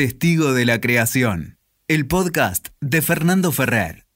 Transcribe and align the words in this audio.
Testigo 0.00 0.54
de 0.54 0.64
la 0.64 0.80
Creación, 0.80 1.58
el 1.86 2.06
podcast 2.06 2.68
de 2.80 3.02
Fernando 3.02 3.52
Ferrer. 3.52 4.06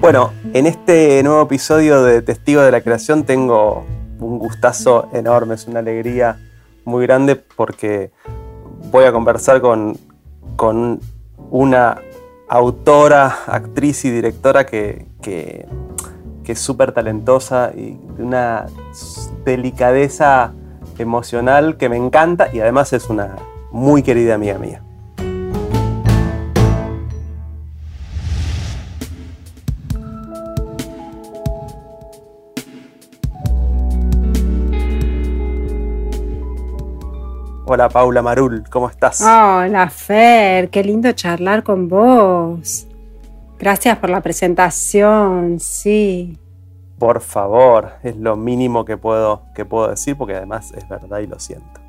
Bueno, 0.00 0.32
en 0.52 0.66
este 0.66 1.22
nuevo 1.22 1.42
episodio 1.42 2.02
de 2.02 2.22
Testigo 2.22 2.62
de 2.62 2.72
la 2.72 2.80
Creación 2.80 3.22
tengo 3.22 3.86
un 4.18 4.40
gustazo 4.40 5.08
enorme, 5.12 5.54
es 5.54 5.68
una 5.68 5.78
alegría 5.78 6.40
muy 6.84 7.06
grande 7.06 7.36
porque 7.36 8.10
voy 8.90 9.04
a 9.04 9.12
conversar 9.12 9.60
con, 9.60 9.96
con 10.56 10.98
una 11.52 12.00
autora, 12.48 13.44
actriz 13.46 14.04
y 14.04 14.10
directora 14.10 14.66
que, 14.66 15.06
que, 15.22 15.68
es 16.52 16.60
súper 16.60 16.92
talentosa 16.92 17.72
y 17.74 17.98
de 18.16 18.22
una 18.22 18.66
delicadeza 19.44 20.52
emocional 20.98 21.76
que 21.76 21.88
me 21.88 21.96
encanta 21.96 22.48
y 22.52 22.60
además 22.60 22.92
es 22.92 23.08
una 23.08 23.36
muy 23.70 24.02
querida 24.02 24.34
amiga 24.34 24.58
mía. 24.58 24.82
Hola 37.70 37.90
Paula 37.90 38.22
Marul, 38.22 38.64
¿cómo 38.70 38.88
estás? 38.88 39.20
Hola 39.20 39.90
Fer, 39.90 40.70
qué 40.70 40.82
lindo 40.82 41.12
charlar 41.12 41.62
con 41.62 41.86
vos. 41.86 42.86
Gracias 43.58 43.98
por 43.98 44.08
la 44.08 44.22
presentación, 44.22 45.58
sí. 45.60 46.38
Por 46.98 47.20
favor, 47.20 47.92
es 48.02 48.16
lo 48.16 48.36
mínimo 48.36 48.84
que 48.84 48.96
puedo, 48.96 49.42
que 49.54 49.64
puedo 49.64 49.88
decir 49.88 50.16
porque 50.16 50.34
además 50.34 50.72
es 50.72 50.88
verdad 50.88 51.20
y 51.20 51.26
lo 51.26 51.38
siento. 51.38 51.80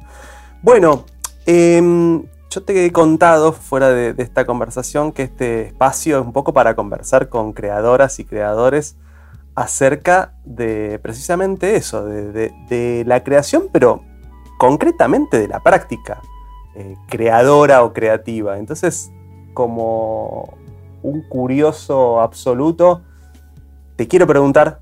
Bueno, 0.62 1.06
em, 1.46 2.24
yo 2.50 2.64
te 2.64 2.86
he 2.86 2.92
contado 2.92 3.54
fuera 3.54 3.90
de, 3.90 4.14
esta 4.18 4.46
conversación 4.46 5.12
que 5.12 5.24
este 5.24 5.68
espacio 5.68 6.20
es 6.20 6.26
un 6.26 6.34
poco 6.34 6.54
para 6.54 6.76
conversar 6.76 7.30
con 7.30 7.54
creadoras 7.54 8.20
y 8.20 8.26
creadores 8.26 8.98
acerca 9.56 10.34
de 10.46 11.00
precisamente 11.02 11.76
eso, 11.76 12.06
de 12.06 13.04
la 13.06 13.24
creación, 13.24 13.70
pero 13.72 14.04
concretamente 14.60 15.40
de 15.40 15.48
la 15.48 15.62
práctica 15.62 16.22
eh, 16.76 16.96
creadora 17.08 17.84
o 17.84 17.94
creativa. 17.94 18.60
Entonces, 18.60 19.12
como 19.54 20.54
un 21.02 21.28
curioso 21.28 22.22
absoluto, 22.22 23.02
te 23.96 24.08
quiero 24.08 24.28
preguntar, 24.28 24.82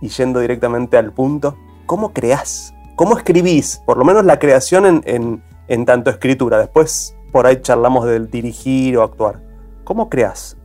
y 0.00 0.08
yendo 0.08 0.40
directamente 0.40 0.96
al 0.96 1.12
punto, 1.12 1.56
¿cómo 1.86 2.12
creás? 2.12 2.74
¿Cómo 2.96 3.16
escribís? 3.16 3.82
Por 3.86 3.96
lo 3.96 4.04
menos 4.04 4.24
la 4.24 4.38
creación 4.38 5.02
en, 5.04 5.84
tanto 5.84 6.10
escritura. 6.10 6.58
Después 6.58 7.16
por 7.32 7.46
ahí 7.46 7.60
charlamos 7.60 8.06
del 8.06 8.30
dirigir 8.30 8.96
o 8.96 9.02
actuar. 9.02 9.40
¿Cómo 9.84 10.08
creás? 10.08 10.56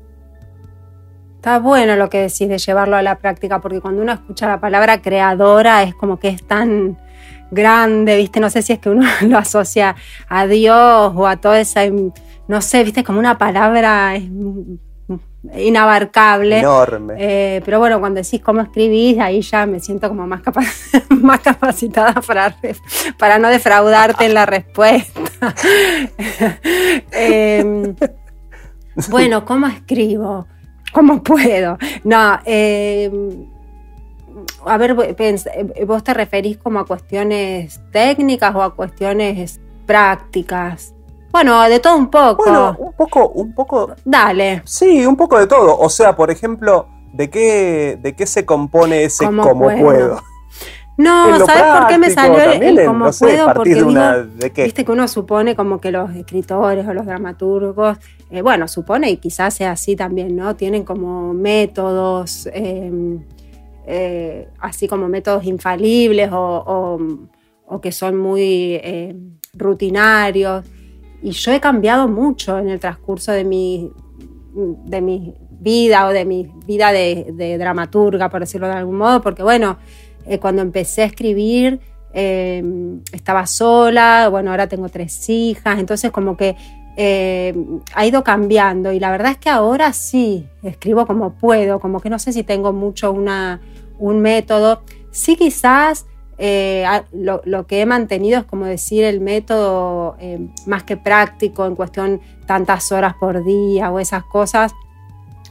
Está 1.36 1.60
bueno 1.60 1.96
lo 1.96 2.10
que 2.10 2.20
decís 2.20 2.48
de 2.48 2.58
llevarlo 2.58 2.96
a 2.96 3.02
la 3.02 3.20
práctica, 3.20 3.60
porque 3.60 3.82
cuando 3.82 4.02
uno 4.02 4.14
escucha 4.14 4.48
la 4.48 4.60
palabra 4.60 5.02
creadora 5.02 5.84
es 5.84 5.94
como 5.94 6.18
que 6.18 6.30
es 6.30 6.48
tan 6.48 6.98
grande, 7.52 8.18
¿viste? 8.18 8.40
No 8.40 8.50
sé 8.50 8.62
si 8.62 8.74
es 8.74 8.80
que 8.80 8.90
uno 8.90 9.06
lo 9.22 9.38
asocia 9.38 9.96
a 10.28 10.48
Dios 10.48 11.14
o 11.16 11.28
a 11.28 11.38
toda 11.38 11.60
esa, 11.60 11.82
no 12.48 12.62
sé, 12.62 12.84
¿viste? 12.84 13.04
Como 13.04 13.20
una 13.20 13.38
palabra 13.38 14.16
inabarcable. 15.56 16.60
Enorme. 16.60 17.16
Eh, 17.18 17.62
pero 17.66 17.80
bueno, 17.80 18.00
cuando 18.00 18.22
decís 18.22 18.42
cómo 18.42 18.62
escribís, 18.62 19.20
ahí 19.20 19.42
ya 19.42 19.66
me 19.66 19.80
siento 19.80 20.08
como 20.08 20.26
más, 20.26 20.42
más 21.10 21.40
capacitada 21.42 22.22
para, 22.22 22.56
para 23.18 23.40
no 23.40 23.50
defraudarte 23.50 24.26
en 24.26 24.34
la 24.34 24.46
respuesta. 24.46 25.22
Em, 27.12 27.96
bueno, 29.10 29.44
¿cómo 29.44 29.68
escribo? 29.68 30.48
¿Cómo 30.94 31.22
puedo? 31.22 31.78
No, 32.04 32.40
eh, 32.46 33.12
a 34.66 34.78
ver, 34.78 34.96
eh, 35.18 35.86
vos 35.86 36.04
te 36.04 36.14
referís 36.14 36.58
como 36.58 36.80
a 36.80 36.86
cuestiones 36.86 37.82
técnicas 37.92 38.56
o 38.56 38.64
a 38.64 38.76
cuestiones 38.76 39.60
prácticas. 39.86 40.94
Bueno, 41.34 41.64
de 41.64 41.80
todo 41.80 41.98
un 41.98 42.10
poco. 42.10 42.44
Bueno, 42.44 42.76
un 42.78 42.94
poco, 42.94 43.30
un 43.30 43.54
poco. 43.54 43.94
Dale. 44.06 44.62
Sí, 44.66 45.06
un 45.06 45.18
poco 45.18 45.40
de 45.40 45.48
todo. 45.48 45.78
O 45.78 45.90
sea, 45.90 46.16
por 46.16 46.30
ejemplo, 46.32 46.88
¿de 47.12 47.30
qué, 47.30 47.98
de 48.00 48.16
qué 48.16 48.26
se 48.26 48.46
compone 48.46 49.04
ese 49.04 49.26
como 49.26 49.60
puedo? 49.60 50.22
No, 50.96 51.44
¿sabes 51.44 51.80
por 51.80 51.88
qué 51.88 51.98
me 51.98 52.12
salió 52.12 52.40
el, 52.40 52.86
como 52.86 53.10
puedo? 53.12 53.52
Porque 53.52 53.74
digo, 53.74 53.92
viste 54.56 54.86
que 54.86 54.92
uno 54.92 55.08
supone 55.08 55.56
como 55.56 55.82
que 55.82 55.92
los 55.92 56.16
escritores 56.16 56.88
o 56.88 56.94
los 56.94 57.08
dramaturgos, 57.08 57.98
eh, 58.30 58.44
bueno, 58.44 58.68
supone 58.68 59.10
y 59.10 59.18
quizás 59.18 59.56
sea 59.56 59.72
así 59.72 59.96
también, 59.96 60.36
¿no? 60.36 60.56
Tienen 60.56 60.84
como 60.84 61.34
métodos. 61.34 62.48
Eh, 62.54 63.20
eh, 63.86 64.48
así 64.60 64.88
como 64.88 65.10
métodos 65.10 65.44
infalibles 65.46 66.30
o, 66.32 67.00
que 67.82 67.92
son 67.92 68.18
muy 68.18 68.76
eh, 68.84 69.16
rutinarios. 69.54 70.64
Y 71.24 71.32
yo 71.32 71.52
he 71.54 71.60
cambiado 71.60 72.08
mucho 72.08 72.60
en 72.60 72.70
el 72.70 72.80
transcurso 72.80 73.32
de 73.32 73.46
mi, 73.46 73.90
de 74.54 75.02
mi 75.02 75.34
vida 75.60 76.06
o 76.08 76.10
de 76.10 76.26
mi 76.26 76.52
vida 76.68 76.92
de, 76.92 77.58
dramaturga, 77.58 78.30
por 78.30 78.42
decirlo 78.42 78.68
de 78.68 78.74
algún 78.74 78.98
modo, 78.98 79.22
porque 79.22 79.42
bueno, 79.42 79.78
eh, 80.26 80.38
cuando 80.40 80.62
empecé 80.62 81.04
a 81.04 81.06
escribir 81.06 81.80
estaba 82.14 83.48
sola, 83.48 84.28
bueno, 84.30 84.52
ahora 84.52 84.68
tengo 84.68 84.88
tres 84.88 85.28
hijas, 85.32 85.80
entonces 85.80 86.12
como 86.12 86.38
que 86.38 86.56
ha 87.96 88.06
ido 88.06 88.24
cambiando 88.24 88.92
y 88.92 89.00
la 89.00 89.10
verdad 89.10 89.32
es 89.32 89.38
que 89.40 89.50
ahora 89.50 89.94
sí 89.94 90.46
escribo 90.62 91.08
como 91.08 91.34
puedo, 91.34 91.80
como 91.80 92.02
que 92.02 92.12
no 92.12 92.20
sé 92.20 92.32
si 92.34 92.44
tengo 92.44 92.72
mucho 92.72 93.12
una, 93.12 93.62
un 93.98 94.20
método. 94.20 94.84
Sí 95.10 95.36
quizás 95.36 96.06
eh, 96.38 96.86
lo, 97.12 97.68
que 97.68 97.82
he 97.82 97.86
mantenido 97.86 98.40
es 98.40 98.46
como 98.46 98.66
decir 98.66 99.04
el 99.04 99.22
método 99.22 100.16
eh, 100.20 100.48
más 100.66 100.84
que 100.84 100.98
práctico 100.98 101.66
en 101.66 101.76
cuestión 101.76 102.22
tantas 102.48 102.92
horas 102.92 103.14
por 103.20 103.44
día 103.46 103.92
o 103.92 104.00
esas 104.00 104.24
cosas, 104.24 104.74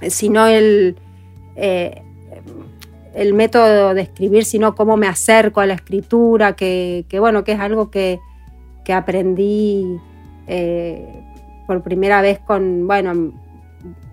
sino 0.09 0.47
el, 0.47 0.97
eh, 1.57 2.03
el 3.15 3.35
método 3.35 3.95
de 3.95 4.03
escribir, 4.03 4.45
sino 4.45 4.75
cómo 4.75 4.97
me 4.97 5.07
acerco 5.07 5.61
a 5.61 5.67
la 5.67 5.75
escritura, 5.75 6.57
que, 6.57 7.07
bueno, 7.19 7.45
que 7.45 7.53
es 7.53 7.61
algo 7.61 7.91
que, 7.91 8.19
que 8.85 8.93
aprendí 8.93 10.01
por 11.67 11.83
primera 11.83 12.21
vez 12.21 12.41
con, 12.41 12.87
bueno, 12.87 13.33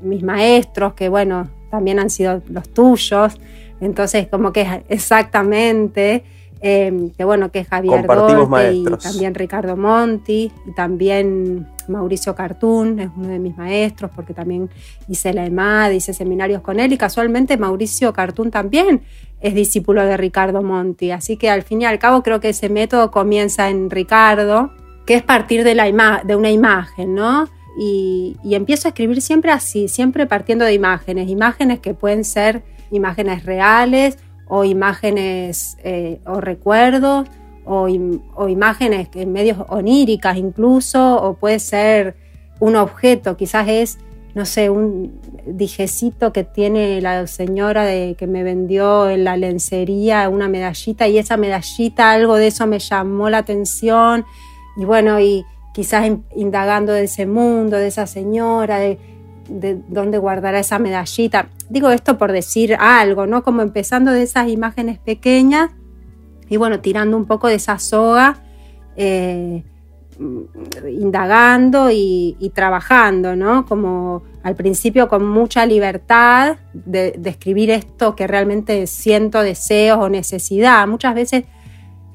mis 0.01 0.24
maestros, 0.24 0.94
que 0.94 1.09
bueno, 1.09 1.50
también 1.69 2.00
han 2.00 2.09
sido 2.09 2.41
los 2.50 2.69
tuyos. 2.69 3.40
Entonces, 3.81 4.28
como 4.28 4.51
que 4.51 4.84
exactamente, 4.90 6.24
em, 6.61 7.11
que 7.11 7.23
bueno, 7.23 7.51
que 7.51 7.59
es 7.59 7.67
Javier 7.67 8.05
Dolte 8.05 8.73
y 8.73 8.83
también 8.83 9.35
Ricardo 9.35 9.77
Monti, 9.77 10.51
y 10.65 10.71
también 10.71 11.67
Mauricio 11.87 12.35
Cartún, 12.35 12.99
es 12.99 13.09
uno 13.15 13.29
de 13.29 13.39
mis 13.39 13.57
maestros, 13.57 14.11
porque 14.15 14.33
también 14.33 14.69
hice 15.07 15.33
la 15.33 15.45
EMAD, 15.45 15.91
hice 15.91 16.13
seminarios 16.13 16.61
con 16.61 16.79
él, 16.79 16.91
y 16.93 16.97
casualmente 16.97 17.57
Mauricio 17.57 18.13
Cartún 18.13 18.51
también 18.51 19.01
es 19.41 19.53
discípulo 19.55 20.03
de 20.05 20.17
Ricardo 20.17 20.61
Monti. 20.61 21.11
Así 21.11 21.37
que 21.37 21.49
al 21.49 21.63
fin 21.63 21.81
y 21.81 21.85
al 21.85 21.99
cabo 21.99 22.23
creo 22.23 22.39
que 22.39 22.49
ese 22.49 22.69
método 22.69 23.11
comienza 23.11 23.69
en 23.69 23.89
Ricardo, 23.89 24.71
que 25.05 25.15
es 25.15 25.23
partir 25.23 25.63
de, 25.63 25.75
la 25.75 26.21
de 26.23 26.35
una 26.35 26.51
imagen, 26.51 27.15
¿no? 27.15 27.47
y 27.81 28.35
empiezo 28.43 28.87
a 28.87 28.89
escribir 28.89 29.21
siempre 29.21 29.51
así, 29.51 29.87
siempre 29.87 30.25
partiendo 30.25 30.65
de 30.65 30.73
imágenes, 30.73 31.29
imágenes 31.29 31.79
que 31.79 31.93
pueden 31.93 32.25
ser 32.25 32.61
imágenes 32.91 33.45
reales 33.45 34.17
o 34.50 34.66
imágenes 34.66 35.78
eh, 35.84 36.19
o 36.25 36.42
recuerdos 36.42 37.30
o, 37.69 38.48
imágenes 38.50 39.10
en 39.13 39.31
medios 39.31 39.60
oníricas 39.69 40.38
incluso, 40.38 41.22
o 41.22 41.36
puede 41.36 41.60
ser 41.60 42.16
un 42.60 42.75
objeto, 42.75 43.38
quizás 43.38 43.68
es, 43.69 44.00
no 44.34 44.46
sé, 44.46 44.72
un 44.72 45.19
dijecito 45.46 46.34
que 46.34 46.44
tiene 46.44 47.00
la 47.00 47.28
señora 47.28 47.86
de, 47.86 48.16
que 48.18 48.25
me 48.25 48.42
vendió 48.44 49.10
en 49.10 49.24
la 49.24 49.38
lencería, 49.38 50.28
una 50.30 50.48
medallita, 50.48 51.07
y 51.07 51.19
esa 51.19 51.38
medallita, 51.38 52.12
algo 52.12 52.36
de 52.36 52.48
eso 52.48 52.66
me 52.66 52.80
llamó 52.80 53.30
la 53.30 53.40
atención, 53.40 54.25
y 54.75 54.86
bueno, 54.86 55.19
y 55.19 55.46
quizás 55.72 56.10
indagando 56.36 56.94
de 56.94 57.04
ese 57.04 57.28
mundo, 57.28 57.78
de 57.78 57.88
esa 57.88 58.07
señora, 58.07 58.80
de 58.80 58.98
de 59.50 59.81
dónde 59.88 60.18
guardará 60.18 60.60
esa 60.60 60.80
medallita. 60.80 61.50
Digo 61.69 61.90
esto 61.90 62.18
por 62.18 62.31
decir 62.31 62.75
algo, 62.80 63.25
¿no? 63.25 63.44
Como 63.44 63.62
empezando 63.62 64.12
de 64.12 64.24
esas 64.24 64.48
imágenes 64.50 65.00
pequeñas 65.00 65.72
y 66.50 66.57
bueno, 66.57 66.80
tirando 66.80 67.16
un 67.16 67.25
poco 67.25 67.48
de 67.48 67.56
esa 67.56 67.78
soga, 67.80 68.38
eh, 68.96 69.63
indagando 70.90 71.90
y, 71.92 72.51
trabajando, 72.54 73.36
¿no? 73.36 73.66
Como 73.66 74.24
al 74.44 74.56
principio 74.56 75.07
con 75.07 75.25
mucha 75.25 75.66
libertad 75.66 76.57
de, 76.74 77.19
escribir 77.25 77.72
esto 77.72 78.16
que 78.16 78.28
realmente 78.28 78.88
siento 78.88 79.42
deseos 79.42 80.00
o 80.00 80.10
necesidad. 80.10 80.88
Muchas 80.88 81.16
veces 81.16 81.46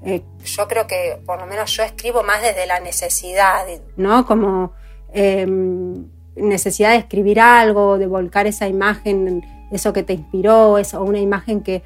eh, 0.05 0.23
yo 0.45 0.69
creo 0.69 0.87
que 0.87 1.19
por 1.25 1.41
lo 1.41 1.47
menos 1.47 1.75
yo 1.75 1.83
escribo 1.83 2.23
más 2.23 2.43
desde 2.43 2.67
la 2.67 2.81
necesidad, 2.81 3.65
¿no? 3.97 4.27
Como 4.27 4.73
em, 5.13 6.07
necesidad 6.37 6.91
de 6.91 6.97
escribir 6.97 7.41
algo, 7.41 7.99
de 7.99 8.07
volcar 8.07 8.47
esa 8.47 8.69
imagen, 8.69 9.45
eso 9.71 9.93
que 9.93 10.03
te 10.03 10.15
inspiró, 10.15 10.79
eso, 10.79 11.03
una 11.03 11.21
imagen 11.21 11.63
que, 11.63 11.83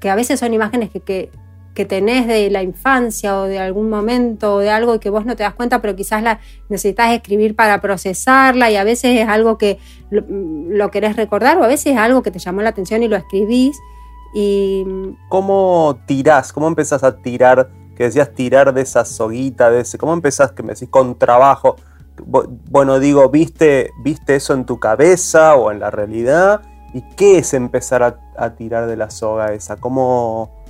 que 0.00 0.10
a 0.10 0.14
veces 0.14 0.40
son 0.40 0.52
imágenes 0.52 0.90
que, 0.90 1.00
que, 1.00 1.30
que, 1.74 1.84
tenés 1.84 2.26
de 2.26 2.50
la 2.50 2.62
infancia 2.62 3.38
o 3.40 3.44
de 3.44 3.58
algún 3.58 3.88
momento 3.88 4.56
o 4.56 4.58
de 4.58 4.70
algo 4.70 4.98
que 5.00 5.10
vos 5.10 5.24
no 5.24 5.36
te 5.36 5.42
das 5.42 5.54
cuenta, 5.54 5.80
pero 5.80 5.96
quizás 5.96 6.22
la 6.22 6.40
necesitas 6.68 7.12
escribir 7.12 7.54
para 7.54 7.80
procesarla 7.80 8.70
y 8.70 8.76
a 8.76 8.84
veces 8.84 9.18
es 9.18 9.28
algo 9.28 9.58
que 9.58 9.78
lo, 10.10 10.90
querés 10.90 11.16
recordar 11.16 11.58
o 11.58 11.64
a 11.64 11.68
veces 11.68 11.92
es 11.92 11.98
algo 11.98 12.22
que 12.22 12.30
te 12.30 12.38
llamó 12.38 12.62
la 12.62 12.70
atención 12.70 13.02
y 13.02 13.08
lo 13.08 13.16
escribís. 13.16 13.76
Y... 14.34 14.84
¿Cómo 15.28 15.98
tirás? 16.06 16.52
¿Cómo 16.52 16.66
empezás 16.66 17.04
a 17.04 17.16
tirar? 17.16 17.70
Que 17.96 18.04
decías 18.04 18.34
tirar 18.34 18.74
de 18.74 18.82
esa 18.82 19.04
soguita, 19.04 19.70
de 19.70 19.82
ese, 19.82 19.98
¿cómo 19.98 20.12
empezás 20.12 20.50
que 20.50 20.64
me 20.64 20.72
decís 20.74 20.88
con 20.88 21.16
trabajo? 21.16 21.76
Bueno, 22.24 23.00
digo, 23.00 23.28
¿viste, 23.28 23.90
¿viste 24.02 24.36
eso 24.36 24.54
en 24.54 24.64
tu 24.64 24.78
cabeza 24.78 25.56
o 25.56 25.70
en 25.70 25.80
la 25.80 25.90
realidad? 25.90 26.62
¿Y 26.92 27.02
qué 27.16 27.38
es 27.38 27.54
empezar 27.54 28.02
a, 28.36 28.54
tirar 28.54 28.86
de 28.86 28.96
la 28.96 29.10
soga 29.10 29.52
esa? 29.52 29.76
¿Cómo, 29.76 30.64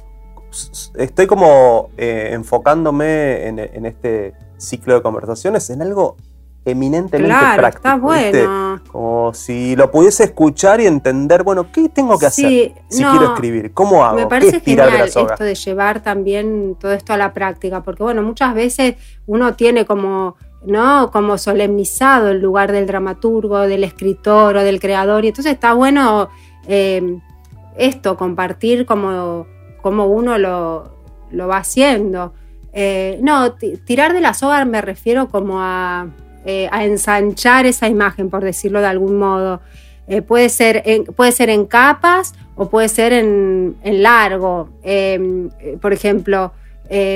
estoy 0.96 1.26
como 1.26 1.91
eh, 1.96 2.31
enfocándome 2.32 3.46
en, 3.46 3.87
este 3.87 4.35
ciclo 4.56 4.94
de 4.94 5.02
conversaciones 5.02 5.69
en 5.70 5.82
algo 5.82 6.17
eminentemente 6.64 7.29
claro, 7.29 7.61
práctico. 7.61 7.88
Está 7.88 7.97
bueno. 7.99 8.82
Como 8.90 9.35
si 9.35 9.76
lo 9.76 9.90
pudiese 9.90 10.25
escuchar 10.25 10.81
y 10.81 10.87
entender, 10.87 11.43
bueno, 11.43 11.70
¿qué 11.70 11.90
tengo 11.90 12.19
que 12.19 12.26
hacer 12.26 12.73
si 12.88 13.05
quiero 13.05 13.35
escribir? 13.35 13.73
¿Cómo 13.73 14.05
hago? 14.05 14.17
Me 14.17 14.26
parece 14.26 14.61
genial 14.61 14.90
de 14.93 14.99
la 14.99 15.08
soga? 15.08 15.35
esto 15.35 15.44
de 15.44 15.55
llevar 15.55 16.02
también 16.02 16.76
todo 16.81 16.93
esto 16.93 17.12
a 17.12 17.19
la 17.19 17.35
práctica, 17.35 17.82
porque 17.82 18.02
bueno, 18.02 18.23
muchas 18.23 18.55
veces 18.55 18.97
uno 19.26 19.55
tiene 19.55 19.85
como 19.85 20.37
¿no? 20.66 21.11
Como 21.11 21.38
solemnizado 21.38 22.31
el 22.31 22.40
lugar 22.40 22.72
del 22.72 22.87
dramaturgo, 22.87 23.61
del 23.61 23.84
escritor 23.84 24.56
o 24.56 24.64
del 24.64 24.81
creador. 24.81 25.25
Y 25.25 25.28
entonces 25.28 25.52
está 25.52 25.75
bueno 25.75 26.28
eh, 26.66 27.19
esto, 27.76 28.16
compartir 28.16 28.87
como, 28.87 29.46
uno 29.84 30.38
lo, 30.38 30.90
va 31.49 31.56
haciendo. 31.58 32.32
Eh, 32.72 33.19
no, 33.22 33.55
tirar 33.84 34.12
de 34.14 34.20
la 34.20 34.34
soga 34.34 34.64
me 34.64 34.81
refiero 34.81 35.28
como 35.28 35.61
a, 35.61 36.08
eh, 36.44 36.69
a, 36.72 36.84
ensanchar 36.84 37.66
esa 37.66 37.88
imagen, 37.88 38.31
por 38.31 38.43
decirlo 38.43 38.81
de 38.81 38.87
algún 38.87 39.19
modo. 39.19 39.61
puede, 40.26 40.49
ser 40.49 40.82
en, 40.87 41.05
puede 41.05 41.32
ser 41.32 41.50
en 41.50 41.66
capas 41.66 42.34
o 42.56 42.69
puede 42.69 42.88
ser 42.88 43.12
en, 43.12 43.76
en 43.82 44.02
largo. 44.02 44.70
por 45.81 45.93
ejemplo, 45.93 46.52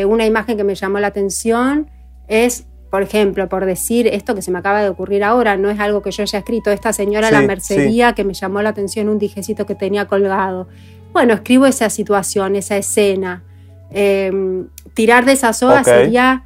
una 0.07 0.27
imagen 0.27 0.57
que 0.57 0.65
me 0.65 0.75
llamó 0.75 0.99
la 0.99 1.09
atención 1.09 1.91
es 2.29 2.68
por 2.91 3.03
ejemplo, 3.03 3.49
por 3.49 3.67
decir 3.67 4.07
esto 4.07 4.35
que 4.35 4.43
se 4.43 4.51
me 4.51 4.59
acaba 4.59 4.83
de 4.83 4.89
ocurrir 4.89 5.23
ahora, 5.23 5.57
no 5.57 5.71
es 5.71 5.79
algo 5.79 6.03
que 6.03 6.11
yo 6.11 6.23
haya 6.23 6.39
escrito, 6.39 6.71
esta 6.71 6.93
señora 6.93 7.31
la 7.31 7.43
mercería 7.43 8.15
que 8.15 8.25
me 8.25 8.33
llamó 8.33 8.63
la 8.63 8.71
atención 8.71 9.09
un 9.09 9.19
dijecito 9.19 9.67
que 9.67 9.75
tenía 9.75 10.07
colgado. 10.07 10.69
Bueno, 11.13 11.35
escribo 11.35 11.67
esa 11.67 11.91
situación, 11.91 12.57
esa 12.57 12.77
escena. 12.77 13.43
Em, 13.91 14.69
tirar 14.95 15.25
de 15.25 15.33
esa 15.33 15.53
soga 15.53 15.85
sería, 15.85 16.45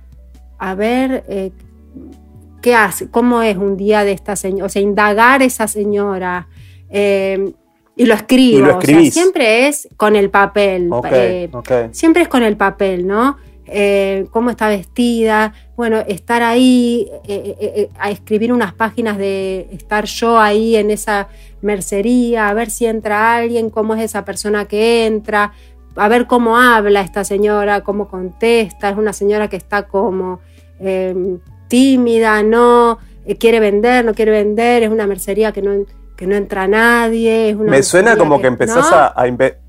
a 0.58 0.74
ver, 0.74 1.24
eh, 1.28 1.52
¿qué 2.60 2.74
hace? 2.74 3.08
¿Cómo 3.08 3.42
es 3.42 3.56
un 3.56 3.76
día 3.76 4.04
de 4.04 4.12
esta 4.12 4.34
señora? 4.34 4.66
O 4.66 4.68
sea, 4.68 4.82
indagar 4.82 5.42
esa 5.42 5.68
señora. 5.68 6.48
Em, 6.88 7.52
y 7.94 8.06
lo 8.06 8.14
escribo. 8.14 8.78
o 8.78 8.80
sea, 8.80 9.10
siempre 9.10 9.68
es 9.68 9.88
con 9.96 10.16
el 10.16 10.30
papel. 10.30 10.90
Eh, 11.10 11.50
siempre 11.92 12.22
es 12.22 12.28
con 12.28 12.42
el 12.42 12.56
papel, 12.56 13.06
¿no? 13.06 13.36
Eh, 13.66 14.26
cómo 14.32 14.50
está 14.50 14.68
vestida, 14.68 15.54
bueno, 15.76 15.98
estar 16.08 16.42
ahí, 16.42 17.08
eh, 17.28 17.56
eh, 17.60 17.90
a 17.96 18.10
escribir 18.10 18.52
unas 18.52 18.74
páginas 18.74 19.16
de 19.18 19.68
estar 19.70 20.04
yo 20.04 20.40
ahí 20.40 20.74
en 20.74 20.90
esa 20.90 21.28
mercería, 21.60 22.48
a 22.48 22.54
ver 22.54 22.70
si 22.70 22.86
entra 22.86 23.36
alguien, 23.36 23.70
cómo 23.70 23.94
es 23.94 24.02
esa 24.02 24.24
persona 24.24 24.64
que 24.64 25.06
entra, 25.06 25.52
a 25.94 26.08
ver 26.08 26.26
cómo 26.26 26.58
habla 26.58 27.02
esta 27.02 27.22
señora, 27.22 27.82
cómo 27.82 28.08
contesta, 28.08 28.90
es 28.90 28.96
una 28.96 29.12
señora 29.12 29.46
que 29.48 29.56
está 29.56 29.86
como 29.86 30.40
em, 30.80 31.38
tímida, 31.68 32.42
no, 32.42 32.98
quiere 33.38 33.60
vender, 33.60 34.04
no 34.04 34.12
quiere 34.12 34.32
vender, 34.32 34.82
es 34.82 34.90
una 34.90 35.06
mercería 35.06 35.52
que 35.52 35.62
no 35.62 35.86
que 36.16 36.26
no 36.26 36.34
entra 36.34 36.68
nadie. 36.68 37.56
me 37.58 37.82
suena 37.82 38.16
como 38.16 38.40
que, 38.40 38.46
empezás 38.46 38.92
a, 38.92 39.14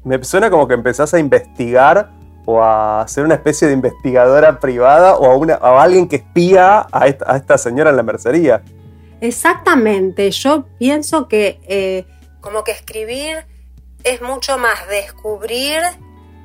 me 0.04 0.24
suena 0.24 0.50
como 0.50 0.68
que 0.68 0.74
empezás 0.74 1.14
a 1.14 1.20
investigar 1.20 2.23
o 2.46 2.62
a 2.64 3.06
ser 3.08 3.24
una 3.24 3.36
especie 3.36 3.68
de 3.68 3.74
investigadora 3.74 4.60
privada 4.60 5.16
o 5.16 5.26
a, 5.32 5.38
una, 5.38 5.56
alguien 5.56 6.08
que 6.08 6.18
espía 6.18 6.88
a 6.92 7.08
esta, 7.08 7.58
señora 7.58 7.90
en 7.90 7.98
la 7.98 8.04
mercería. 8.04 8.62
Exactamente, 9.22 10.30
yo 10.32 10.66
pienso 10.78 11.28
que 11.28 11.60
eh, 11.68 12.06
como 12.42 12.64
que 12.64 12.72
escribir 12.72 13.46
es 14.04 14.22
mucho 14.22 14.58
más 14.58 14.88
descubrir 14.90 15.80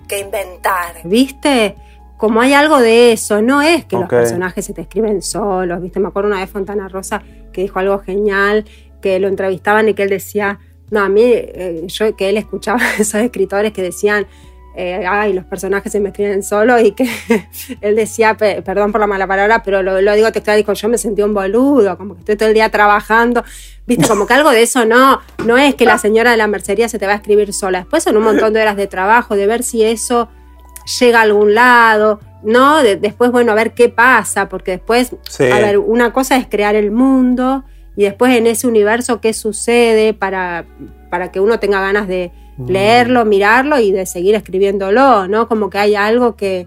que 0.07 0.21
inventar, 0.21 0.95
¿viste? 1.05 1.75
Como 2.17 2.41
hay 2.41 2.53
algo 2.53 2.79
de 2.79 3.13
eso, 3.13 3.43
no 3.43 3.63
es 3.63 3.85
que 3.85 3.97
los 3.97 4.09
personajes 4.09 4.65
se 4.65 4.75
te 4.75 4.83
escriben 4.83 5.23
solos, 5.23 5.81
¿viste? 5.81 6.01
Me 6.01 6.09
acuerdo 6.09 6.29
una 6.31 6.41
vez 6.41 6.51
Fontana 6.51 6.89
Rosa 6.89 7.23
que 7.53 7.63
dijo 7.63 7.79
algo 7.79 7.99
genial, 8.01 8.65
que 9.01 9.19
lo 9.19 9.29
entrevistaban 9.29 9.89
y 9.89 9.95
que 9.95 10.05
él 10.05 10.11
decía, 10.11 10.59
no, 10.91 11.01
a 11.01 11.09
mí, 11.09 11.23
eh, 11.25 11.85
yo 11.87 12.17
que 12.17 12.29
él 12.29 12.37
escuchaba 12.37 12.81
a 12.83 12.95
esos 12.95 13.21
escritores 13.21 13.73
que 13.73 13.83
decían, 13.83 14.27
eh, 14.81 15.05
ay, 15.05 15.33
los 15.33 15.45
personajes 15.45 15.91
se 15.91 15.99
me 15.99 16.11
escriben 16.11 16.45
solo 16.45 16.79
y 16.79 16.93
que 16.93 17.11
él 17.81 17.97
decía, 17.97 18.37
perdón 18.37 18.93
por 18.93 19.01
la 19.01 19.09
mala 19.09 19.27
palabra, 19.27 19.61
pero 19.65 19.83
lo, 19.83 20.01
lo 20.01 20.15
digo 20.15 20.31
textual, 20.31 20.57
dijo, 20.57 20.73
yo 20.73 20.89
me 20.89 20.99
sentí 20.99 21.21
un 21.21 21.35
boludo, 21.35 21.99
como 21.99 22.15
que 22.15 22.21
estoy 22.21 22.37
todo 22.37 22.49
el 22.49 22.55
día 22.55 22.71
trabajando, 22.71 23.43
viste, 23.89 24.07
como 24.07 24.25
que 24.25 24.35
algo 24.35 24.51
de 24.51 24.63
eso 24.63 24.85
no, 24.85 25.21
no 25.45 25.59
es 25.59 25.75
que 25.75 25.85
la 25.85 25.99
señora 25.99 26.31
de 26.31 26.37
la 26.37 26.47
mercería 26.47 26.89
se 26.89 27.01
te 27.01 27.09
va 27.09 27.15
a 27.15 27.17
escribir 27.17 27.53
sola, 27.53 27.81
después 27.81 28.05
son 28.05 28.17
un 28.19 28.23
montón 28.23 28.53
de 28.53 28.63
horas 28.63 28.77
de 28.77 28.87
trabajo, 28.87 29.35
de 29.35 29.49
ver 29.49 29.65
si 29.65 29.83
eso 29.83 30.29
llega 31.01 31.19
a 31.19 31.23
algún 31.23 31.57
lado, 31.57 32.21
¿no? 32.45 32.81
después, 32.81 33.33
bueno, 33.33 33.51
a 33.51 33.57
ver 33.57 33.75
qué 33.75 33.89
pasa, 33.89 34.49
porque 34.49 34.71
después, 34.71 35.11
a 35.41 35.59
ver, 35.59 35.79
una 35.79 36.13
cosa 36.13 36.37
es 36.37 36.47
crear 36.47 36.77
el 36.77 36.93
mundo 36.93 37.65
y 37.97 38.05
después 38.05 38.37
en 38.37 38.47
ese 38.47 38.69
universo 38.69 39.21
qué 39.21 39.33
sucede 39.33 40.15
para, 40.15 40.67
para 41.11 41.33
que 41.33 41.41
uno 41.41 41.59
tenga 41.59 41.81
ganas 41.81 42.07
de 42.07 42.31
leerlo, 42.67 43.25
mirarlo 43.25 43.79
y 43.79 43.93
de 43.93 44.07
seguir 44.07 44.35
escribiéndolo, 44.35 45.29
¿no? 45.29 45.49
Como 45.49 45.71
que 45.71 45.79
hay 45.79 45.95
algo 45.95 46.37
que, 46.37 46.67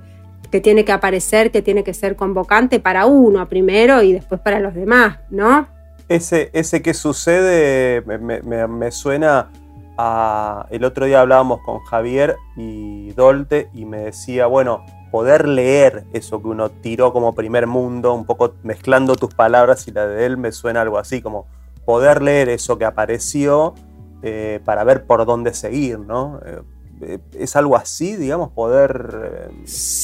tiene 0.63 0.83
que 0.83 0.91
aparecer, 0.91 1.51
que 1.51 1.61
tiene 1.61 1.83
que 1.83 1.93
ser 1.93 2.15
convocante 2.15 2.79
para 2.79 3.05
uno 3.05 3.47
primero 3.47 4.01
y 4.03 4.11
después 4.11 4.41
para 4.41 4.59
los 4.59 4.73
demás, 4.73 5.19
¿no? 5.29 5.67
Ese, 6.09 6.49
ese 6.53 6.81
que 6.81 6.93
sucede 6.93 8.01
me, 8.01 8.91
suena 8.91 9.49
a... 9.97 10.65
El 10.69 10.83
otro 10.83 11.05
día 11.05 11.21
hablábamos 11.21 11.61
con 11.61 11.79
Javier 11.79 12.35
y 12.57 13.11
Dolte 13.13 13.69
y 13.73 13.85
me 13.85 13.99
decía, 13.99 14.47
bueno, 14.47 14.83
poder 15.09 15.47
leer 15.47 16.03
eso 16.11 16.41
que 16.41 16.49
uno 16.49 16.69
tiró 16.69 17.13
como 17.13 17.33
primer 17.33 17.65
mundo, 17.65 18.13
un 18.13 18.25
poco 18.25 18.55
mezclando 18.63 19.15
tus 19.15 19.33
palabras 19.33 19.87
y 19.87 19.91
la 19.91 20.05
de 20.05 20.25
él, 20.25 20.37
me 20.37 20.51
suena 20.51 20.81
algo 20.81 20.97
así, 20.97 21.21
como 21.21 21.47
poder 21.85 22.21
leer 22.21 22.49
eso 22.49 22.77
que 22.77 22.85
apareció 22.85 23.73
eh, 24.23 24.59
para 24.63 24.83
ver 24.83 25.05
por 25.05 25.25
dónde 25.25 25.53
seguir, 25.53 25.99
¿no? 25.99 26.39
Eh, 26.45 26.59
eh, 27.01 27.19
¿Es 27.33 27.55
algo 27.55 27.75
así, 27.75 28.15
digamos, 28.15 28.51
poder 28.51 29.49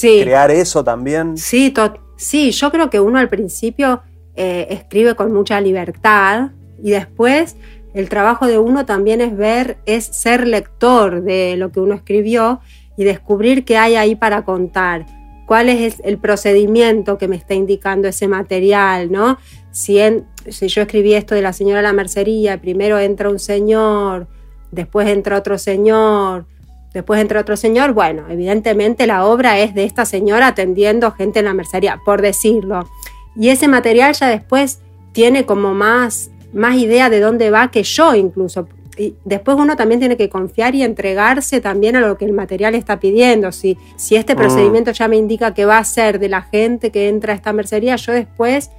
crear 0.02 0.50
eso 0.50 0.82
también? 0.82 1.36
Sí, 1.36 1.72
sí, 2.16 2.50
yo 2.50 2.70
creo 2.70 2.90
que 2.90 3.00
uno 3.00 3.18
al 3.18 3.28
principio 3.28 4.02
escribe 4.34 5.16
con 5.16 5.32
mucha 5.32 5.60
libertad 5.60 6.52
y 6.80 6.90
después 6.90 7.56
el 7.92 8.08
trabajo 8.08 8.46
de 8.46 8.56
uno 8.58 8.86
también 8.86 9.20
es 9.20 9.36
ver, 9.36 9.78
es 9.84 10.04
ser 10.04 10.46
lector 10.46 11.22
de 11.22 11.56
lo 11.56 11.72
que 11.72 11.80
uno 11.80 11.94
escribió 11.94 12.60
y 12.96 13.02
descubrir 13.02 13.64
qué 13.64 13.76
hay 13.76 13.96
ahí 13.96 14.14
para 14.14 14.44
contar, 14.44 15.06
cuál 15.48 15.70
es 15.70 15.96
el 16.04 16.18
procedimiento 16.18 17.16
que 17.16 17.26
me 17.26 17.34
está 17.34 17.54
indicando 17.54 18.06
ese 18.06 18.28
material, 18.28 19.10
¿no? 19.10 19.38
Si, 19.70 19.96
yo 19.96 20.82
escribí 20.82 21.14
esto 21.14 21.34
de 21.34 21.40
la 21.40 21.54
señora 21.54 21.80
la 21.80 21.94
mercería, 21.94 22.60
primero 22.60 22.98
entra 22.98 23.30
un 23.30 23.38
señor, 23.38 24.28
después 24.72 25.08
entra 25.08 25.38
otro 25.38 25.56
señor, 25.56 26.44
después 26.92 27.18
entra 27.18 27.40
otro 27.40 27.56
señor, 27.56 27.94
bueno, 27.94 28.26
evidentemente 28.28 29.06
la 29.06 29.24
obra 29.24 29.58
es 29.58 29.74
de 29.74 29.84
esta 29.84 30.04
señora 30.04 30.48
atendiendo 30.48 31.12
gente 31.12 31.38
en 31.38 31.46
la 31.46 31.54
mercería, 31.54 31.98
por 32.04 32.20
decirlo. 32.20 32.86
Y 33.34 33.48
ese 33.48 33.68
material 33.68 34.12
ya 34.12 34.28
después 34.28 34.80
tiene 35.12 35.46
como 35.46 35.72
más, 35.72 36.30
más 36.52 36.76
idea 36.76 37.08
de 37.08 37.20
dónde 37.20 37.50
va 37.50 37.70
que 37.70 37.84
yo 37.84 38.14
incluso. 38.14 38.68
Y 38.98 39.14
después 39.24 39.56
uno 39.58 39.76
también 39.76 40.00
tiene 40.00 40.16
que 40.16 40.28
confiar 40.28 40.74
y 40.74 40.82
entregarse 40.82 41.60
también 41.60 41.96
a 41.96 42.00
lo 42.00 42.18
que 42.18 42.24
el 42.24 42.32
material 42.32 42.74
está 42.74 42.98
pidiendo. 42.98 43.52
Si, 43.52 43.78
si 43.96 44.16
este 44.16 44.34
mm. 44.34 44.36
procedimiento 44.36 44.90
ya 44.90 45.08
me 45.08 45.16
indica 45.16 45.54
que 45.54 45.64
va 45.64 45.78
a 45.78 45.84
ser 45.84 46.18
de 46.18 46.28
la 46.28 46.42
gente 46.42 46.90
que 46.90 47.08
entra 47.08 47.32
a 47.32 47.36
esta 47.36 47.52
mercería, 47.52 47.96
yo 47.96 48.12
después 48.12 48.70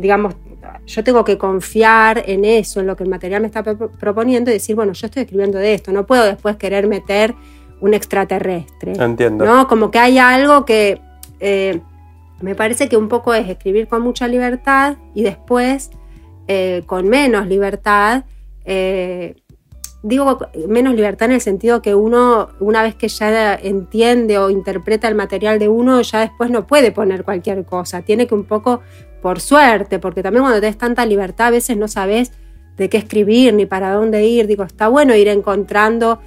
digamos, 0.00 0.34
yo 0.86 1.04
tengo 1.04 1.24
que 1.24 1.38
confiar 1.38 2.24
en 2.26 2.44
eso, 2.44 2.80
en 2.80 2.86
lo 2.86 2.96
que 2.96 3.04
el 3.04 3.10
material 3.10 3.42
me 3.42 3.46
está 3.46 3.62
proponiendo 3.62 4.50
y 4.50 4.54
decir, 4.54 4.74
bueno, 4.74 4.92
yo 4.92 5.06
estoy 5.06 5.22
escribiendo 5.22 5.58
de 5.58 5.74
esto, 5.74 5.92
no 5.92 6.06
puedo 6.06 6.24
después 6.24 6.56
querer 6.56 6.86
meter 6.86 7.34
un 7.80 7.94
extraterrestre. 7.94 8.92
Entiendo. 8.92 9.44
¿no? 9.44 9.68
Como 9.68 9.90
que 9.90 9.98
hay 9.98 10.18
algo 10.18 10.64
que 10.64 11.00
eh, 11.40 11.80
me 12.40 12.54
parece 12.54 12.88
que 12.88 12.96
un 12.96 13.08
poco 13.08 13.34
es 13.34 13.48
escribir 13.48 13.88
con 13.88 14.02
mucha 14.02 14.26
libertad 14.28 14.96
y 15.14 15.22
después 15.22 15.90
eh, 16.48 16.82
con 16.86 17.08
menos 17.08 17.46
libertad. 17.46 18.24
Eh, 18.64 19.36
digo 20.02 20.38
menos 20.68 20.94
libertad 20.94 21.28
en 21.28 21.34
el 21.34 21.40
sentido 21.40 21.82
que 21.82 21.94
uno, 21.94 22.48
una 22.60 22.82
vez 22.82 22.94
que 22.94 23.08
ya 23.08 23.54
entiende 23.54 24.38
o 24.38 24.50
interpreta 24.50 25.08
el 25.08 25.14
material 25.14 25.58
de 25.58 25.68
uno, 25.68 26.00
ya 26.02 26.20
después 26.20 26.50
no 26.50 26.66
puede 26.66 26.92
poner 26.92 27.24
cualquier 27.24 27.64
cosa. 27.64 28.02
Tiene 28.02 28.26
que 28.26 28.34
un 28.34 28.44
poco, 28.44 28.80
por 29.22 29.40
suerte, 29.40 29.98
porque 29.98 30.22
también 30.22 30.42
cuando 30.42 30.60
tenés 30.60 30.78
tanta 30.78 31.04
libertad 31.04 31.48
a 31.48 31.50
veces 31.50 31.76
no 31.76 31.88
sabes 31.88 32.32
de 32.76 32.88
qué 32.88 32.96
escribir 32.96 33.52
ni 33.52 33.66
para 33.66 33.92
dónde 33.92 34.24
ir. 34.24 34.46
Digo, 34.46 34.64
está 34.64 34.88
bueno 34.88 35.14
ir 35.14 35.28
encontrando 35.28 36.20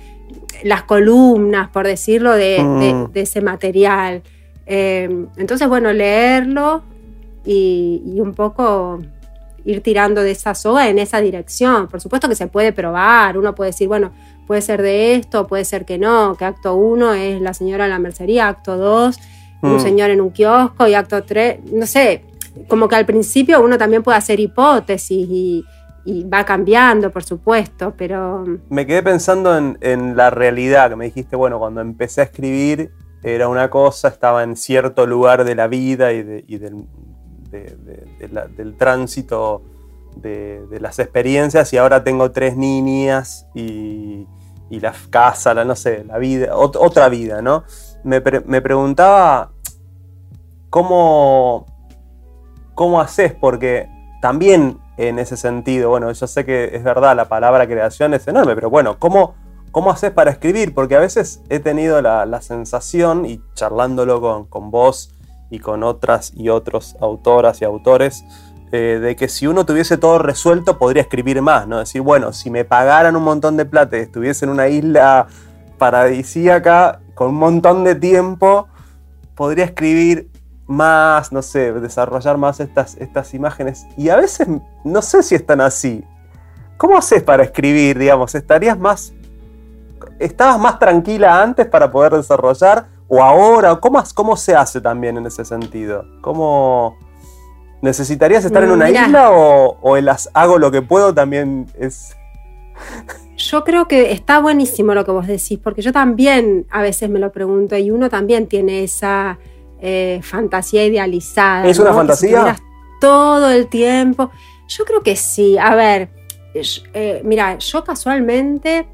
las 0.63 0.83
columnas, 0.83 1.69
por 1.69 1.87
decirlo, 1.87 2.33
de, 2.33 2.59
mm. 2.61 3.11
ese 3.15 3.41
material. 3.41 4.21
Eh, 4.65 5.09
entonces, 5.37 5.67
bueno, 5.67 5.91
leerlo 5.91 6.83
y, 7.45 8.19
un 8.19 8.33
poco 8.33 8.99
ir 9.65 9.81
tirando 9.81 10.21
de 10.21 10.31
esa 10.31 10.55
soga 10.55 10.89
en 10.89 10.99
esa 10.99 11.21
dirección. 11.21 11.87
Por 11.87 12.01
supuesto 12.01 12.27
que 12.29 12.35
se 12.35 12.47
puede 12.47 12.73
probar, 12.73 13.37
uno 13.37 13.55
puede 13.55 13.71
decir, 13.71 13.87
bueno, 13.87 14.11
puede 14.47 14.61
ser 14.61 14.81
de 14.81 15.15
esto, 15.15 15.47
puede 15.47 15.65
ser 15.65 15.85
que 15.85 15.97
no, 15.97 16.35
que 16.35 16.45
acto 16.45 16.75
uno 16.75 17.13
es 17.13 17.41
la 17.41 17.53
señora 17.53 17.85
en 17.85 17.91
la 17.91 17.99
mercería, 17.99 18.47
acto 18.47 18.77
dos, 18.77 19.17
un 19.61 19.77
mm. 19.77 19.79
señor 19.79 20.09
en 20.09 20.21
un 20.21 20.31
kiosco 20.31 20.87
y 20.87 20.93
acto 20.93 21.23
tres, 21.23 21.59
no 21.71 21.85
sé, 21.85 22.25
como 22.67 22.87
que 22.87 22.95
al 22.95 23.05
principio 23.05 23.63
uno 23.63 23.77
también 23.77 24.03
puede 24.03 24.17
hacer 24.17 24.39
hipótesis 24.39 25.27
y, 25.29 25.65
y 26.05 26.23
va 26.25 26.43
cambiando, 26.45 27.11
por 27.11 27.23
supuesto, 27.23 27.93
pero... 27.97 28.45
Me 28.69 28.85
quedé 28.85 29.03
pensando 29.03 29.57
en, 29.57 30.17
la 30.17 30.29
realidad, 30.29 30.89
que 30.89 30.95
me 30.95 31.05
dijiste, 31.05 31.35
bueno, 31.35 31.59
cuando 31.59 31.81
empecé 31.81 32.21
a 32.21 32.23
escribir 32.25 32.91
era 33.23 33.47
una 33.47 33.69
cosa, 33.69 34.09
estaba 34.09 34.43
en 34.43 34.57
cierto 34.57 35.07
lugar 35.07 35.45
de 35.45 35.55
la 35.55 35.67
vida 35.67 36.11
y, 36.11 36.23
del, 36.23 36.87
del, 37.53 38.75
tránsito 38.77 39.61
de, 40.15 40.65
las 40.79 40.99
experiencias 40.99 41.71
y 41.73 41.77
ahora 41.77 42.03
tengo 42.03 42.31
tres 42.31 42.57
niñas 42.57 43.47
y, 43.53 44.27
la 44.69 44.93
casa, 45.11 45.53
la, 45.53 45.63
no 45.65 45.75
sé, 45.75 46.03
la 46.03 46.17
vida, 46.17 46.55
otra 46.57 47.07
vida, 47.07 47.43
¿no? 47.43 47.63
Me, 48.03 48.23
me 48.45 48.59
preguntaba 48.59 49.51
cómo, 50.71 51.67
cómo 52.73 52.99
haces, 52.99 53.33
porque 53.33 53.87
también 54.19 54.79
en 54.97 55.19
ese 55.19 55.37
sentido. 55.37 55.89
Bueno, 55.89 56.11
yo 56.11 56.27
sé 56.27 56.45
que 56.45 56.71
es 56.73 56.83
verdad, 56.83 57.15
la 57.15 57.27
palabra 57.29 57.67
creación 57.67 58.13
es 58.13 58.27
enorme, 58.27 58.55
pero 58.55 58.69
bueno, 58.69 58.97
¿cómo, 58.99 59.35
cómo 59.71 59.91
haces 59.91 60.11
para 60.11 60.31
escribir? 60.31 60.73
Porque 60.73 60.95
a 60.95 60.99
veces 60.99 61.41
he 61.49 61.59
tenido 61.59 62.01
la, 62.01 62.41
sensación, 62.41 63.25
y 63.25 63.41
charlándolo 63.53 64.21
con, 64.21 64.45
con, 64.45 64.71
vos 64.71 65.12
y 65.53 65.59
con 65.59 65.83
otras 65.83 66.33
y 66.35 66.49
otros 66.49 66.95
autoras 66.99 67.61
y 67.61 67.65
autores, 67.65 68.25
eh, 68.71 68.97
de 68.99 69.15
que 69.15 69.27
si 69.27 69.45
uno 69.45 69.67
tuviese 69.67 69.97
todo 69.97 70.17
resuelto 70.17 70.79
podría 70.79 71.03
escribir 71.03 71.43
más, 71.43 71.67
¿no? 71.67 71.77
Decir, 71.77 72.01
bueno, 72.01 72.33
si 72.33 72.49
me 72.49 72.65
pagaran 72.65 73.15
un 73.15 73.23
montón 73.23 73.55
de 73.55 73.65
plata 73.65 73.97
y 73.97 74.01
estuviese 74.01 74.45
en 74.45 74.51
una 74.51 74.67
isla 74.67 75.27
paradisíaca 75.77 77.01
con 77.13 77.29
un 77.29 77.35
montón 77.35 77.83
de 77.83 77.93
tiempo, 77.93 78.67
podría 79.35 79.65
escribir 79.65 80.31
más, 80.65 81.31
no 81.31 81.43
sé, 81.43 81.71
desarrollar 81.73 82.39
más 82.39 82.59
estas, 82.59 82.97
estas 82.97 83.35
imágenes. 83.35 83.85
Y 83.95 84.09
a 84.09 84.15
veces 84.15 84.47
no 84.83 85.01
sé 85.03 85.21
si 85.21 85.35
están 85.35 85.61
así. 85.61 86.03
¿Cómo 86.77 86.97
haces 86.97 87.21
para 87.21 87.43
escribir, 87.43 87.99
digamos? 87.99 88.33
¿Estarías 88.33 88.79
más... 88.79 89.13
¿Estabas 90.17 90.59
más 90.59 90.79
tranquila 90.79 91.43
antes 91.43 91.67
para 91.67 91.91
poder 91.91 92.13
desarrollar? 92.13 92.87
¿O 93.15 93.21
ahora? 93.21 93.75
¿Cómo, 93.75 94.03
cómo 94.15 94.35
se 94.35 94.55
hace 94.55 94.81
también 94.81 95.17
en 95.17 95.27
ese 95.27 95.45
sentido? 95.45 96.03
¿Cómo... 96.21 96.97
¿Necesitarías 97.83 98.43
estar 98.43 98.63
en 98.63 98.71
una 98.71 98.89
isla 98.89 99.29
o, 99.31 99.77
o 99.81 99.97
el 99.97 100.09
hago 100.09 100.57
lo 100.57 100.71
que 100.71 100.81
puedo 100.81 101.13
también 101.13 101.67
es... 101.77 102.15
Yo 103.37 103.63
creo 103.63 103.87
que 103.87 104.11
está 104.11 104.39
buenísimo 104.39 104.95
lo 104.95 105.05
que 105.05 105.11
vos 105.11 105.27
decís, 105.27 105.59
porque 105.61 105.81
yo 105.81 105.91
también 105.91 106.65
a 106.69 106.81
veces 106.81 107.09
me 107.09 107.19
lo 107.19 107.31
pregunto 107.31 107.75
y 107.75 107.89
uno 107.89 108.09
también 108.09 108.47
tiene 108.47 108.83
esa 108.83 109.39
eh, 109.81 110.21
fantasía 110.23 110.85
idealizada. 110.85 111.67
¿Es 111.67 111.79
una 111.79 111.93
fantasía? 111.93 112.55
todo 113.01 113.49
el 113.49 113.67
tiempo. 113.67 114.31
Yo 114.67 114.85
creo 114.85 115.01
que 115.01 115.15
sí. 115.15 115.57
A 115.57 115.75
ver, 115.75 116.09
eh, 116.53 117.21
mira, 117.25 117.57
yo 117.57 117.83
casualmente, 117.83 118.87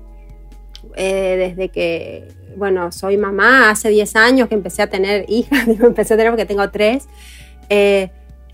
eh, 0.95 1.35
desde 1.37 1.69
que, 1.69 2.38
bueno, 2.57 2.91
soy 2.91 3.17
mamá, 3.17 3.69
hace 3.71 3.89
10 3.89 4.15
años 4.15 4.49
que 4.49 4.55
empecé 4.55 4.81
a 4.81 4.89
tener 4.89 5.25
hijas, 5.29 5.67
empecé 5.67 6.13
a 6.13 6.17
tener 6.17 6.31
porque 6.31 6.45
tengo 6.45 6.69
tres, 6.69 7.07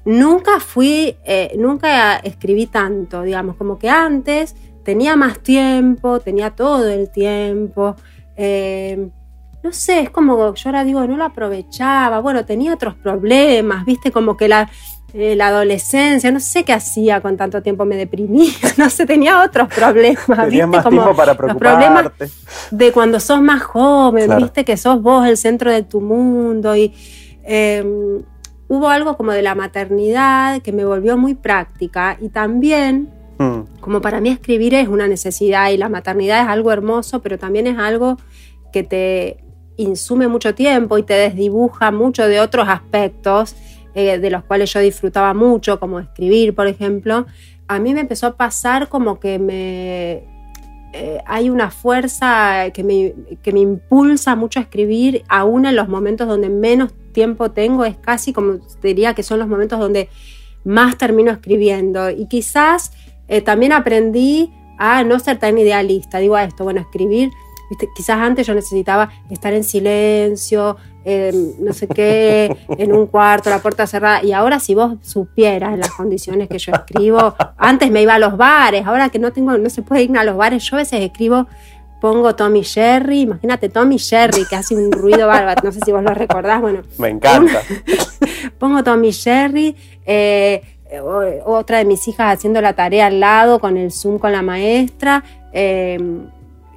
nunca 0.05 0.59
fui, 0.59 1.15
nunca 1.57 2.17
escribí 2.17 2.67
tanto, 2.67 3.23
digamos, 3.23 3.55
como 3.55 3.79
que 3.79 3.89
antes 3.89 4.55
tenía 4.83 5.15
más 5.15 5.39
tiempo, 5.39 6.19
tenía 6.19 6.51
todo 6.51 6.89
el 6.89 7.09
tiempo 7.09 7.95
no 9.65 9.73
sé, 9.73 10.01
es 10.01 10.09
como 10.11 10.53
yo 10.53 10.69
ahora 10.69 10.83
digo, 10.83 11.05
no 11.07 11.17
lo 11.17 11.23
aprovechaba, 11.23 12.19
bueno, 12.19 12.45
tenía 12.45 12.71
otros 12.71 12.93
problemas, 12.93 13.83
viste, 13.83 14.11
como 14.11 14.37
que 14.37 14.47
la, 14.47 14.69
eh, 15.17 15.33
la 15.37 15.47
adolescencia, 15.47 16.29
no 16.29 16.41
sé 16.41 16.65
qué 16.65 16.73
hacía 16.73 17.21
con 17.21 17.37
tanto 17.37 17.61
tiempo, 17.63 17.85
me 17.85 17.95
deprimía, 17.95 18.51
no 18.77 18.89
sé, 18.89 19.05
tenía 19.05 19.41
otros 19.43 19.69
problemas. 19.73 20.25
Tenía 20.27 20.67
más 20.67 20.89
tiempo 20.89 21.15
para 21.15 21.37
preocuparte. 21.37 22.29
de 22.71 22.91
cuando 22.91 23.21
sos 23.21 23.41
más 23.41 23.63
joven, 23.63 24.35
viste, 24.35 24.65
que 24.65 24.75
sos 24.75 25.01
vos 25.01 25.25
el 25.25 25.37
centro 25.37 25.71
de 25.71 25.83
tu 25.83 26.01
mundo 26.01 26.75
y 26.75 26.93
em, 27.43 28.23
hubo 28.67 28.89
algo 28.89 29.15
como 29.15 29.31
de 29.31 29.41
la 29.41 29.55
maternidad 29.55 30.61
que 30.61 30.73
me 30.73 30.83
volvió 30.83 31.17
muy 31.17 31.35
práctica 31.35 32.17
y 32.19 32.29
también... 32.29 33.09
Mm. 33.37 33.81
Como 33.81 33.99
para 33.99 34.21
mí 34.21 34.29
escribir 34.29 34.73
es 34.73 34.87
una 34.87 35.09
necesidad 35.09 35.69
y 35.69 35.77
la 35.77 35.89
maternidad 35.89 36.41
es 36.43 36.47
algo 36.47 36.71
hermoso, 36.71 37.21
pero 37.21 37.37
también 37.37 37.67
es 37.67 37.77
algo 37.77 38.17
que 38.71 38.83
te 38.83 39.43
insume 39.75 40.29
mucho 40.29 40.55
tiempo 40.55 40.97
y 40.97 41.03
te 41.03 41.15
desdibuja 41.15 41.91
mucho 41.91 42.27
de 42.27 42.39
otros 42.39 42.67
aspectos 42.69 43.55
eh, 43.95 44.19
de 44.19 44.29
los 44.29 44.43
cuales 44.43 44.71
yo 44.71 44.79
disfrutaba 44.79 45.33
mucho, 45.33 45.79
como 45.79 45.99
escribir, 45.99 46.53
por 46.53 46.67
ejemplo, 46.67 47.25
a 47.67 47.79
mí 47.79 47.93
me 47.93 48.01
empezó 48.01 48.27
a 48.27 48.37
pasar 48.37 48.89
como 48.89 49.19
que 49.19 49.39
me... 49.39 50.35
Eh, 50.97 51.21
hay 51.25 51.49
una 51.49 51.71
fuerza 51.71 52.71
que 52.73 52.83
me, 52.83 53.13
que 53.41 53.51
me 53.51 53.59
impulsa 53.59 54.35
mucho 54.35 54.59
a 54.59 54.63
escribir, 54.63 55.23
aún 55.27 55.65
en 55.65 55.75
los 55.75 55.89
momentos 55.89 56.27
donde 56.27 56.47
menos 56.47 56.93
tiempo 57.11 57.51
tengo, 57.51 57.83
es 57.83 57.97
casi 57.97 58.31
como 58.31 58.59
diría 58.81 59.13
que 59.13 59.23
son 59.23 59.39
los 59.39 59.47
momentos 59.47 59.79
donde 59.79 60.09
más 60.63 60.97
termino 60.97 61.31
escribiendo. 61.31 62.09
Y 62.09 62.27
quizás 62.27 62.93
eh, 63.27 63.41
también 63.41 63.73
aprendí 63.73 64.53
a 64.77 65.03
no 65.03 65.19
ser 65.19 65.37
tan 65.37 65.57
idealista. 65.57 66.19
Digo 66.19 66.35
a 66.35 66.43
esto, 66.43 66.63
bueno, 66.63 66.79
escribir 66.81 67.31
Quizás 67.95 68.19
antes 68.19 68.45
yo 68.45 68.53
necesitaba 68.53 69.11
estar 69.29 69.53
en 69.53 69.63
silencio, 69.63 70.77
no 71.05 71.73
sé 71.73 71.87
qué, 71.87 72.55
en 72.69 72.93
un 72.93 73.05
cuarto, 73.07 73.49
la 73.49 73.59
puerta 73.59 73.85
cerrada. 73.85 74.23
Y 74.23 74.31
ahora 74.31 74.59
si 74.59 74.73
vos 74.73 74.97
supieras 75.01 75.77
las 75.77 75.91
condiciones 75.91 76.47
que 76.47 76.57
yo 76.57 76.71
escribo, 76.71 77.35
antes 77.57 77.91
me 77.91 78.01
iba 78.01 78.15
a 78.15 78.19
los 78.19 78.37
bares, 78.37 78.85
ahora 78.85 79.09
que 79.09 79.19
no 79.19 79.31
tengo, 79.31 79.57
no 79.57 79.69
se 79.69 79.81
puede 79.81 80.03
ir 80.03 80.17
a 80.17 80.23
los 80.23 80.35
bares, 80.35 80.63
yo 80.63 80.77
a 80.77 80.79
veces 80.79 81.01
escribo, 81.01 81.47
pongo 82.01 82.35
Tommy 82.35 82.63
Jerry, 82.63 83.21
imagínate 83.21 83.69
Tommy 83.69 83.99
Jerry 83.99 84.45
que 84.49 84.55
hace 84.55 84.75
un 84.75 84.91
ruido 84.91 85.27
bárbaro, 85.27 85.61
no 85.63 85.71
sé 85.71 85.79
si 85.85 85.91
vos 85.91 86.03
lo 86.03 86.13
recordás, 86.13 86.61
bueno. 86.61 86.81
Me 86.97 87.09
encanta. 87.09 87.61
pongo 88.59 88.83
Tommy 88.83 89.11
Jerry, 89.11 89.75
eh, 90.05 90.61
otra 91.45 91.79
de 91.79 91.85
mis 91.85 92.07
hijas 92.07 92.37
haciendo 92.37 92.61
la 92.61 92.73
tarea 92.73 93.07
al 93.07 93.19
lado 93.19 93.59
con 93.59 93.77
el 93.77 93.91
Zoom 93.91 94.17
con 94.17 94.31
la 94.31 94.41
maestra. 94.41 95.23
Eh, 95.53 95.97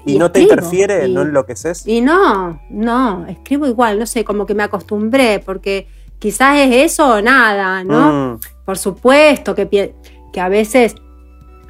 ¿Y, 0.08 0.18
no 0.18 0.30
te 0.30 0.40
interfiere? 0.40 1.08
¿No 1.08 1.22
enloqueces? 1.22 1.86
Y 1.86 2.00
no, 2.00 2.60
no, 2.70 3.26
escribo 3.26 3.66
igual, 3.66 3.98
no 3.98 4.06
sé, 4.06 4.24
como 4.24 4.46
que 4.46 4.54
me 4.54 4.62
acostumbré, 4.62 5.40
porque 5.44 5.86
quizás 6.18 6.58
es 6.58 6.92
eso 6.92 7.14
o 7.14 7.22
nada, 7.22 7.84
¿no? 7.84 8.34
Mm. 8.34 8.40
Por 8.64 8.78
supuesto 8.78 9.54
que, 9.54 9.94
que 10.32 10.40
a 10.40 10.48
veces, 10.48 10.94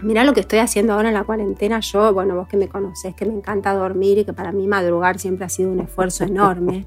mira 0.02 0.25
lo 0.25 0.33
que 0.33 0.40
estoy 0.40 0.61
haciendo 0.61 0.92
ahora 0.92 1.09
en 1.09 1.14
la 1.14 1.25
cuarentena, 1.25 1.80
yo, 1.80 2.12
bueno, 2.12 2.37
vos 2.37 2.49
que 2.49 2.57
me 2.57 2.68
conocés, 2.68 3.14
que 3.14 3.26
me 3.26 3.35
encanta 3.35 3.75
dormir 3.75 4.18
y 4.18 4.25
que 4.25 4.33
para 4.33 4.52
mí 4.52 4.66
madrugar 4.66 5.18
siempre 5.18 5.45
ha 5.45 5.49
sido 5.49 5.71
un 5.71 5.80
esfuerzo 5.80 6.25
enorme, 6.25 6.87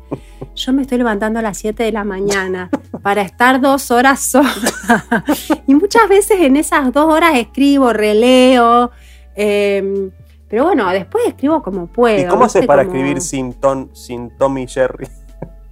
yo 0.55 0.74
me 0.74 0.84
estoy 0.84 0.98
levantando 0.98 1.39
a 1.39 1.41
las 1.41 1.58
7 1.58 1.84
de 1.84 1.91
la 1.91 2.03
mañana 2.03 2.70
para 3.01 3.22
estar 3.22 3.62
dos 3.62 3.91
horas 3.91 4.22
sola. 4.22 5.25
y 5.67 5.75
muchas 5.75 6.08
veces 6.10 6.39
en 6.39 6.58
esas 6.58 6.91
dos 6.93 7.05
horas 7.05 7.38
escribo, 7.38 7.93
releo. 7.93 8.91
Eh, 9.36 10.12
pero 10.51 10.65
bueno, 10.65 10.89
después 10.89 11.25
escribo 11.25 11.63
como 11.63 11.88
puedo. 11.88 12.20
¿Y 12.20 12.25
cómo 12.25 12.43
haces 12.43 12.65
para 12.65 12.81
escribir 12.81 13.22
sin, 13.22 13.53
ton, 13.53 13.89
sin 13.93 14.29
Tommy 14.31 14.67
Jerry? 14.67 15.08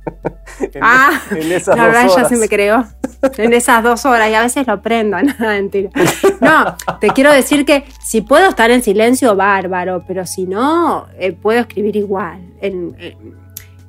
ah, 0.82 1.22
en 1.32 1.52
esas 1.52 1.76
la 1.76 1.88
verdad 1.88 2.08
ya 2.16 2.30
se 2.30 2.38
me 2.38 2.48
creó. 2.48 2.88
En 3.38 3.52
esas 3.52 3.84
dos 3.84 4.06
horas 4.06 4.30
y 4.30 4.36
a 4.36 4.42
veces 4.42 4.66
lo 4.66 4.82
prendo, 4.82 5.18
nada, 5.22 5.52
mentira. 5.56 5.90
No, 6.40 6.78
te 7.02 7.10
quiero 7.10 7.34
decir 7.34 7.66
que 7.66 7.84
si 8.02 8.22
puedo 8.22 8.48
estar 8.48 8.72
en 8.72 8.82
silencio, 8.82 9.36
bárbaro, 9.36 10.06
pero 10.08 10.26
si 10.26 10.46
no, 10.46 11.08
eh, 11.20 11.34
puedo 11.34 11.60
escribir 11.60 11.98
igual. 11.98 12.40
En, 12.62 12.96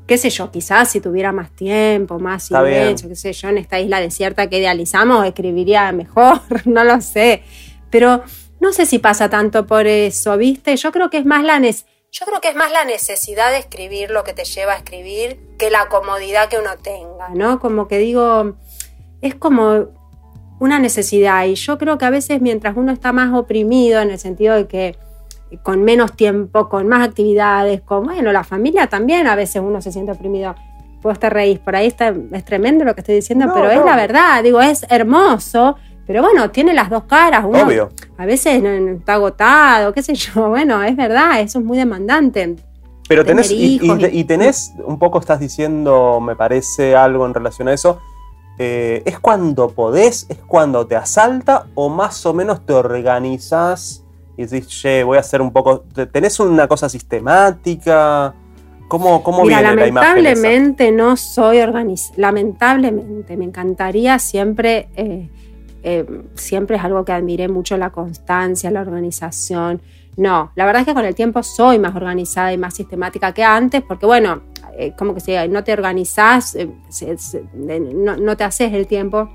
qué 0.08 0.18
sé 0.18 0.28
yo, 0.28 0.50
quizás 0.50 0.90
si 0.90 1.00
tuviera 1.00 1.30
más 1.30 1.52
tiempo, 1.52 2.18
más 2.18 2.48
silencio, 2.48 3.08
qué 3.08 3.14
sé 3.14 3.32
yo, 3.32 3.48
en 3.48 3.58
esta 3.58 3.78
isla 3.78 4.00
desierta 4.00 4.48
que 4.48 4.58
idealizamos, 4.58 5.24
escribiría 5.24 5.92
mejor, 5.92 6.40
no 6.64 6.82
lo 6.82 7.00
sé. 7.00 7.44
Pero 7.90 8.24
no 8.60 8.72
sé 8.72 8.86
si 8.86 8.98
pasa 8.98 9.28
tanto 9.28 9.66
por 9.66 9.86
eso, 9.86 10.36
¿viste? 10.36 10.76
Yo 10.76 10.92
creo 10.92 11.10
que 11.10 11.18
es 11.18 11.26
más 11.26 11.44
la 11.44 11.58
yo 12.12 12.26
creo 12.26 12.40
que 12.40 12.48
es 12.48 12.56
más 12.56 12.72
la 12.72 12.84
necesidad 12.84 13.50
de 13.50 13.58
escribir 13.58 14.10
lo 14.10 14.24
que 14.24 14.32
te 14.32 14.44
lleva 14.44 14.72
a 14.72 14.76
escribir 14.76 15.38
que 15.58 15.70
la 15.70 15.88
comodidad 15.88 16.48
que 16.48 16.58
uno 16.58 16.70
tenga, 16.82 17.28
¿no? 17.28 17.60
Como 17.60 17.86
que 17.86 17.98
digo, 17.98 18.56
es 19.20 19.36
como 19.36 19.90
una 20.58 20.78
necesidad 20.78 21.44
y 21.46 21.54
yo 21.54 21.78
creo 21.78 21.98
que 21.98 22.04
a 22.04 22.10
veces 22.10 22.40
mientras 22.40 22.76
uno 22.76 22.92
está 22.92 23.12
más 23.12 23.32
oprimido 23.32 24.00
en 24.00 24.10
el 24.10 24.18
sentido 24.18 24.56
de 24.56 24.66
que 24.66 24.98
con 25.62 25.82
menos 25.82 26.14
tiempo, 26.14 26.68
con 26.68 26.88
más 26.88 27.06
actividades, 27.06 27.80
con, 27.80 28.04
bueno, 28.04 28.32
la 28.32 28.44
familia 28.44 28.88
también 28.88 29.26
a 29.26 29.36
veces 29.36 29.62
uno 29.64 29.80
se 29.80 29.92
siente 29.92 30.12
oprimido. 30.12 30.54
Puedo 31.02 31.14
estar 31.14 31.32
reír, 31.32 31.60
por 31.60 31.76
ahí 31.76 31.86
está, 31.86 32.12
es 32.32 32.44
tremendo 32.44 32.84
lo 32.84 32.94
que 32.94 33.00
estoy 33.00 33.14
diciendo, 33.14 33.50
pero 33.54 33.70
es 33.70 33.82
la 33.84 33.96
verdad, 33.96 34.42
digo, 34.42 34.60
es 34.60 34.84
hermoso, 34.90 35.76
pero 36.10 36.24
bueno, 36.24 36.50
tiene 36.50 36.74
las 36.74 36.90
dos 36.90 37.04
caras. 37.04 37.44
Uno 37.46 37.62
Obvio. 37.62 37.90
A 38.18 38.26
veces 38.26 38.60
está 38.64 39.14
agotado, 39.14 39.92
qué 39.92 40.02
sé 40.02 40.16
yo, 40.16 40.48
bueno, 40.48 40.82
es 40.82 40.96
verdad, 40.96 41.40
eso 41.40 41.60
es 41.60 41.64
muy 41.64 41.78
demandante. 41.78 42.56
Pero 43.08 43.24
tenés, 43.24 43.48
y, 43.52 44.24
tenés, 44.24 44.72
un 44.84 44.98
poco 44.98 45.20
estás 45.20 45.38
diciendo, 45.38 46.18
me 46.20 46.34
parece 46.34 46.96
algo 46.96 47.26
en 47.26 47.34
relación 47.34 47.68
a 47.68 47.74
eso, 47.74 48.00
eh, 48.58 49.04
¿es 49.04 49.20
cuando 49.20 49.70
podés, 49.70 50.26
es 50.28 50.38
cuando 50.38 50.84
te 50.84 50.96
asalta 50.96 51.66
o 51.76 51.88
más 51.88 52.26
o 52.26 52.34
menos 52.34 52.66
te 52.66 52.72
organizas 52.72 54.04
y 54.36 54.46
decís, 54.46 54.66
che, 54.66 55.04
voy 55.04 55.16
a 55.16 55.20
hacer 55.20 55.40
un 55.40 55.52
poco. 55.52 55.84
¿Tenés 56.10 56.40
una 56.40 56.66
cosa 56.66 56.88
sistemática? 56.88 58.34
¿Cómo, 58.88 59.22
cómo 59.22 59.46
viene 59.46 59.62
la 59.62 59.86
imagen? 59.86 60.24
Lamentablemente 60.24 60.90
no 60.90 61.16
soy 61.16 61.60
organizada. 61.60 62.14
Lamentablemente, 62.16 63.36
me 63.36 63.44
encantaría 63.44 64.18
siempre. 64.18 64.88
Eh, 64.96 65.28
eh, 65.82 66.06
siempre 66.34 66.76
es 66.76 66.84
algo 66.84 67.04
que 67.04 67.12
admiré 67.12 67.48
mucho 67.48 67.76
la 67.76 67.90
constancia, 67.90 68.70
la 68.70 68.80
organización. 68.80 69.80
No, 70.16 70.52
la 70.54 70.66
verdad 70.66 70.82
es 70.82 70.86
que 70.86 70.94
con 70.94 71.04
el 71.04 71.14
tiempo 71.14 71.42
soy 71.42 71.78
más 71.78 71.94
organizada 71.94 72.52
y 72.52 72.58
más 72.58 72.74
sistemática 72.74 73.32
que 73.32 73.44
antes, 73.44 73.82
porque 73.82 74.06
bueno, 74.06 74.42
eh, 74.76 74.92
como 74.96 75.14
que 75.14 75.48
no 75.48 75.64
te 75.64 75.72
organizás, 75.72 76.56
no, 77.54 78.16
no 78.16 78.36
te 78.36 78.44
haces 78.44 78.72
el 78.72 78.86
tiempo. 78.86 79.30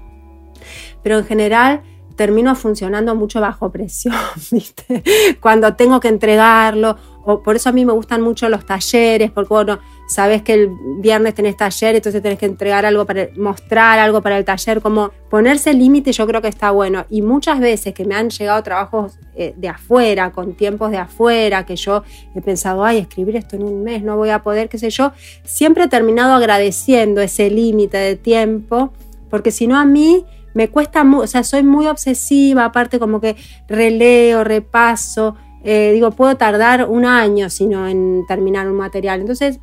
Pero 1.01 1.17
en 1.17 1.25
general 1.25 1.81
termino 2.15 2.55
funcionando 2.55 3.15
mucho 3.15 3.41
bajo 3.41 3.71
presión, 3.71 4.15
¿viste? 4.51 5.03
Cuando 5.39 5.75
tengo 5.75 5.99
que 5.99 6.07
entregarlo, 6.07 6.97
o 7.23 7.41
por 7.41 7.55
eso 7.55 7.69
a 7.69 7.71
mí 7.71 7.85
me 7.85 7.93
gustan 7.93 8.21
mucho 8.21 8.49
los 8.49 8.65
talleres, 8.65 9.31
porque 9.31 9.53
bueno, 9.53 9.79
sabes 10.07 10.41
que 10.43 10.53
el 10.53 10.69
viernes 11.00 11.33
tenés 11.33 11.57
taller, 11.57 11.95
entonces 11.95 12.21
tenés 12.21 12.38
que 12.38 12.45
entregar 12.45 12.85
algo 12.85 13.05
para 13.05 13.27
mostrar 13.35 14.00
algo 14.00 14.21
para 14.21 14.38
el 14.38 14.45
taller, 14.45 14.81
como 14.81 15.12
ponerse 15.29 15.74
límite 15.74 16.12
yo 16.12 16.27
creo 16.27 16.41
que 16.41 16.47
está 16.47 16.71
bueno. 16.71 17.05
Y 17.09 17.21
muchas 17.21 17.59
veces 17.59 17.93
que 17.93 18.05
me 18.05 18.15
han 18.15 18.29
llegado 18.29 18.62
trabajos 18.63 19.17
eh, 19.35 19.53
de 19.57 19.67
afuera, 19.67 20.31
con 20.31 20.53
tiempos 20.55 20.91
de 20.91 20.97
afuera, 20.97 21.65
que 21.65 21.75
yo 21.75 22.03
he 22.35 22.41
pensado, 22.41 22.83
ay, 22.83 23.00
escribir 23.00 23.35
esto 23.35 23.55
en 23.55 23.63
un 23.63 23.83
mes, 23.83 24.03
no 24.03 24.15
voy 24.17 24.29
a 24.29 24.43
poder, 24.43 24.69
qué 24.69 24.77
sé 24.77 24.89
yo, 24.89 25.12
siempre 25.43 25.85
he 25.85 25.88
terminado 25.88 26.33
agradeciendo 26.33 27.21
ese 27.21 27.50
límite 27.50 27.97
de 27.97 28.15
tiempo, 28.15 28.93
porque 29.29 29.51
si 29.51 29.67
no 29.67 29.77
a 29.77 29.85
mí 29.85 30.25
me 30.53 30.69
cuesta, 30.69 31.03
o 31.03 31.27
sea, 31.27 31.43
soy 31.43 31.63
muy 31.63 31.88
obsesiva, 31.88 32.65
aparte 32.65 32.97
como 32.97 33.19
que 33.19 33.35
releo, 33.67 34.43
repaso, 34.43 35.35
eh, 35.65 35.91
digo, 35.93 36.12
puedo 36.12 36.38
tardar 36.38 36.85
un 36.88 37.05
año 37.05 37.50
sino 37.50 37.88
en 37.88 38.24
terminar 38.27 38.69
un 38.69 38.77
material. 38.77 39.19
Entonces, 39.19 39.59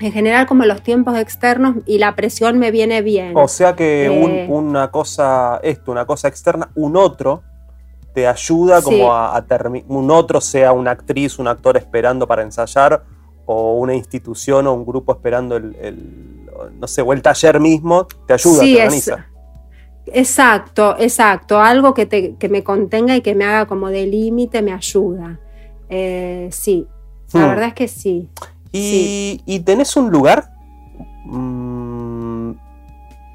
en 0.00 0.12
general 0.12 0.46
como 0.46 0.64
los 0.64 0.82
tiempos 0.82 1.16
externos 1.18 1.76
y 1.86 1.98
la 1.98 2.14
presión 2.14 2.58
me 2.58 2.70
viene 2.70 3.02
bien. 3.02 3.36
O 3.36 3.48
sea 3.48 3.74
que 3.74 4.06
eh, 4.06 4.46
una 4.48 4.90
cosa, 4.90 5.60
esto, 5.62 5.92
una 5.92 6.04
cosa 6.04 6.28
externa, 6.28 6.70
un 6.74 6.96
otro 6.96 7.42
te 8.14 8.28
ayuda 8.28 8.80
como 8.80 9.12
a, 9.12 9.42
terminar, 9.42 9.86
un 9.88 10.10
otro 10.10 10.40
sea 10.40 10.72
una 10.72 10.92
actriz, 10.92 11.38
un 11.38 11.48
actor 11.48 11.76
esperando 11.76 12.28
para 12.28 12.42
ensayar, 12.42 13.02
o 13.44 13.74
una 13.74 13.94
institución 13.94 14.66
o 14.66 14.72
un 14.72 14.86
grupo 14.86 15.12
esperando 15.12 15.56
el, 15.56 16.46
no 16.78 16.86
sé, 16.86 17.02
o 17.02 17.12
el 17.12 17.20
taller 17.20 17.58
mismo, 17.60 18.06
te 18.26 18.34
ayuda, 18.34 18.60
te 18.60 18.82
organiza. 18.82 19.26
Exacto, 20.06 20.96
exacto. 20.98 21.60
Algo 21.60 21.92
que, 21.92 22.06
te, 22.06 22.36
que 22.36 22.48
me 22.48 22.62
contenga 22.62 23.16
y 23.16 23.20
que 23.20 23.34
me 23.34 23.44
haga 23.44 23.66
como 23.66 23.88
de 23.88 24.06
límite 24.06 24.62
me 24.62 24.72
ayuda. 24.72 25.40
Eh, 25.88 26.48
sí, 26.52 26.86
la 27.32 27.40
hmm. 27.40 27.48
verdad 27.48 27.68
es 27.68 27.74
que 27.74 27.88
sí. 27.88 28.28
¿Y, 28.76 29.60
tenés 29.60 29.96
un 29.96 30.10
lugar? 30.10 30.50
Mm, 31.24 32.52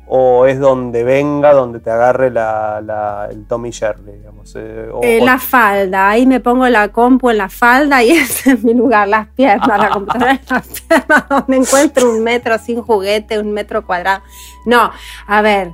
¿O 0.07 0.45
es 0.47 0.59
donde 0.59 1.03
venga, 1.03 1.53
donde 1.53 1.79
te 1.79 1.91
agarre 1.91 2.31
la, 2.31 3.27
el 3.31 3.45
Tommy 3.45 3.71
Jerry, 3.71 4.11
digamos? 4.17 4.55
Eh, 4.55 4.89
eh, 5.03 5.19
la 5.23 5.37
falda, 5.37 6.09
ahí 6.09 6.25
me 6.25 6.39
pongo 6.39 6.67
la 6.67 6.89
compu 6.89 7.29
en 7.29 7.37
la 7.37 7.49
falda 7.49 8.03
y 8.03 8.11
ese 8.17 8.53
es 8.53 8.63
mi 8.63 8.73
lugar, 8.73 9.07
las 9.07 9.27
piernas, 9.27 9.67
la 9.67 9.89
computadora 9.93 10.31
en 10.31 10.41
las 10.49 10.67
piernas, 10.67 11.29
donde 11.29 11.57
encuentro 11.57 12.09
un 12.09 12.23
metro 12.23 12.57
sin 12.57 12.81
juguete, 12.81 13.39
un 13.39 13.51
metro 13.51 13.85
cuadrado. 13.85 14.23
No, 14.65 14.91
a 15.27 15.41
ver, 15.41 15.71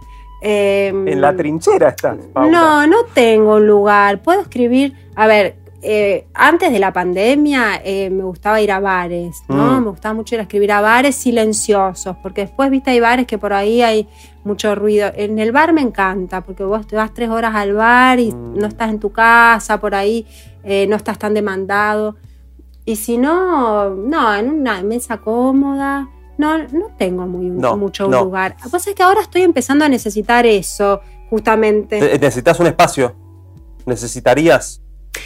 Em, 0.48 1.08
en 1.08 1.22
la 1.22 1.36
trinchera 1.36 1.90
está. 1.90 2.16
No, 2.36 2.86
no 2.86 3.06
tengo 3.16 3.56
un 3.56 3.66
lugar. 3.66 4.22
Puedo 4.22 4.42
escribir. 4.42 4.94
A 5.16 5.26
ver, 5.26 5.56
eh, 5.88 6.28
antes 6.34 6.72
de 6.72 6.80
la 6.80 6.92
pandemia 6.92 7.80
eh, 7.84 8.10
me 8.10 8.24
gustaba 8.24 8.60
ir 8.60 8.72
a 8.72 8.80
bares, 8.80 9.44
¿no? 9.48 9.80
Mm. 9.80 9.84
Me 9.84 9.90
gustaba 9.92 10.16
mucho 10.16 10.34
ir 10.34 10.40
a 10.40 10.44
escribir 10.44 10.72
a 10.72 10.82
bares 10.82 11.16
silenciosos, 11.16 12.18
porque 12.24 12.42
después, 12.42 12.72
viste, 12.72 12.90
hay 12.90 13.00
bares 13.00 13.28
que 13.28 13.38
por 13.38 13.54
ahí 13.54 13.84
hay 13.84 14.08
mucho 14.44 14.74
ruido. 14.74 15.12
En 15.16 15.38
el 15.38 15.52
bar 15.52 15.74
me 15.74 15.82
encanta, 15.82 16.42
porque 16.42 16.64
vos 16.64 16.88
te 16.88 16.96
vas 16.96 17.14
tres 17.14 17.30
horas 17.30 17.54
al 17.54 17.74
bar 17.74 18.20
y 18.20 18.32
mm. 18.32 18.58
no 18.58 18.66
estás 18.66 18.90
en 18.90 19.00
tu 19.00 19.12
casa, 19.12 19.80
por 19.80 19.94
ahí 19.94 20.26
eh, 20.64 20.88
no 20.88 20.96
estás 20.96 21.20
tan 21.20 21.36
demandado. 21.36 22.16
Y 22.84 22.96
si 22.96 23.18
no, 23.18 23.92
no, 23.92 24.36
en 24.36 24.50
una 24.50 24.82
mesa 24.82 25.18
cómoda, 25.18 26.10
no, 26.40 26.58
no 26.58 26.92
tengo 26.98 27.28
muy, 27.28 27.46
mucho 27.46 28.10
lugar. 28.10 28.56
Que 28.56 28.70
pasa 28.70 28.90
es 28.90 28.96
que 28.96 29.04
ahora 29.04 29.22
estoy 29.22 29.44
empezando 29.44 29.86
a 29.86 29.90
necesitar 29.90 30.48
eso, 30.48 31.02
justamente. 31.30 32.00
¿Necesitas 32.20 32.60
un 32.60 32.68
espacio? 32.68 33.16
¿Necesitarías? 33.86 34.82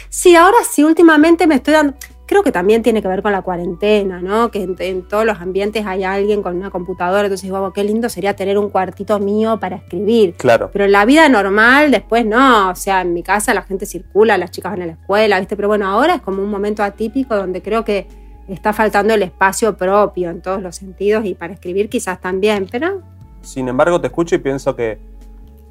Sí, 0.08 0.36
ahora 0.36 0.58
sí, 0.68 0.84
últimamente 0.84 1.46
me 1.46 1.56
estoy 1.56 1.74
dando. 1.74 1.94
Creo 2.26 2.44
que 2.44 2.52
también 2.52 2.84
tiene 2.84 3.02
que 3.02 3.08
ver 3.08 3.22
con 3.22 3.32
la 3.32 3.42
cuarentena, 3.42 4.20
¿no? 4.20 4.52
Que 4.52 4.62
en, 4.62 5.08
todos 5.08 5.24
los 5.24 5.40
ambientes 5.40 5.84
hay 5.84 6.04
alguien 6.04 6.42
con 6.42 6.56
una 6.56 6.70
computadora, 6.70 7.22
entonces 7.22 7.50
digo, 7.50 7.72
qué 7.72 7.82
lindo 7.82 8.08
sería 8.08 8.36
tener 8.36 8.56
un 8.56 8.70
cuartito 8.70 9.18
mío 9.18 9.58
para 9.58 9.76
escribir. 9.76 10.34
Claro. 10.34 10.70
Pero 10.72 10.84
en 10.84 10.92
la 10.92 11.04
vida 11.04 11.28
normal, 11.28 11.90
después 11.90 12.24
no. 12.24 12.70
O 12.70 12.76
sea, 12.76 13.00
en 13.00 13.14
mi 13.14 13.24
casa 13.24 13.52
la 13.52 13.62
gente 13.62 13.84
circula, 13.84 14.38
las 14.38 14.52
chicas 14.52 14.70
van 14.72 14.82
a 14.82 14.86
la 14.86 14.92
escuela, 14.92 15.40
¿viste? 15.40 15.56
Pero 15.56 15.66
bueno, 15.66 15.88
ahora 15.88 16.14
es 16.14 16.22
como 16.22 16.40
un 16.40 16.50
momento 16.50 16.84
atípico 16.84 17.34
donde 17.34 17.62
creo 17.62 17.84
que 17.84 18.06
está 18.54 18.72
faltando 18.72 19.14
el 19.14 19.22
espacio 19.22 19.76
propio 19.76 20.30
en 20.30 20.40
todos 20.40 20.62
los 20.62 20.76
sentidos 20.76 21.24
y 21.24 21.34
para 21.34 21.52
escribir 21.52 21.88
quizás 21.88 22.20
también, 22.20 22.68
pero... 22.70 23.02
Sin 23.42 23.68
embargo, 23.68 24.00
te 24.00 24.08
escucho 24.08 24.34
y 24.34 24.38
pienso 24.38 24.76
que 24.76 24.98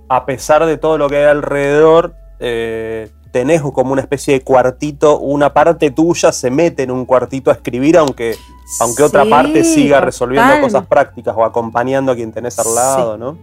a 0.07 0.25
pesar 0.25 0.65
de 0.65 0.77
todo 0.77 0.97
lo 0.97 1.07
que 1.07 1.17
hay 1.17 1.25
alrededor, 1.25 2.15
eh, 2.39 3.09
tenés 3.31 3.61
como 3.61 3.93
una 3.93 4.01
especie 4.01 4.33
de 4.33 4.41
cuartito, 4.41 5.19
una 5.19 5.53
parte 5.53 5.91
tuya 5.91 6.31
se 6.31 6.49
mete 6.49 6.83
en 6.83 6.91
un 6.91 7.05
cuartito 7.05 7.51
a 7.51 7.53
escribir, 7.53 7.97
aunque, 7.97 8.35
aunque 8.79 9.03
otra 9.03 9.25
parte 9.25 9.63
siga 9.63 10.01
resolviendo 10.01 10.61
cosas 10.61 10.85
prácticas 10.87 11.35
o 11.37 11.43
acompañando 11.43 12.11
a 12.11 12.15
quien 12.15 12.31
tenés 12.31 12.57
al 12.59 12.73
lado, 12.73 13.17
¿no? 13.17 13.37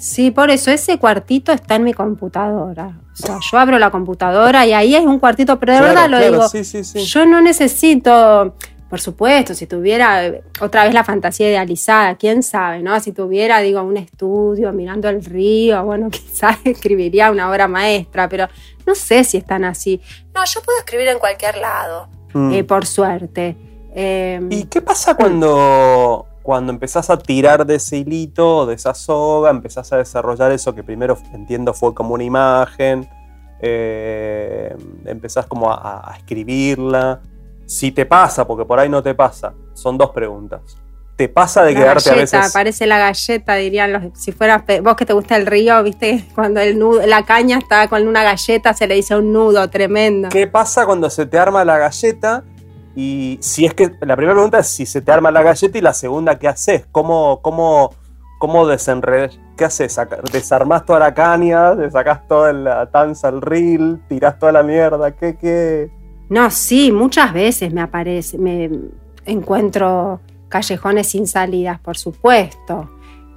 Sí, 0.00 0.30
por 0.30 0.48
eso 0.48 0.70
ese 0.70 0.98
cuartito 0.98 1.52
está 1.52 1.74
en 1.74 1.84
mi 1.84 1.92
computadora. 1.92 2.98
O 3.12 3.16
sea, 3.16 3.38
yo 3.38 3.58
abro 3.58 3.78
la 3.78 3.90
computadora 3.90 4.66
y 4.66 4.72
ahí 4.72 4.94
hay 4.94 5.04
un 5.04 5.18
cuartito, 5.18 5.60
pero 5.60 5.74
de 5.74 5.80
verdad 5.82 6.08
lo 6.08 6.18
digo. 6.18 6.46
Yo 6.94 7.26
no 7.26 7.42
necesito, 7.42 8.54
por 8.90 9.00
supuesto, 9.00 9.54
si 9.54 9.66
tuviera 9.66 10.42
otra 10.60 10.84
vez 10.84 10.92
la 10.92 11.04
fantasía 11.04 11.48
idealizada, 11.48 12.16
quién 12.16 12.42
sabe, 12.42 12.82
¿no? 12.82 12.98
Si 13.00 13.12
tuviera, 13.12 13.60
digo, 13.60 13.82
un 13.82 13.96
estudio 13.96 14.72
mirando 14.72 15.08
el 15.08 15.24
río, 15.24 15.84
bueno, 15.84 16.10
quizás 16.10 16.58
escribiría 16.64 17.30
una 17.30 17.48
obra 17.48 17.68
maestra, 17.68 18.28
pero 18.28 18.48
no 18.86 18.94
sé 18.94 19.24
si 19.24 19.38
están 19.38 19.64
así. 19.64 20.00
No, 20.34 20.44
yo 20.44 20.60
puedo 20.62 20.78
escribir 20.78 21.08
en 21.08 21.20
cualquier 21.20 21.56
lado, 21.56 22.08
mm. 22.34 22.52
eh, 22.52 22.64
por 22.64 22.84
suerte. 22.84 23.56
¿Y 23.94 24.64
qué 24.64 24.82
pasa 24.82 25.14
cuando 25.14 26.26
cuando 26.42 26.72
empezás 26.72 27.10
a 27.10 27.18
tirar 27.18 27.66
de 27.66 27.76
ese 27.76 27.98
hilito, 27.98 28.66
de 28.66 28.74
esa 28.74 28.94
soga, 28.94 29.50
empezás 29.50 29.92
a 29.92 29.98
desarrollar 29.98 30.52
eso 30.52 30.74
que 30.74 30.82
primero 30.82 31.16
entiendo 31.32 31.74
fue 31.74 31.94
como 31.94 32.14
una 32.14 32.24
imagen, 32.24 33.08
eh, 33.60 34.74
empezás 35.04 35.46
como 35.46 35.70
a, 35.70 36.14
escribirla. 36.16 37.20
Si 37.70 37.92
te 37.92 38.04
pasa, 38.04 38.44
porque 38.48 38.64
por 38.64 38.80
ahí 38.80 38.88
no 38.88 39.00
te 39.00 39.14
pasa, 39.14 39.54
son 39.74 39.96
dos 39.96 40.10
preguntas. 40.10 40.60
¿Te 41.14 41.28
pasa 41.28 41.62
de 41.62 41.72
quedarte 41.72 42.10
a 42.10 42.14
veces? 42.14 42.52
Parece 42.52 42.84
la 42.84 42.98
galleta, 42.98 43.54
dirían 43.54 43.92
los. 43.92 44.02
Si 44.18 44.32
fuera 44.32 44.64
vos 44.82 44.96
que 44.96 45.06
te 45.06 45.12
gusta 45.12 45.36
el 45.36 45.46
río, 45.46 45.80
viste, 45.84 46.26
cuando 46.34 46.58
el 46.58 46.76
nudo, 46.76 47.06
la 47.06 47.24
caña 47.24 47.58
está 47.58 47.86
con 47.86 48.08
una 48.08 48.24
galleta, 48.24 48.74
se 48.74 48.88
le 48.88 48.96
dice 48.96 49.14
un 49.14 49.32
nudo 49.32 49.70
tremendo. 49.70 50.30
¿Qué 50.30 50.48
pasa 50.48 50.84
cuando 50.84 51.08
se 51.10 51.26
te 51.26 51.38
arma 51.38 51.64
la 51.64 51.78
galleta? 51.78 52.42
Y 52.96 53.38
si 53.40 53.66
es 53.66 53.74
que. 53.74 53.92
La 54.00 54.16
primera 54.16 54.34
pregunta 54.34 54.58
es 54.58 54.66
si 54.66 54.84
se 54.84 55.00
te 55.00 55.12
arma 55.12 55.30
la 55.30 55.44
galleta, 55.44 55.78
y 55.78 55.80
la 55.80 55.94
segunda, 55.94 56.40
¿qué 56.40 56.48
haces? 56.48 56.86
¿Cómo, 56.90 57.40
cómo, 57.40 57.94
cómo 58.40 58.66
desenredas? 58.66 59.38
¿Qué 59.56 59.64
haces? 59.64 59.96
¿Desarmás 60.32 60.84
toda 60.84 60.98
la 60.98 61.14
caña? 61.14 61.76
¿Te 61.76 61.88
sacás 61.88 62.26
toda 62.26 62.52
la 62.52 62.90
tanza 62.90 63.28
al 63.28 63.40
reel? 63.40 64.00
¿Tirás 64.08 64.40
toda 64.40 64.50
la 64.50 64.64
mierda? 64.64 65.12
¿Qué, 65.12 65.36
qué? 65.36 65.99
No, 66.30 66.48
sí, 66.50 66.92
muchas 66.92 67.32
veces 67.32 67.72
me 67.72 67.80
aparece, 67.80 68.38
me 68.38 68.70
encuentro 69.26 70.20
callejones 70.48 71.08
sin 71.08 71.26
salidas, 71.26 71.80
por 71.80 71.98
supuesto. 71.98 72.88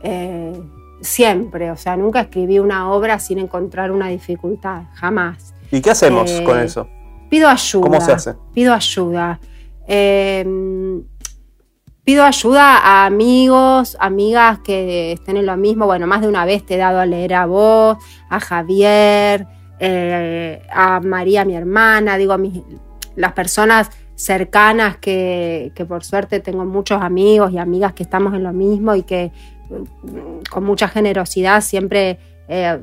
Eh, 0.04 0.54
siempre, 1.02 1.72
o 1.72 1.76
sea, 1.76 1.98
nunca 1.98 2.22
escribí 2.22 2.60
una 2.60 2.92
obra 2.92 3.18
sin 3.18 3.40
encontrar 3.40 3.92
una 3.92 4.10
dificultad, 4.10 4.84
jamás. 4.94 5.56
¿Y 5.72 5.82
qué 5.82 5.90
hacemos 5.90 6.30
eh, 6.30 6.44
con 6.44 6.60
eso? 6.60 6.88
Pido 7.30 7.50
ayuda. 7.50 7.82
¿Cómo 7.82 8.00
se 8.00 8.12
hace? 8.12 8.36
Pido 8.54 8.76
ayuda. 8.76 9.40
Eh, 9.88 10.46
pido 12.04 12.24
ayuda 12.24 12.78
a 12.78 13.08
amigos, 13.08 13.98
amigas 14.00 14.60
que 14.60 15.14
estén 15.14 15.38
en 15.38 15.48
lo 15.48 15.58
mismo. 15.58 15.88
Bueno, 15.88 16.06
más 16.06 16.22
de 16.22 16.28
una 16.28 16.46
vez 16.46 16.64
te 16.64 16.76
he 16.76 16.78
dado 16.78 17.00
a 17.00 17.08
leer 17.08 17.34
a 17.34 17.48
vos, 17.48 17.98
a 18.30 18.40
Javier, 18.40 19.48
a 19.84 21.00
María, 21.02 21.46
mi 21.46 21.56
hermana, 21.56 22.18
digo, 22.18 22.34
a 22.34 22.38
mis, 22.38 22.62
las 23.16 23.34
personas 23.34 23.90
cercanas 24.16 24.98
que, 24.98 25.72
por 25.88 26.04
suerte 26.04 26.40
tengo 26.40 26.66
muchos 26.66 27.02
amigos 27.02 27.52
y 27.52 27.58
amigas 27.58 27.94
que 27.94 28.04
estamos 28.04 28.34
en 28.34 28.44
lo 28.44 28.54
mismo 28.54 28.96
y 28.96 29.04
que 29.04 29.32
mm, 29.70 30.44
con 30.50 30.64
mucha 30.64 30.88
generosidad 30.88 31.62
siempre 31.62 32.20
eh, 32.48 32.80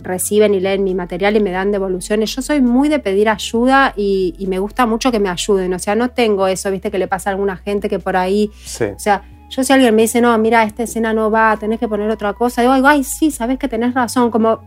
reciben 0.00 0.54
y 0.54 0.60
leen 0.60 0.84
mi 0.84 0.94
material 0.94 1.36
y 1.36 1.40
me 1.40 1.50
dan 1.50 1.72
devoluciones. 1.72 2.34
Yo 2.34 2.42
soy 2.42 2.60
muy 2.60 2.88
de 2.88 3.00
pedir 3.00 3.28
ayuda 3.28 3.92
y, 3.96 4.34
me 4.48 4.58
gusta 4.58 4.86
mucho 4.86 5.12
que 5.12 5.20
me 5.20 5.28
ayuden. 5.28 5.74
O 5.74 5.78
sea, 5.78 5.94
no 5.94 6.10
tengo 6.10 6.46
eso, 6.46 6.70
viste, 6.70 6.90
que 6.90 6.98
le 6.98 7.06
pasa 7.06 7.30
a 7.30 7.32
alguna 7.32 7.56
gente 7.56 7.88
que 7.88 7.98
por 7.98 8.16
ahí. 8.16 8.50
O 8.94 8.98
sea, 8.98 9.22
yo 9.50 9.62
si 9.62 9.72
alguien 9.72 9.94
me 9.94 10.02
dice, 10.02 10.20
no, 10.20 10.36
mira, 10.38 10.62
esta 10.62 10.84
escena 10.84 11.12
no 11.12 11.30
va, 11.30 11.56
tenés 11.58 11.78
que 11.78 11.88
poner 11.88 12.08
otra 12.08 12.32
cosa, 12.32 12.62
digo, 12.62 12.86
ay, 12.86 13.04
sí, 13.04 13.30
sabes 13.30 13.58
que 13.58 13.68
tenés 13.68 13.92
razón. 13.92 14.30
Como 14.30 14.60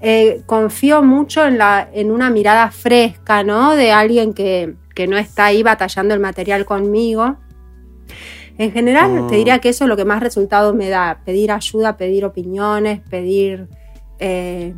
eh, 0.00 0.42
confío 0.46 1.02
mucho 1.02 1.46
en, 1.46 1.58
la, 1.58 1.88
en 1.92 2.10
una 2.10 2.30
mirada 2.30 2.70
fresca, 2.70 3.42
¿no? 3.42 3.74
De 3.74 3.92
alguien 3.92 4.34
que, 4.34 4.74
que 4.94 5.06
no 5.06 5.16
está 5.18 5.46
ahí 5.46 5.62
batallando 5.62 6.14
el 6.14 6.20
material 6.20 6.64
conmigo. 6.64 7.36
En 8.58 8.72
general, 8.72 9.26
te 9.28 9.34
mm. 9.34 9.38
diría 9.38 9.58
que 9.58 9.70
eso 9.70 9.84
es 9.84 9.88
lo 9.88 9.96
que 9.96 10.04
más 10.04 10.22
resultado 10.22 10.74
me 10.74 10.88
da, 10.88 11.20
pedir 11.24 11.50
ayuda, 11.52 11.96
pedir 11.96 12.24
opiniones, 12.24 13.00
pedir... 13.08 13.68
Eh, 14.18 14.74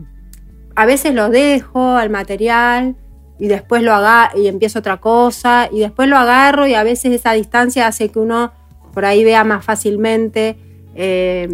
a 0.77 0.87
veces 0.87 1.15
lo 1.15 1.29
dejo 1.29 1.91
al 1.97 2.11
material 2.11 2.97
y 3.39 3.49
después 3.49 3.83
lo 3.83 3.93
haga 3.93 4.31
y 4.35 4.49
empiezo 4.49 4.79
otra 4.79 4.99
cosa 4.99 5.69
y 5.71 5.81
después 5.81 6.09
lo 6.09 6.17
agarro 6.17 6.67
y 6.67 6.75
a 6.75 6.83
veces 6.83 7.13
esa 7.13 7.33
distancia 7.33 7.87
hace 7.87 8.09
que 8.09 8.19
uno 8.19 8.53
por 8.93 9.05
ahí 9.05 9.25
vea 9.25 9.45
más 9.45 9.65
fácilmente 9.65 10.57
eh, 10.95 11.49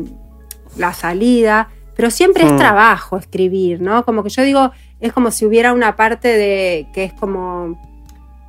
la 0.77 0.93
salida, 0.93 1.69
pero 2.01 2.11
siempre 2.11 2.47
es 2.47 2.53
mm. 2.53 2.57
trabajo 2.57 3.19
escribir, 3.19 3.83
¿no? 3.83 4.07
Como 4.07 4.23
que 4.23 4.31
yo 4.31 4.43
digo, 4.43 4.71
es 5.01 5.13
como 5.13 5.31
si 5.31 5.45
hubiera 5.45 5.75
una 5.75 5.97
parte 5.97 6.29
de 6.29 6.87
que 6.95 7.05
es 7.05 7.13
como 7.13 7.79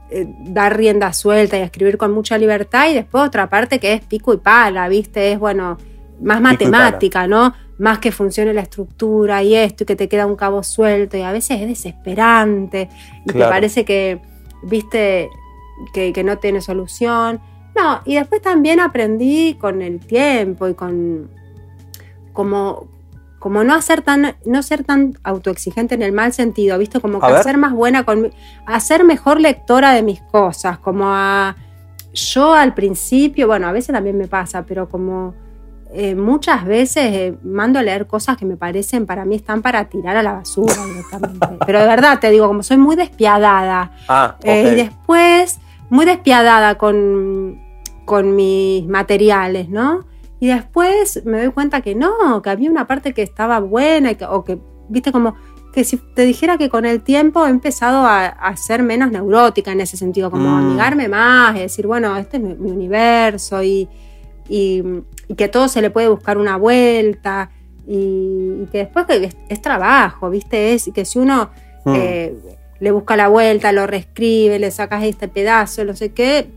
eh, 0.09 0.25
dar 0.45 0.77
rienda 0.77 1.11
suelta 1.11 1.57
y 1.57 1.61
escribir 1.61 1.97
con 1.97 2.13
mucha 2.13 2.37
libertad 2.37 2.89
y 2.89 2.93
después 2.93 3.25
otra 3.25 3.49
parte 3.49 3.77
que 3.77 3.91
es 3.91 4.05
pico 4.05 4.33
y 4.33 4.37
pala, 4.37 4.87
¿viste? 4.87 5.33
Es, 5.33 5.37
bueno, 5.37 5.77
más 6.21 6.39
matemática, 6.39 7.27
¿no? 7.27 7.53
Más 7.77 7.99
que 7.99 8.13
funcione 8.13 8.53
la 8.53 8.61
estructura 8.61 9.43
y 9.43 9.53
esto 9.53 9.83
y 9.83 9.85
que 9.85 9.97
te 9.97 10.07
queda 10.07 10.27
un 10.27 10.37
cabo 10.37 10.63
suelto 10.63 11.17
y 11.17 11.21
a 11.21 11.33
veces 11.33 11.59
es 11.59 11.67
desesperante 11.67 12.87
y 13.25 13.33
te 13.33 13.39
parece 13.39 13.83
que, 13.83 14.21
¿viste? 14.63 15.27
Que, 15.93 16.13
que 16.13 16.23
no 16.23 16.37
tiene 16.37 16.61
solución. 16.61 17.41
No, 17.75 17.99
y 18.05 18.15
después 18.15 18.41
también 18.41 18.79
aprendí 18.79 19.57
con 19.59 19.81
el 19.81 19.99
tiempo 19.99 20.69
y 20.69 20.73
con 20.73 21.29
como, 22.31 22.87
como 23.41 23.63
no 23.63 23.73
hacer 23.73 24.04
tan, 24.04 24.36
no 24.45 24.62
ser 24.62 24.84
tan 24.84 25.17
autoexigente 25.23 25.95
en 25.95 26.04
el 26.04 26.12
mal 26.12 26.32
sentido, 26.32 26.77
¿viste? 26.77 26.99
Como 26.99 27.19
que 27.19 27.25
hacer 27.25 27.58
más 27.58 27.73
buena 27.73 28.06
con 28.06 28.32
hacer 28.67 29.04
mejor 29.04 29.41
lectora 29.41 29.93
de 29.93 30.04
mis 30.04 30.21
cosas, 30.21 30.77
como 30.77 31.06
a 31.08 31.56
yo 32.13 32.54
al 32.54 32.75
principio, 32.75 33.47
bueno, 33.47 33.65
a 33.65 33.71
veces 33.71 33.95
también 33.95 34.15
me 34.15 34.27
pasa, 34.27 34.63
pero 34.67 34.88
como 34.88 35.34
eh, 35.91 36.13
muchas 36.13 36.65
veces 36.65 37.04
eh, 37.15 37.34
mando 37.41 37.80
a 37.80 37.82
leer 37.82 38.06
cosas 38.06 38.38
que 38.38 38.45
me 38.45 38.58
parecen, 38.58 39.08
para 39.08 39.25
mí 39.25 39.38
están 39.38 39.63
para 39.63 39.86
tirar 39.86 40.15
a 40.17 40.21
la 40.21 40.34
basura 40.34 40.75
directamente. 40.86 41.47
pero 41.65 41.80
de 41.80 41.88
verdad, 41.88 42.19
te 42.19 42.30
digo, 42.30 42.47
como 42.47 42.62
soy 42.62 42.77
muy 42.77 42.95
despiadada. 42.95 43.91
Ah, 44.08 44.36
eh, 44.43 44.69
y 44.71 44.75
después, 44.75 45.60
muy 45.89 46.06
despiadada 46.06 46.75
con, 46.77 47.60
con 48.06 48.36
mis 48.36 48.86
materiales, 48.86 49.67
¿no? 49.67 50.11
Y 50.41 50.47
después 50.47 51.23
me 51.23 51.43
doy 51.43 51.54
cuenta 51.54 51.82
que 51.82 51.93
no, 51.93 52.41
que 52.41 52.49
había 52.49 52.71
una 52.71 52.88
parte 52.88 53.13
que 53.13 53.21
estaba 53.21 53.60
buena, 53.60 54.12
o 54.32 54.43
que, 54.43 54.58
viste, 54.89 55.12
como 55.12 55.36
que 55.71 55.84
si 55.84 55.97
te 55.97 56.23
dijera 56.23 56.58
que 56.58 56.67
con 56.67 56.84
el 56.84 57.04
tiempo 57.04 57.45
he 57.45 57.49
empezado 57.51 58.08
a, 58.08 58.56
ser 58.58 58.82
menos 58.82 59.12
neurótica 59.12 59.71
en 59.71 59.82
ese 59.82 59.97
sentido, 59.97 60.32
como 60.32 60.49
mm. 60.49 60.58
amigarme 60.58 61.08
más, 61.08 61.56
y 61.56 61.60
decir, 61.60 61.86
bueno, 61.86 62.17
este 62.17 62.38
es 62.38 62.43
mi, 62.43 62.71
universo 62.71 63.62
y, 63.62 63.88
que 64.49 65.47
todo 65.47 65.67
se 65.67 65.80
le 65.84 65.91
puede 65.91 66.10
buscar 66.10 66.39
una 66.39 66.58
vuelta 66.58 67.51
y, 67.88 68.65
que 68.71 68.80
después 68.80 69.06
es, 69.47 69.62
trabajo, 69.62 70.32
viste, 70.32 70.73
es 70.73 70.89
que 70.91 71.06
si 71.06 71.19
uno 71.19 71.51
mm. 71.86 71.93
eh, 71.95 72.36
le 72.80 72.89
busca 72.89 73.15
la 73.15 73.27
vuelta, 73.27 73.71
lo 73.71 73.86
reescribe, 73.86 74.58
le 74.58 74.71
sacas 74.71 75.04
este 75.04 75.27
pedazo, 75.27 75.86
no 75.86 75.95
sé 75.95 76.13
qué, 76.13 76.49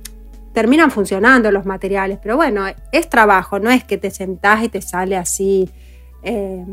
terminan 0.55 0.91
funcionando 0.91 1.51
los 1.51 1.67
materiales, 1.67 2.19
pero 2.23 2.37
bueno, 2.37 2.65
es 2.93 3.11
trabajo, 3.11 3.59
no 3.59 3.71
es 3.71 3.85
que 3.85 3.99
te 3.99 4.11
sentás 4.11 4.63
y 4.63 4.69
te 4.69 4.81
sale 4.81 5.17
así, 5.17 5.69
eh, 6.23 6.65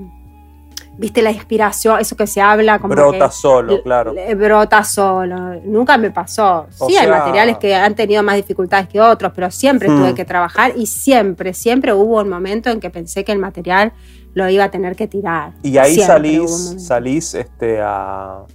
viste 0.98 1.24
la 1.24 1.32
inspiración, 1.32 2.00
eso 2.00 2.16
que 2.16 2.28
se 2.28 2.42
habla 2.42 2.78
como... 2.78 2.94
Brota 2.94 3.32
solo, 3.32 3.82
claro. 3.82 4.14
Brota 4.38 4.84
solo, 4.84 5.60
nunca 5.66 5.98
me 5.98 6.12
pasó. 6.12 6.68
sí, 6.70 6.96
hay 6.96 7.10
materiales 7.10 7.58
que 7.58 7.74
han 7.74 7.96
tenido 7.96 8.22
más 8.22 8.36
dificultades 8.36 8.88
que 8.88 9.02
otros, 9.02 9.32
pero 9.34 9.50
siempre 9.50 9.90
hmm. 9.90 9.98
tuve 9.98 10.14
que 10.14 10.26
trabajar 10.26 10.74
y 10.78 10.86
siempre, 10.86 11.56
siempre 11.56 11.92
hubo 11.92 12.22
un 12.22 12.30
momento 12.30 12.70
en 12.70 12.80
que 12.80 12.92
pensé 12.92 13.24
que 13.24 13.32
el 13.32 13.40
material 13.40 13.94
lo 14.36 14.48
iba 14.48 14.66
a 14.66 14.72
tener 14.72 14.96
que 14.96 15.08
tirar. 15.08 15.54
Y 15.64 15.78
ahí 15.78 16.00
salís, 16.00 16.76
salís 16.78 17.34
este, 17.34 17.82
a 17.82 18.46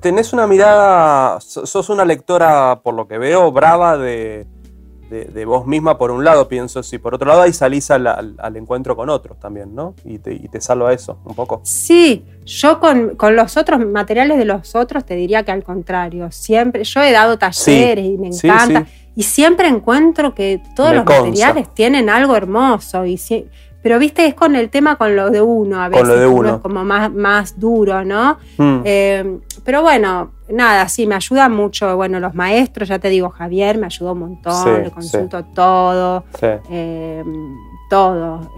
tenés 0.00 0.32
una 0.32 0.46
mirada, 0.46 1.40
sos 1.40 1.88
una 1.88 2.04
lectora, 2.04 2.80
por 2.82 2.94
lo 2.94 3.06
que 3.06 3.18
veo, 3.18 3.50
brava 3.52 3.96
de, 3.96 4.46
de, 5.12 5.44
vos 5.44 5.66
misma, 5.66 5.98
por 5.98 6.10
un 6.10 6.24
lado, 6.24 6.48
pienso, 6.48 6.82
sí, 6.82 6.98
por 6.98 7.14
otro 7.14 7.28
lado, 7.28 7.42
ahí 7.42 7.52
salís 7.52 7.90
al, 7.90 8.36
encuentro 8.54 8.96
con 8.96 9.10
otros 9.10 9.38
también, 9.38 9.74
¿no? 9.74 9.94
Y 10.04 10.18
te, 10.18 10.32
y 10.32 10.48
te 10.48 10.60
salva 10.60 10.92
eso, 10.92 11.18
un 11.24 11.34
poco. 11.34 11.60
Sí, 11.64 12.24
yo 12.44 12.80
con, 12.80 13.16
los 13.34 13.56
otros 13.56 13.84
materiales 13.86 14.38
de 14.38 14.44
los 14.44 14.74
otros 14.74 15.04
te 15.04 15.14
diría 15.14 15.42
que 15.42 15.52
al 15.52 15.62
contrario, 15.62 16.30
siempre, 16.32 16.84
yo 16.84 17.02
he 17.02 17.12
dado 17.12 17.38
talleres 17.38 18.06
y 18.06 18.16
me 18.16 18.28
encanta, 18.28 18.86
y 19.14 19.22
siempre 19.24 19.68
encuentro 19.68 20.34
que 20.34 20.62
todos 20.74 20.94
los 20.94 21.04
materiales 21.04 21.72
tienen 21.74 22.08
algo 22.08 22.34
hermoso, 22.34 23.04
y 23.04 23.18
pero 23.82 23.98
viste, 23.98 24.24
es 24.26 24.34
con 24.34 24.54
el 24.54 24.70
tema 24.70 24.96
con 24.96 25.16
lo 25.16 25.30
de 25.30 25.42
uno, 25.42 25.82
a 25.82 25.88
veces 25.88 26.06
lo 26.06 26.18
de 26.18 26.26
uno. 26.26 26.54
es 26.54 26.60
como 26.60 26.84
más, 26.84 27.12
más 27.12 27.58
duro, 27.58 28.04
¿no? 28.04 28.38
Mm. 28.56 28.80
Eh, 28.84 29.38
pero 29.64 29.82
bueno, 29.82 30.30
nada, 30.48 30.88
sí, 30.88 31.06
me 31.06 31.16
ayuda 31.16 31.48
mucho, 31.48 31.96
bueno, 31.96 32.20
los 32.20 32.34
maestros, 32.34 32.88
ya 32.88 33.00
te 33.00 33.08
digo, 33.08 33.30
Javier 33.30 33.78
me 33.78 33.86
ayudó 33.86 34.12
un 34.12 34.20
montón, 34.20 34.84
le 34.84 34.90
consulto 34.90 35.44
todo, 35.46 36.24
eh, 36.40 37.24
todo. 37.90 38.52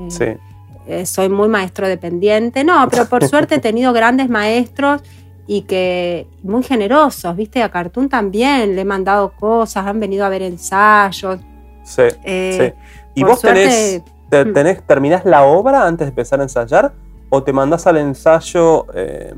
Eh, 0.86 1.06
soy 1.06 1.30
muy 1.30 1.48
maestro 1.48 1.88
dependiente, 1.88 2.62
no, 2.62 2.86
pero 2.90 3.06
por 3.06 3.24
suerte 3.28 3.54
he 3.54 3.60
tenido 3.60 3.94
grandes 3.94 4.28
maestros 4.28 5.02
y 5.46 5.62
que 5.62 6.26
muy 6.42 6.62
generosos, 6.62 7.34
viste, 7.34 7.62
a 7.62 7.70
Cartoon 7.70 8.10
también 8.10 8.76
le 8.76 8.82
he 8.82 8.84
mandado 8.84 9.32
cosas, 9.32 9.86
han 9.86 10.00
venido 10.00 10.26
a 10.26 10.28
ver 10.28 10.42
ensayos. 10.42 11.40
Sí, 11.82 12.02
sí. 12.26 12.72
¿Y 13.14 13.22
vos 13.24 13.40
tenés 13.40 14.02
Mm. 14.42 14.52
tenés, 14.52 14.86
¿Terminás 14.86 15.24
la 15.24 15.44
obra 15.44 15.86
antes 15.86 16.06
de 16.06 16.10
empezar 16.10 16.40
a 16.40 16.44
ensayar? 16.44 16.92
¿O 17.30 17.42
te 17.42 17.52
mandás 17.52 17.86
al 17.86 17.98
ensayo 17.98 18.86
eh, 18.94 19.34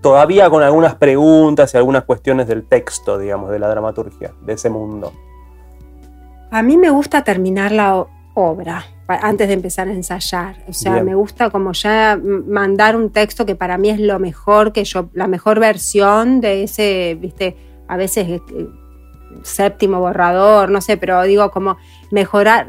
todavía 0.00 0.48
con 0.50 0.62
algunas 0.62 0.94
preguntas 0.94 1.74
y 1.74 1.76
algunas 1.76 2.04
cuestiones 2.04 2.46
del 2.48 2.66
texto, 2.66 3.18
digamos, 3.18 3.50
de 3.50 3.58
la 3.58 3.68
dramaturgia, 3.68 4.32
de 4.42 4.52
ese 4.52 4.70
mundo? 4.70 5.12
A 6.50 6.62
mí 6.62 6.76
me 6.76 6.90
gusta 6.90 7.22
terminar 7.24 7.72
la 7.72 8.06
obra 8.34 8.84
antes 9.08 9.48
de 9.48 9.54
empezar 9.54 9.88
a 9.88 9.92
ensayar. 9.92 10.56
O 10.68 10.72
sea, 10.72 11.02
me 11.02 11.14
gusta 11.14 11.50
como 11.50 11.72
ya 11.72 12.18
mandar 12.22 12.96
un 12.96 13.10
texto 13.10 13.46
que 13.46 13.54
para 13.54 13.78
mí 13.78 13.90
es 13.90 14.00
lo 14.00 14.18
mejor 14.18 14.72
que 14.72 14.84
yo, 14.84 15.08
la 15.12 15.26
mejor 15.26 15.60
versión 15.60 16.40
de 16.40 16.64
ese, 16.64 17.16
viste, 17.20 17.56
a 17.88 17.96
veces 17.96 18.40
séptimo 19.42 20.00
borrador, 20.00 20.70
no 20.70 20.80
sé, 20.80 20.96
pero 20.96 21.22
digo 21.22 21.50
como 21.50 21.76
mejorar, 22.10 22.68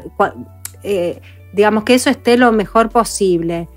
eh, 0.82 1.20
digamos 1.52 1.84
que 1.84 1.94
eso 1.94 2.10
esté 2.10 2.36
lo 2.36 2.52
mejor 2.52 2.88
posible. 2.88 3.68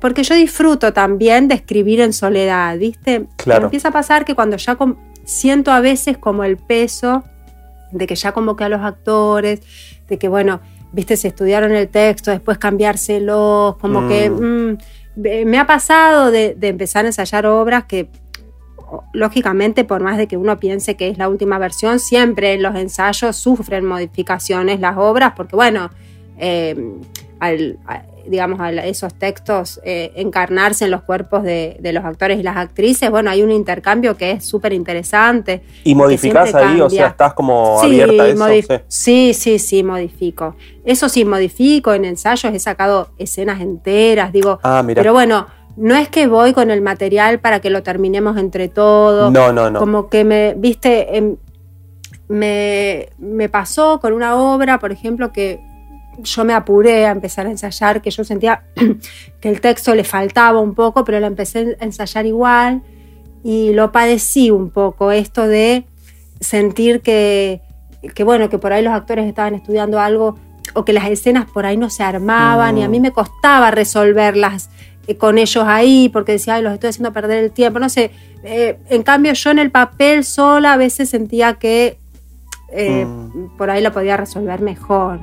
Porque 0.00 0.22
yo 0.22 0.34
disfruto 0.34 0.92
también 0.92 1.48
de 1.48 1.54
escribir 1.54 2.00
en 2.00 2.12
soledad, 2.12 2.76
¿viste? 2.78 3.26
Claro. 3.36 3.64
empieza 3.64 3.88
a 3.88 3.92
pasar 3.92 4.24
que 4.24 4.34
cuando 4.34 4.56
ya 4.56 4.76
siento 5.24 5.72
a 5.72 5.80
veces 5.80 6.18
como 6.18 6.44
el 6.44 6.56
peso 6.56 7.24
de 7.92 8.06
que 8.06 8.14
ya 8.14 8.32
convoqué 8.32 8.64
a 8.64 8.68
los 8.68 8.82
actores, 8.82 9.60
de 10.08 10.18
que 10.18 10.28
bueno, 10.28 10.60
viste, 10.92 11.16
se 11.16 11.28
estudiaron 11.28 11.72
el 11.72 11.88
texto, 11.88 12.30
después 12.30 12.58
cambiárselos, 12.58 13.76
como 13.76 14.06
que 14.08 14.30
mm. 14.30 14.72
Mm, 14.72 14.78
me 15.46 15.58
ha 15.58 15.66
pasado 15.66 16.30
de, 16.30 16.56
empezar 16.60 17.04
a 17.04 17.08
ensayar 17.08 17.46
obras 17.46 17.84
que 17.84 18.08
lógicamente, 19.12 19.84
por 19.84 20.00
más 20.00 20.16
de 20.16 20.28
que 20.28 20.36
uno 20.36 20.58
piense 20.58 20.96
que 20.96 21.08
es 21.08 21.18
la 21.18 21.28
última 21.28 21.58
versión, 21.58 21.98
siempre 21.98 22.56
los 22.58 22.76
ensayos 22.76 23.34
sufren 23.36 23.84
modificaciones 23.84 24.78
las 24.78 24.96
obras, 24.96 25.32
porque 25.36 25.56
bueno, 25.56 25.90
eh, 26.38 26.76
al, 27.40 27.78
digamos, 28.28 28.60
a 28.60 28.70
esos 28.70 29.14
textos 29.14 29.80
eh, 29.84 30.12
encarnarse 30.16 30.84
en 30.84 30.90
los 30.90 31.02
cuerpos 31.02 31.42
de, 31.42 31.78
los 31.82 32.04
actores 32.04 32.38
y 32.38 32.42
las 32.42 32.56
actrices, 32.56 33.10
bueno, 33.10 33.30
hay 33.30 33.42
un 33.42 33.50
intercambio 33.50 34.16
que 34.16 34.32
es 34.32 34.44
súper 34.44 34.72
interesante. 34.72 35.62
¿Y 35.84 35.94
modificás 35.94 36.54
ahí? 36.54 36.80
O 36.80 36.90
sea, 36.90 37.08
estás 37.08 37.34
como 37.34 37.80
abierta 37.80 38.24
a 38.24 38.54
eso. 38.54 38.82
Sí. 38.88 39.32
sí, 39.34 39.58
sí, 39.58 39.82
modifico. 39.82 40.56
Eso 40.84 41.08
sí, 41.08 41.24
modifico. 41.24 41.94
En 41.94 42.04
ensayos 42.04 42.52
he 42.52 42.58
sacado 42.58 43.10
escenas 43.18 43.60
enteras, 43.60 44.32
digo. 44.32 44.58
Ah, 44.62 44.84
pero 44.94 45.12
bueno, 45.12 45.46
no 45.76 45.94
es 45.94 46.08
que 46.08 46.26
voy 46.26 46.52
con 46.52 46.70
el 46.70 46.80
material 46.80 47.38
para 47.40 47.60
que 47.60 47.70
lo 47.70 47.82
terminemos 47.82 48.36
entre 48.36 48.68
todos. 48.68 49.32
No, 49.32 49.52
no, 49.52 49.70
no. 49.70 49.78
Como 49.78 50.08
que 50.08 50.24
me, 50.24 50.54
viste, 50.56 51.16
em, 51.16 51.36
me, 52.28 53.08
me 53.18 53.48
pasó 53.48 54.00
con 54.00 54.12
una 54.12 54.36
obra, 54.36 54.78
por 54.78 54.90
ejemplo, 54.90 55.32
que 55.32 55.60
yo 56.22 56.44
me 56.44 56.54
apuré 56.54 57.06
a 57.06 57.10
empezar 57.10 57.46
a 57.46 57.50
ensayar, 57.50 58.02
que 58.02 58.10
yo 58.10 58.24
sentía 58.24 58.64
que 59.40 59.48
el 59.48 59.60
texto 59.60 59.94
le 59.94 60.04
faltaba 60.04 60.60
un 60.60 60.74
poco, 60.74 61.04
pero 61.04 61.20
lo 61.20 61.26
empecé 61.26 61.76
a 61.80 61.84
ensayar 61.84 62.26
igual 62.26 62.82
y 63.42 63.72
lo 63.72 63.92
padecí 63.92 64.50
un 64.50 64.70
poco, 64.70 65.12
esto 65.12 65.46
de 65.46 65.84
sentir 66.40 67.00
que, 67.00 67.60
que 68.14 68.24
bueno, 68.24 68.48
que 68.48 68.58
por 68.58 68.72
ahí 68.72 68.82
los 68.82 68.92
actores 68.92 69.26
estaban 69.26 69.54
estudiando 69.54 70.00
algo 70.00 70.36
o 70.74 70.84
que 70.84 70.92
las 70.92 71.08
escenas 71.08 71.50
por 71.50 71.64
ahí 71.64 71.76
no 71.76 71.90
se 71.90 72.02
armaban 72.02 72.76
y 72.78 72.82
a 72.82 72.88
mí 72.88 73.00
me 73.00 73.12
costaba 73.12 73.70
resolverlas 73.70 74.68
eh, 75.06 75.16
con 75.16 75.38
ellos 75.38 75.64
ahí 75.66 76.10
porque 76.12 76.32
decía, 76.32 76.56
ay, 76.56 76.62
los 76.62 76.72
estoy 76.74 76.90
haciendo 76.90 77.12
perder 77.12 77.44
el 77.44 77.52
tiempo, 77.52 77.78
no 77.78 77.88
sé. 77.88 78.10
Eh, 78.42 78.78
en 78.90 79.02
cambio 79.02 79.32
yo 79.32 79.50
en 79.50 79.58
el 79.58 79.70
papel 79.70 80.24
sola 80.24 80.74
a 80.74 80.76
veces 80.76 81.08
sentía 81.08 81.54
que 81.54 81.98
eh, 82.72 83.04
mm. 83.04 83.56
por 83.56 83.70
ahí 83.70 83.82
lo 83.82 83.92
podía 83.92 84.16
resolver 84.16 84.60
mejor. 84.60 85.20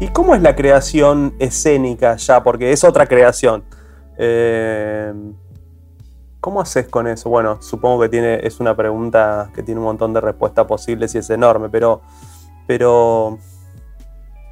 ¿Y 0.00 0.08
cómo 0.08 0.34
es 0.34 0.42
la 0.42 0.54
creación 0.54 1.34
escénica 1.40 2.16
ya? 2.16 2.42
Porque 2.42 2.70
es 2.72 2.84
otra 2.84 3.06
creación. 3.06 3.64
Eh, 4.16 5.12
¿Cómo 6.40 6.60
haces 6.60 6.86
con 6.86 7.08
eso? 7.08 7.28
Bueno, 7.30 7.60
supongo 7.60 8.02
que 8.02 8.08
tiene, 8.08 8.46
es 8.46 8.60
una 8.60 8.76
pregunta 8.76 9.50
que 9.54 9.64
tiene 9.64 9.80
un 9.80 9.86
montón 9.86 10.14
de 10.14 10.20
respuestas 10.20 10.66
posibles 10.66 11.14
y 11.16 11.18
es 11.18 11.28
enorme, 11.30 11.68
pero, 11.68 12.00
pero 12.68 13.38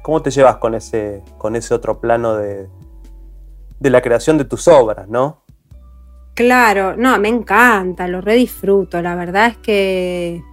¿cómo 0.03 0.21
te 0.21 0.31
llevas 0.31 0.57
con 0.57 0.75
ese, 0.75 1.23
con 1.37 1.55
ese 1.55 1.73
otro 1.73 2.01
plano 2.01 2.35
de, 2.35 2.67
de 3.79 3.89
la 3.89 4.01
creación 4.01 4.37
de 4.37 4.43
tus 4.43 4.67
obras, 4.67 5.07
no? 5.07 5.43
Claro, 6.33 6.97
no, 6.97 7.17
me 7.19 7.29
encanta, 7.29 8.09
lo 8.09 8.19
redisfruto. 8.19 9.01
La 9.01 9.15
verdad 9.15 9.47
es 9.47 9.57
que 9.57 10.43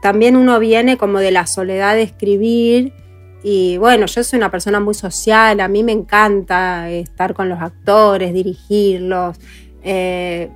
también 0.00 0.34
uno 0.34 0.58
viene 0.58 0.96
como 0.96 1.18
de 1.18 1.30
la 1.30 1.46
soledad 1.46 1.94
de 1.94 2.02
escribir 2.02 2.94
y 3.42 3.76
bueno, 3.78 4.06
yo 4.06 4.24
soy 4.24 4.38
una 4.38 4.50
persona 4.50 4.80
muy 4.80 4.94
social, 4.94 5.60
a 5.60 5.68
mí 5.68 5.82
me 5.84 5.92
encanta 5.92 6.90
estar 6.90 7.34
con 7.34 7.48
los 7.48 7.60
actores, 7.60 8.34
dirigirlos, 8.34 9.36
eh, 9.82 10.50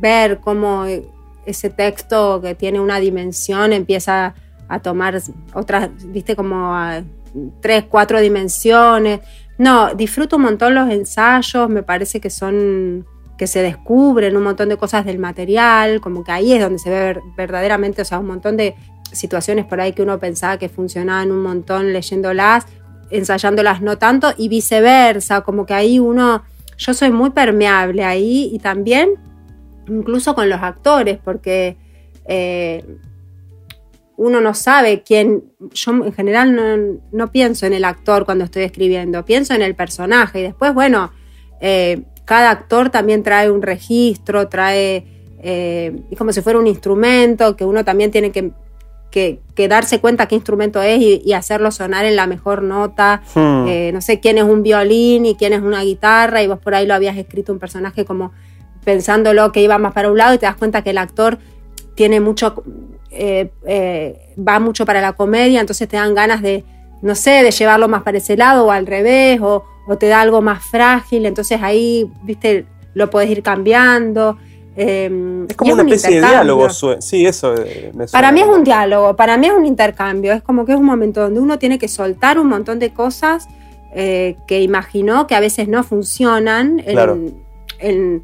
ver 0.00 0.40
cómo 0.40 0.84
ese 1.44 1.70
texto 1.70 2.40
que 2.40 2.54
tiene 2.54 2.80
una 2.80 3.00
dimensión 3.00 3.72
empieza 3.72 4.34
a 4.68 4.78
tomar 4.80 5.20
otras, 5.52 5.90
viste, 6.06 6.34
como 6.34 6.74
a 6.74 7.02
tres, 7.60 7.84
cuatro 7.88 8.20
dimensiones. 8.20 9.20
No, 9.58 9.94
disfruto 9.94 10.36
un 10.36 10.42
montón 10.42 10.74
los 10.74 10.90
ensayos, 10.90 11.68
me 11.68 11.82
parece 11.82 12.20
que 12.20 12.30
son 12.30 13.06
que 13.36 13.46
se 13.46 13.60
descubren 13.60 14.36
un 14.36 14.44
montón 14.44 14.68
de 14.68 14.76
cosas 14.76 15.04
del 15.04 15.18
material, 15.18 16.00
como 16.00 16.22
que 16.22 16.30
ahí 16.30 16.52
es 16.52 16.60
donde 16.62 16.78
se 16.78 16.90
ve 16.90 17.20
verdaderamente, 17.36 18.02
o 18.02 18.04
sea, 18.04 18.18
un 18.20 18.26
montón 18.26 18.56
de 18.56 18.76
situaciones 19.12 19.64
por 19.66 19.80
ahí 19.80 19.92
que 19.92 20.02
uno 20.02 20.18
pensaba 20.18 20.58
que 20.58 20.68
funcionaban 20.68 21.30
un 21.30 21.42
montón 21.42 21.92
leyéndolas, 21.92 22.66
ensayándolas 23.10 23.82
no 23.82 23.98
tanto, 23.98 24.32
y 24.36 24.48
viceversa, 24.48 25.42
como 25.42 25.66
que 25.66 25.74
ahí 25.74 25.98
uno, 25.98 26.42
yo 26.78 26.94
soy 26.94 27.10
muy 27.10 27.30
permeable 27.30 28.04
ahí 28.04 28.50
y 28.52 28.58
también 28.58 29.14
incluso 29.88 30.34
con 30.34 30.48
los 30.48 30.60
actores, 30.60 31.18
porque 31.22 31.76
eh, 32.26 32.84
uno 34.16 34.40
no 34.40 34.54
sabe 34.54 35.02
quién, 35.02 35.44
yo 35.72 35.92
en 35.92 36.12
general 36.12 37.00
no, 37.10 37.32
pienso 37.32 37.66
en 37.66 37.72
el 37.72 37.84
actor 37.84 38.24
cuando 38.24 38.44
estoy 38.44 38.62
escribiendo, 38.62 39.24
pienso 39.24 39.54
en 39.54 39.62
el 39.62 39.74
personaje 39.74 40.40
y 40.40 40.42
después, 40.42 40.74
bueno, 40.74 41.12
eh, 41.60 42.02
cada 42.24 42.50
actor 42.50 42.90
también 42.90 43.22
trae 43.22 43.50
un 43.50 43.62
registro, 43.62 44.48
trae, 44.48 45.04
eh, 45.42 46.02
es 46.10 46.18
como 46.18 46.32
si 46.32 46.40
fuera 46.40 46.58
un 46.58 46.66
instrumento 46.66 47.56
que 47.56 47.64
uno 47.64 47.84
también 47.84 48.10
tiene 48.10 48.30
que 48.30 48.52
que, 49.12 49.68
darse 49.68 50.00
cuenta 50.00 50.26
qué 50.26 50.34
instrumento 50.34 50.82
es 50.82 51.00
y, 51.00 51.32
hacerlo 51.34 51.70
sonar 51.70 52.04
en 52.04 52.16
la 52.16 52.26
mejor 52.26 52.62
nota. 52.62 53.22
Hmm. 53.34 53.66
Eh, 53.68 53.90
no 53.94 54.00
sé 54.00 54.18
quién 54.18 54.38
es 54.38 54.44
un 54.44 54.64
violín 54.64 55.26
y 55.26 55.36
quién 55.36 55.52
es 55.52 55.60
una 55.60 55.82
guitarra 55.82 56.42
y 56.42 56.48
vos 56.48 56.58
por 56.58 56.74
ahí 56.74 56.86
lo 56.86 56.94
habías 56.94 57.16
escrito 57.16 57.52
un 57.52 57.60
personaje 57.60 58.04
como 58.04 58.32
pensándolo 58.84 59.52
que 59.52 59.62
iba 59.62 59.78
más 59.78 59.92
para 59.92 60.10
un 60.10 60.18
lado 60.18 60.34
y 60.34 60.38
te 60.38 60.46
das 60.46 60.56
cuenta 60.56 60.82
que 60.82 60.90
el 60.90 60.98
actor 60.98 61.38
tiene 61.94 62.20
mucho, 62.20 62.64
eh, 63.10 63.50
eh, 63.66 64.34
va 64.36 64.58
mucho 64.58 64.84
para 64.84 65.00
la 65.00 65.12
comedia, 65.12 65.60
entonces 65.60 65.86
te 65.86 65.96
dan 65.96 66.14
ganas 66.14 66.42
de, 66.42 66.64
no 67.02 67.14
sé, 67.14 67.42
de 67.44 67.52
llevarlo 67.52 67.86
más 67.86 68.02
para 68.02 68.18
ese 68.18 68.36
lado 68.36 68.66
o 68.66 68.70
al 68.72 68.86
revés, 68.86 69.40
o, 69.40 69.64
o 69.86 69.98
te 69.98 70.08
da 70.08 70.22
algo 70.22 70.40
más 70.40 70.64
frágil, 70.64 71.26
entonces 71.26 71.60
ahí, 71.62 72.10
viste, 72.24 72.66
lo 72.94 73.10
puedes 73.10 73.30
ir 73.30 73.42
cambiando. 73.42 74.38
Em, 74.74 75.46
es 75.48 75.56
como 75.56 75.74
una 75.74 75.82
especie 75.82 76.20
de 76.20 76.26
diálogo. 76.26 76.68
Sí, 77.00 77.26
eso 77.26 77.54
eh, 77.56 77.92
Para 78.10 78.32
mí 78.32 78.40
es 78.40 78.46
un 78.46 78.64
diálogo, 78.64 79.14
para 79.16 79.36
mí 79.36 79.46
es 79.46 79.52
un 79.52 79.66
intercambio. 79.66 80.32
Es 80.32 80.42
como 80.42 80.64
que 80.64 80.72
es 80.72 80.78
un 80.78 80.86
momento 80.86 81.20
donde 81.20 81.40
uno 81.40 81.58
tiene 81.58 81.78
que 81.78 81.88
soltar 81.88 82.38
un 82.38 82.48
montón 82.48 82.78
de 82.78 82.92
cosas 82.92 83.48
eh, 83.94 84.36
que 84.46 84.62
imaginó 84.62 85.26
que 85.26 85.34
a 85.34 85.40
veces 85.40 85.68
no 85.68 85.84
funcionan 85.84 86.82
en, 86.86 88.22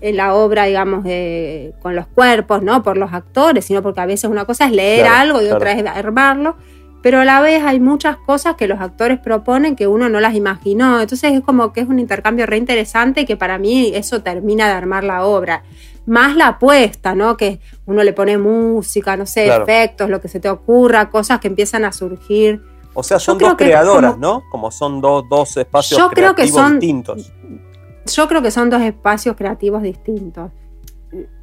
la 0.00 0.34
obra, 0.34 0.64
digamos, 0.64 1.04
con 1.80 1.94
los 1.94 2.06
cuerpos, 2.08 2.62
no 2.62 2.82
por 2.82 2.96
los 2.96 3.12
actores, 3.12 3.64
sino 3.64 3.82
porque 3.82 4.00
a 4.00 4.06
veces 4.06 4.28
una 4.28 4.44
cosa 4.44 4.66
es 4.66 4.72
leer 4.72 5.06
algo 5.06 5.40
y 5.40 5.46
otra 5.46 5.72
es 5.72 5.86
armarlo 5.86 6.56
pero 7.02 7.20
a 7.20 7.24
la 7.24 7.40
vez 7.40 7.62
hay 7.64 7.80
muchas 7.80 8.16
cosas 8.16 8.54
que 8.54 8.68
los 8.68 8.80
actores 8.80 9.18
proponen 9.18 9.74
que 9.74 9.88
uno 9.88 10.08
no 10.08 10.20
las 10.20 10.34
imaginó. 10.34 11.00
Entonces 11.00 11.32
es 11.32 11.40
como 11.40 11.72
que 11.72 11.80
es 11.80 11.88
un 11.88 11.98
intercambio 11.98 12.46
re 12.46 12.56
interesante 12.56 13.26
que 13.26 13.36
para 13.36 13.58
mí 13.58 13.90
eso 13.94 14.22
termina 14.22 14.68
de 14.68 14.74
armar 14.74 15.02
la 15.02 15.26
obra. 15.26 15.64
Más 16.06 16.36
la 16.36 16.48
apuesta, 16.48 17.14
¿no? 17.14 17.36
Que 17.36 17.60
uno 17.86 18.04
le 18.04 18.12
pone 18.12 18.38
música, 18.38 19.16
no 19.16 19.26
sé, 19.26 19.54
efectos, 19.54 20.08
lo 20.08 20.20
que 20.20 20.28
se 20.28 20.38
te 20.38 20.48
ocurra, 20.48 21.10
cosas 21.10 21.40
que 21.40 21.48
empiezan 21.48 21.84
a 21.84 21.92
surgir. 21.92 22.62
O 22.94 23.02
sea, 23.02 23.18
son 23.18 23.38
dos 23.38 23.54
creadoras, 23.56 24.16
¿no? 24.18 24.44
Como 24.50 24.70
son 24.70 25.00
dos, 25.00 25.24
dos 25.28 25.56
espacios 25.56 25.98
yo 25.98 26.08
creo 26.10 26.34
que 26.34 26.46
son, 26.46 26.78
distintos. 26.78 27.32
Yo 28.06 28.28
creo 28.28 28.42
que 28.42 28.50
son 28.50 28.70
dos 28.70 28.82
espacios 28.82 29.36
creativos 29.36 29.82
distintos 29.82 30.50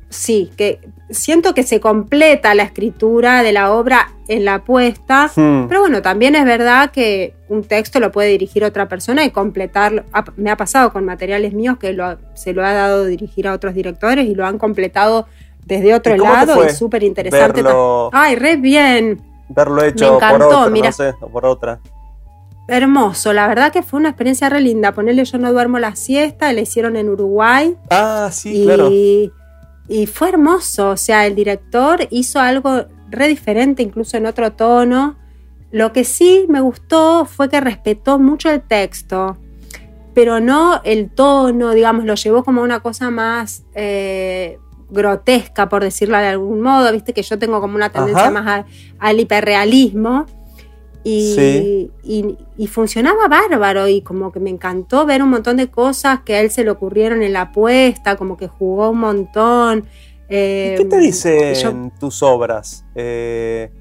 sí, 0.10 0.52
que 0.58 0.80
siento 1.10 1.54
que 1.54 1.64
se 1.64 1.80
completa 1.80 2.54
la 2.56 2.64
escritura 2.64 3.44
de 3.44 3.52
la 3.52 3.72
obra 3.72 4.12
en 4.28 4.46
la 4.46 4.56
apuesta, 4.56 5.32
hmm. 5.36 5.68
pero 5.68 5.82
bueno, 5.82 6.02
también 6.02 6.36
es 6.36 6.46
verdad 6.46 6.92
que 6.92 7.34
un 7.48 7.64
texto 7.64 8.00
lo 8.00 8.12
puede 8.12 8.30
dirigir 8.30 8.64
otra 8.64 8.88
persona 8.88 9.24
y 9.24 9.32
completarlo. 9.32 10.04
Me 10.38 10.52
ha 10.52 10.58
pasado 10.58 10.92
con 10.92 11.06
materiales 11.06 11.54
míos 11.54 11.78
que 11.80 11.98
se 12.34 12.54
lo 12.54 12.66
ha 12.66 12.74
dado 12.74 13.06
dirigir 13.06 13.48
a 13.48 13.54
otros 13.54 13.74
directores 13.74 14.28
y 14.28 14.36
lo 14.36 14.46
han 14.46 14.58
completado 14.58 15.28
desde 15.66 15.94
otro 15.94 16.18
lado 16.18 16.66
y 16.66 16.70
súper 16.70 17.04
interesante. 17.04 17.64
Ay, 18.12 18.36
re 18.36 18.56
bien. 18.58 19.22
Verlo 19.50 19.84
hecho 19.84 20.20
por 20.20 20.44
otra, 20.44 20.70
no 20.70 20.92
sé, 20.92 21.14
o 21.22 21.28
por 21.28 21.46
otra. 21.46 21.80
Hermoso, 22.68 23.34
la 23.34 23.48
verdad 23.48 23.72
que 23.72 23.82
fue 23.82 24.00
una 24.00 24.10
experiencia 24.10 24.48
re 24.48 24.62
linda. 24.62 24.92
Ponerle 24.92 25.26
Yo 25.26 25.40
no 25.40 25.52
duermo 25.52 25.80
la 25.80 25.96
siesta, 25.96 26.54
le 26.54 26.62
hicieron 26.62 26.96
en 26.98 27.10
Uruguay. 27.10 27.76
Ah, 27.90 28.30
sí, 28.32 28.64
claro 28.66 28.92
y 29.90 30.06
fue 30.06 30.30
hermoso, 30.30 30.92
o 30.92 30.98
sea, 30.98 31.26
el 31.26 31.36
director 31.36 32.08
hizo 32.12 32.40
algo 32.40 32.86
re 33.10 33.28
diferente, 33.28 33.82
incluso 33.82 34.18
en 34.18 34.28
otro 34.28 34.54
tono. 34.54 35.18
Lo 35.72 35.92
que 35.92 36.04
sí 36.04 36.46
me 36.48 36.62
gustó 36.62 37.26
fue 37.26 37.50
que 37.50 37.60
respetó 37.60 38.20
mucho 38.20 38.52
el 38.52 38.62
texto, 38.62 39.38
pero 40.14 40.40
no 40.40 40.82
el 40.84 41.10
tono, 41.10 41.72
digamos, 41.72 42.06
lo 42.06 42.14
llevó 42.14 42.44
como 42.44 42.62
una 42.62 42.82
cosa 42.82 43.10
más, 43.10 43.64
eh, 43.74 44.60
grotesca, 44.92 45.70
por 45.70 45.84
decirlo 45.84 46.18
de 46.18 46.28
algún 46.28 46.62
modo, 46.62 46.92
viste 46.92 47.14
que 47.14 47.24
yo 47.24 47.40
tengo 47.40 47.60
como 47.60 47.76
una 47.76 47.90
tendencia 47.90 48.30
más 48.32 48.66
al 49.00 49.20
hiperrealismo. 49.20 50.26
Y, 51.04 51.90
y, 52.04 52.68
funcionaba 52.68 53.28
bárbaro 53.28 53.88
y 53.88 54.02
como 54.02 54.32
que 54.32 54.40
me 54.40 54.50
encantó 54.50 55.06
ver 55.06 55.24
un 55.24 55.30
montón 55.30 55.58
de 55.58 55.70
cosas 55.70 56.22
que 56.22 56.36
a 56.36 56.42
él 56.42 56.52
se 56.52 56.64
le 56.64 56.72
ocurrieron 56.72 57.24
en 57.24 57.34
la 57.34 57.42
apuesta, 57.42 58.18
como 58.18 58.36
que 58.38 58.48
jugó 58.48 58.90
un 58.90 59.00
montón. 59.00 59.86
¿Qué 60.28 60.86
te 60.90 60.96
em, 60.96 61.02
dicen 61.02 61.92
tus 62.00 62.22
obras? 62.22 62.86
Eh, 62.96 63.72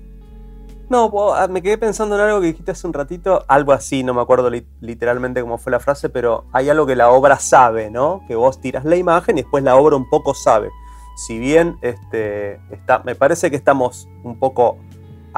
no, 0.88 1.12
ah, 1.35 1.48
me 1.48 1.61
quedé 1.61 1.76
pensando 1.76 2.14
en 2.14 2.22
algo 2.22 2.40
que 2.40 2.46
dijiste 2.46 2.70
hace 2.70 2.87
un 2.87 2.94
ratito, 2.94 3.44
algo 3.46 3.72
así, 3.72 4.02
no 4.02 4.14
me 4.14 4.22
acuerdo 4.22 4.50
literalmente 4.81 5.42
cómo 5.42 5.59
fue 5.59 5.70
la 5.70 5.81
frase, 5.81 6.09
pero 6.09 6.46
hay 6.52 6.70
algo 6.70 6.87
que 6.87 6.96
la 6.96 7.11
obra 7.11 7.38
sabe, 7.38 7.90
¿no? 7.90 8.22
Que 8.26 8.35
vos 8.35 8.61
tiras 8.61 8.87
la 8.87 8.96
imagen 8.96 9.37
y 9.37 9.42
después 9.42 9.62
la 9.62 9.76
obra 9.76 9.96
un 9.96 10.09
poco 10.09 10.33
sabe. 10.33 10.70
Si 11.26 11.38
bien 11.38 11.76
este, 11.83 12.54
está, 12.70 13.00
me 13.00 13.14
parece 13.14 13.50
que 13.50 13.57
estamos 13.57 14.09
un 14.22 14.38
poco 14.38 14.78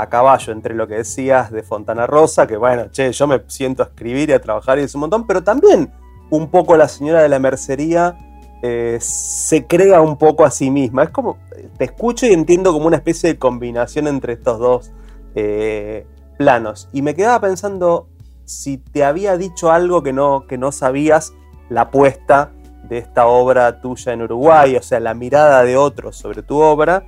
a 0.00 0.08
caballo 0.08 0.52
entre 0.52 0.74
lo 0.74 0.86
que 0.86 0.94
decías 0.94 1.50
de 1.50 1.62
Fontana 1.62 2.06
Rosa, 2.06 2.46
que 2.46 2.56
bueno, 2.56 2.90
che, 2.90 3.12
yo 3.12 3.26
me 3.26 3.42
siento 3.48 3.82
a 3.82 3.86
escribir 3.86 4.30
y 4.30 4.32
a 4.32 4.40
trabajar 4.40 4.78
y 4.78 4.82
es 4.82 4.94
un 4.94 5.02
montón, 5.02 5.26
pero 5.26 5.42
también 5.42 5.92
un 6.30 6.50
poco 6.50 6.76
la 6.76 6.88
señora 6.88 7.22
de 7.22 7.28
la 7.28 7.38
mercería 7.38 8.16
eh, 8.62 8.98
se 9.00 9.66
crea 9.66 10.00
un 10.00 10.16
poco 10.16 10.44
a 10.44 10.50
sí 10.50 10.70
misma. 10.70 11.04
Es 11.04 11.10
como, 11.10 11.38
te 11.76 11.84
escucho 11.84 12.26
y 12.26 12.32
entiendo 12.32 12.72
como 12.72 12.86
una 12.86 12.96
especie 12.96 13.30
de 13.30 13.38
combinación 13.38 14.06
entre 14.06 14.34
estos 14.34 14.58
dos 14.58 14.90
eh, 15.34 16.06
planos. 16.38 16.88
Y 16.92 17.02
me 17.02 17.14
quedaba 17.14 17.40
pensando 17.40 18.08
si 18.44 18.78
te 18.78 19.04
había 19.04 19.36
dicho 19.36 19.70
algo 19.70 20.02
que 20.02 20.12
no, 20.12 20.46
que 20.46 20.58
no 20.58 20.72
sabías, 20.72 21.32
la 21.68 21.82
apuesta 21.82 22.52
de 22.88 22.98
esta 22.98 23.26
obra 23.26 23.80
tuya 23.80 24.12
en 24.12 24.22
Uruguay, 24.22 24.76
o 24.76 24.82
sea, 24.82 24.98
la 24.98 25.14
mirada 25.14 25.62
de 25.62 25.76
otros 25.76 26.16
sobre 26.16 26.42
tu 26.42 26.58
obra. 26.58 27.04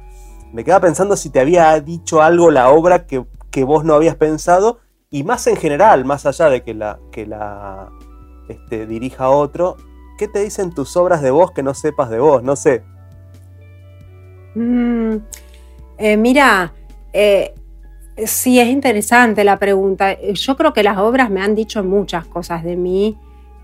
Me 0.53 0.65
quedaba 0.65 0.83
pensando 0.83 1.17
si 1.17 1.31
te 1.31 1.41
había 1.41 1.81
dicho 1.81 2.23
algo 2.23 2.51
la 2.51 2.71
obra 2.71 3.07
que, 3.07 3.25
vos 3.65 3.85
no 3.85 3.95
habías 3.95 4.17
pensado, 4.17 4.81
y 5.11 5.25
más 5.25 5.47
en 5.47 5.57
general, 5.57 6.05
más 6.05 6.27
allá 6.27 6.49
de 6.49 6.63
que 6.63 6.75
la, 6.75 6.99
que 7.11 7.27
la 7.27 7.91
este, 8.49 8.87
dirija 8.87 9.31
otro, 9.31 9.77
¿qué 10.19 10.29
te 10.29 10.41
dicen 10.41 10.75
tus 10.75 10.97
obras 10.97 11.23
de 11.23 11.31
vos 11.31 11.53
que 11.53 11.63
no 11.63 11.75
sepas 11.75 12.11
de 12.11 12.19
vos? 12.19 12.43
No 12.43 12.57
sé. 12.57 12.83
Mm, 14.55 15.17
eh, 15.99 16.17
mira, 16.17 16.73
eh, 17.13 17.55
sí, 18.27 18.61
es 18.61 18.69
interesante 18.69 19.45
la 19.45 19.59
pregunta. 19.59 20.19
Yo 20.21 20.57
creo 20.57 20.73
que 20.73 20.83
las 20.83 20.99
obras 20.99 21.31
me 21.31 21.43
han 21.43 21.55
dicho 21.55 21.83
muchas 21.83 22.27
cosas 22.27 22.63
de 22.63 22.77
mí. 22.77 23.19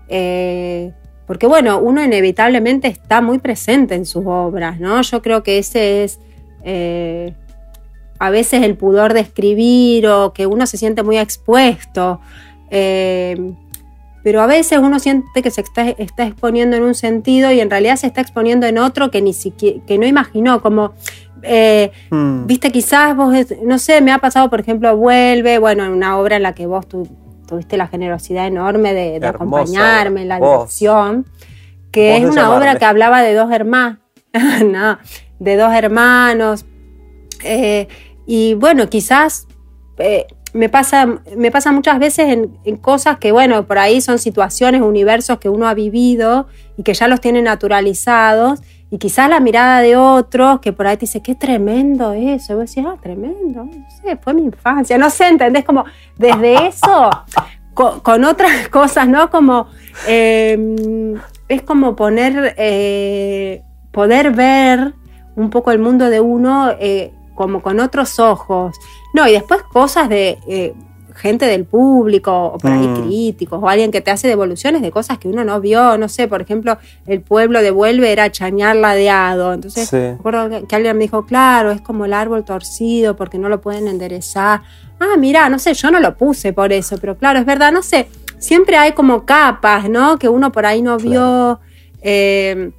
Eh, 0.07 0.91
porque 1.27 1.45
bueno, 1.45 1.77
uno 1.77 2.03
inevitablemente 2.03 2.87
está 2.87 3.21
muy 3.21 3.37
presente 3.37 3.93
en 3.93 4.05
sus 4.05 4.23
obras, 4.25 4.79
¿no? 4.79 4.99
Yo 5.03 5.21
creo 5.21 5.43
que 5.43 5.59
ese 5.59 6.03
es 6.03 6.19
a 6.65 8.29
veces 8.29 8.63
el 8.63 8.75
pudor 8.75 9.13
de 9.13 9.21
escribir 9.21 10.07
o 10.07 10.33
que 10.33 10.45
uno 10.45 10.65
se 10.65 10.77
siente 10.77 11.03
muy 11.03 11.17
expuesto 11.17 12.19
pero 14.23 14.41
a 14.41 14.47
veces 14.47 14.79
uno 14.79 14.99
siente 14.99 15.41
que 15.41 15.51
se 15.51 15.61
está, 15.61 15.87
exponiendo 16.25 16.75
en 16.75 16.83
un 16.83 16.95
sentido 16.95 17.51
y 17.51 17.59
en 17.61 17.69
realidad 17.69 17.95
se 17.95 18.07
está 18.07 18.21
exponiendo 18.21 18.67
en 18.67 18.77
otro 18.77 19.11
que 19.11 19.21
ni 19.21 19.33
siquiera, 19.33 19.79
que 19.87 19.97
no 19.97 20.05
imaginó, 20.05 20.61
como, 20.61 20.93
eh, 21.41 21.91
hmm. 22.09 22.45
viste, 22.45 22.71
quizás 22.71 23.15
vos, 23.15 23.33
no 23.63 23.79
sé, 23.79 24.01
me 24.01 24.11
ha 24.11 24.17
pasado, 24.17 24.49
por 24.49 24.59
ejemplo, 24.59 24.95
Vuelve, 24.97 25.57
bueno, 25.57 25.85
en 25.85 25.91
una 25.91 26.17
obra 26.17 26.35
en 26.35 26.43
la 26.43 26.53
que 26.53 26.65
vos 26.65 26.85
tuviste 26.87 27.77
la 27.77 27.87
generosidad 27.87 28.45
enorme 28.45 28.93
de, 28.93 29.25
acompañarme 29.25 30.23
en 30.23 30.27
la 30.27 30.39
dirección, 30.39 31.25
que 31.91 32.17
es 32.17 32.25
una 32.25 32.55
obra 32.55 32.75
que 32.75 32.85
hablaba 32.85 33.21
de 33.21 33.33
dos 33.33 33.51
hermanos, 33.51 33.99
no, 34.65 34.99
de 35.39 35.55
dos 35.55 35.73
hermanos, 35.73 36.65
eh, 37.43 37.87
y 38.25 38.53
bueno, 38.55 38.89
quizás... 38.89 39.47
Eh, 39.97 40.27
me 40.53 40.69
pasa, 40.69 41.05
me 41.37 41.51
pasa 41.51 41.71
muchas 41.71 41.99
veces 41.99 42.47
en, 42.63 42.77
cosas 42.77 43.17
que, 43.17 43.31
bueno, 43.31 43.65
por 43.65 43.77
ahí 43.77 44.01
son 44.01 44.17
situaciones, 44.17 44.81
universos 44.81 45.37
que 45.39 45.49
uno 45.49 45.67
ha 45.67 45.73
vivido 45.73 46.47
y 46.77 46.83
que 46.83 46.93
ya 46.93 47.07
los 47.07 47.21
tiene 47.21 47.41
naturalizados. 47.41 48.61
Y 48.91 48.97
quizás 48.97 49.29
la 49.29 49.39
mirada 49.39 49.81
de 49.81 49.95
otros 49.95 50.59
que 50.61 50.73
por 50.73 50.87
ahí 50.87 50.97
te 50.97 51.01
dice, 51.01 51.21
qué 51.21 51.35
tremendo 51.35 52.13
eso. 52.13 52.53
Y 52.53 52.55
vos 52.55 52.73
decís, 52.73 52.83
ah, 52.87 52.97
tremendo, 52.99 53.65
no 53.65 53.87
sé, 54.01 54.17
fue 54.17 54.33
mi 54.33 54.43
infancia. 54.43 54.97
No 54.97 55.11
sé, 55.11 55.27
¿entendés? 55.27 55.63
Como 55.63 55.85
desde 56.17 56.67
eso, 56.67 57.09
con, 57.75 58.23
otras 58.23 58.69
cosas, 58.69 59.07
¿no? 59.07 59.29
Como, 59.29 59.67
em, 60.07 61.15
es 61.47 61.61
como 61.61 61.95
poner, 61.95 62.55
eh, 62.57 63.61
poder 63.91 64.31
ver 64.31 64.95
un 65.35 65.49
poco 65.49 65.71
el 65.71 65.79
mundo 65.79 66.09
de 66.09 66.19
uno 66.19 66.71
eh, 66.79 67.13
como 67.35 67.61
con 67.61 67.79
otros 67.79 68.19
ojos. 68.19 68.75
No, 69.13 69.27
y 69.27 69.31
después 69.31 69.63
cosas 69.63 70.09
de 70.09 70.37
eh, 70.47 70.73
gente 71.15 71.45
del 71.45 71.65
público, 71.65 72.31
o 72.31 72.57
por 72.57 72.71
ahí 72.71 72.87
mm. 72.87 73.03
críticos, 73.03 73.59
o 73.61 73.67
alguien 73.67 73.91
que 73.91 74.01
te 74.01 74.11
hace 74.11 74.27
devoluciones 74.27 74.81
de 74.81 74.91
cosas 74.91 75.17
que 75.17 75.27
uno 75.27 75.43
no 75.43 75.59
vio. 75.59 75.97
No 75.97 76.09
sé, 76.09 76.27
por 76.27 76.41
ejemplo, 76.41 76.77
el 77.05 77.21
pueblo 77.21 77.61
devuelve 77.61 78.11
era 78.11 78.31
chañar 78.31 78.75
ladeado. 78.75 79.53
Entonces, 79.53 79.91
recuerdo 79.91 80.67
que 80.67 80.75
alguien 80.75 80.97
me 80.97 81.03
dijo, 81.03 81.25
claro, 81.25 81.71
es 81.71 81.81
como 81.81 82.05
el 82.05 82.13
árbol 82.13 82.43
torcido 82.43 83.15
porque 83.15 83.37
no 83.37 83.49
lo 83.49 83.61
pueden 83.61 83.87
enderezar. 83.87 84.61
Ah, 84.99 85.15
mira, 85.17 85.49
no 85.49 85.59
sé, 85.59 85.73
yo 85.73 85.91
no 85.91 85.99
lo 85.99 86.15
puse 86.17 86.53
por 86.53 86.73
eso, 86.73 86.97
pero 86.99 87.17
claro, 87.17 87.39
es 87.39 87.45
verdad, 87.45 87.71
no 87.71 87.83
sé. 87.83 88.07
Siempre 88.37 88.77
hay 88.77 88.93
como 88.93 89.25
capas, 89.25 89.89
¿no? 89.89 90.17
Que 90.17 90.29
uno 90.29 90.51
por 90.51 90.65
ahí 90.65 90.81
no 90.81 90.97
vio. 90.97 91.59
Eh, 92.01 92.71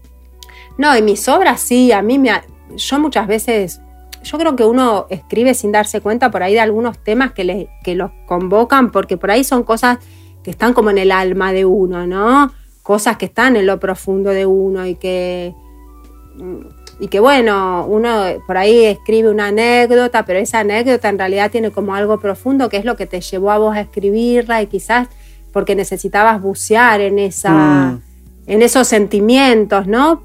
no, 0.80 0.96
y 0.96 1.02
mis 1.02 1.28
obras 1.28 1.60
sí, 1.60 1.92
a 1.92 2.00
mí 2.00 2.18
me. 2.18 2.32
Yo 2.74 2.98
muchas 2.98 3.26
veces 3.26 3.82
yo 4.22 4.38
creo 4.38 4.56
que 4.56 4.64
uno 4.64 5.04
escribe 5.10 5.52
sin 5.52 5.72
darse 5.72 6.00
cuenta 6.00 6.30
por 6.30 6.42
ahí 6.42 6.54
de 6.54 6.60
algunos 6.60 6.96
temas 6.96 7.32
que, 7.32 7.44
le, 7.44 7.68
que 7.84 7.94
los 7.94 8.10
convocan, 8.26 8.90
porque 8.90 9.18
por 9.18 9.30
ahí 9.30 9.44
son 9.44 9.62
cosas 9.62 9.98
que 10.42 10.50
están 10.50 10.72
como 10.72 10.88
en 10.88 10.96
el 10.96 11.12
alma 11.12 11.52
de 11.52 11.66
uno, 11.66 12.06
¿no? 12.06 12.50
Cosas 12.82 13.18
que 13.18 13.26
están 13.26 13.56
en 13.56 13.66
lo 13.66 13.78
profundo 13.78 14.30
de 14.30 14.46
uno 14.46 14.86
y 14.86 14.94
que, 14.94 15.54
y 16.98 17.08
que 17.08 17.20
bueno, 17.20 17.84
uno 17.86 18.24
por 18.46 18.56
ahí 18.56 18.86
escribe 18.86 19.28
una 19.28 19.48
anécdota, 19.48 20.24
pero 20.24 20.38
esa 20.38 20.60
anécdota 20.60 21.10
en 21.10 21.18
realidad 21.18 21.50
tiene 21.50 21.72
como 21.72 21.94
algo 21.94 22.18
profundo 22.20 22.70
que 22.70 22.78
es 22.78 22.86
lo 22.86 22.96
que 22.96 23.04
te 23.04 23.20
llevó 23.20 23.50
a 23.50 23.58
vos 23.58 23.76
a 23.76 23.82
escribirla 23.82 24.62
y 24.62 24.66
quizás 24.66 25.08
porque 25.52 25.74
necesitabas 25.74 26.40
bucear 26.40 27.02
en, 27.02 27.18
esa, 27.18 27.50
mm. 27.50 28.02
en 28.46 28.62
esos 28.62 28.88
sentimientos, 28.88 29.86
¿no? 29.86 30.22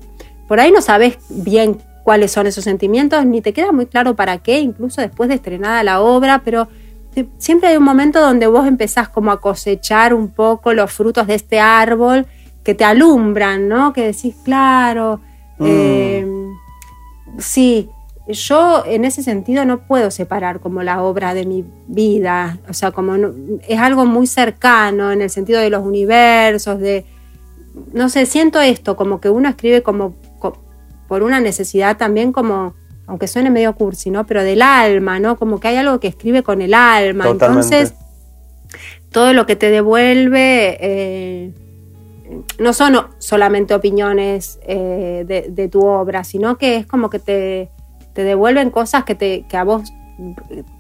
Por 0.47 0.60
ahí 0.60 0.71
no 0.71 0.81
sabes 0.81 1.17
bien 1.29 1.77
cuáles 2.03 2.31
son 2.31 2.45
esos 2.45 2.63
sentimientos, 2.63 3.25
ni 3.25 3.41
te 3.41 3.51
queda 3.51 3.71
muy 3.71 3.88
claro 3.88 4.15
para 4.15 4.38
qué, 4.38 4.60
incluso 4.60 5.01
después 5.01 5.27
de 5.27 5.36
estrenada 5.36 5.84
la 5.84 6.01
obra, 6.01 6.41
pero 6.45 6.67
siempre 7.38 7.69
hay 7.69 7.77
un 7.77 7.84
momento 7.84 8.19
donde 8.19 8.47
vos 8.47 8.67
empezás 8.67 9.10
como 9.10 9.31
a 9.31 9.39
cosechar 9.39 10.13
un 10.13 10.29
poco 10.29 10.73
los 10.73 10.91
frutos 10.91 11.27
de 11.27 11.36
este 11.36 11.60
árbol 11.60 12.25
que 12.63 12.75
te 12.75 12.84
alumbran, 12.84 13.67
¿no? 13.67 13.93
Que 13.93 14.01
decís, 14.08 14.36
claro, 14.43 15.19
mm. 15.60 15.65
em, 15.65 16.53
sí, 17.38 17.89
yo 18.27 18.84
en 18.86 19.05
ese 19.05 19.21
sentido 19.21 19.65
no 19.65 19.88
puedo 19.88 20.10
separar 20.10 20.60
como 20.60 20.81
la 20.84 21.03
obra 21.03 21.34
de 21.34 21.45
mi 21.45 21.63
vida, 21.88 22.58
o 22.67 22.73
sea, 22.73 22.91
como 22.91 23.15
es 23.67 23.79
algo 23.79 24.05
muy 24.05 24.25
cercano 24.25 25.12
en 25.12 25.21
el 25.21 25.29
sentido 25.29 25.62
de 25.62 25.69
los 25.69 25.84
universos, 25.84 26.79
de, 26.79 27.05
no 27.93 28.10
sé, 28.10 28.25
siento 28.25 28.60
esto, 28.62 28.95
como 28.95 29.21
que 29.21 29.29
uno 29.29 29.47
escribe 29.47 29.84
como 29.84 30.15
por 31.07 31.23
una 31.23 31.39
necesidad 31.39 31.97
también 31.97 32.31
como, 32.31 32.73
aunque 33.07 33.27
suene 33.27 33.49
medio 33.49 33.73
cursi, 33.75 34.09
¿no? 34.09 34.25
Pero 34.25 34.43
del 34.43 34.61
alma, 34.61 35.19
¿no? 35.19 35.37
Como 35.37 35.59
que 35.59 35.69
hay 35.69 35.77
algo 35.77 35.99
que 35.99 36.07
escribe 36.07 36.43
con 36.43 36.61
el 36.61 36.73
alma. 36.73 37.27
Entonces, 37.27 37.93
todo 39.11 39.33
lo 39.33 39.45
que 39.45 39.55
te 39.55 39.69
devuelve 39.69 40.77
eh, 40.79 41.53
no 42.59 42.73
son 42.73 43.07
solamente 43.19 43.73
opiniones 43.73 44.59
eh, 44.63 45.23
de, 45.25 45.67
tu 45.67 45.85
obra, 45.85 46.23
sino 46.23 46.57
que 46.57 46.77
es 46.77 46.87
como 46.87 47.09
que 47.09 47.19
te, 47.19 47.69
te 48.13 48.23
devuelven 48.23 48.71
cosas 48.71 49.03
que, 49.03 49.15
te, 49.15 49.45
que 49.47 49.57
a 49.57 49.63
vos 49.63 49.91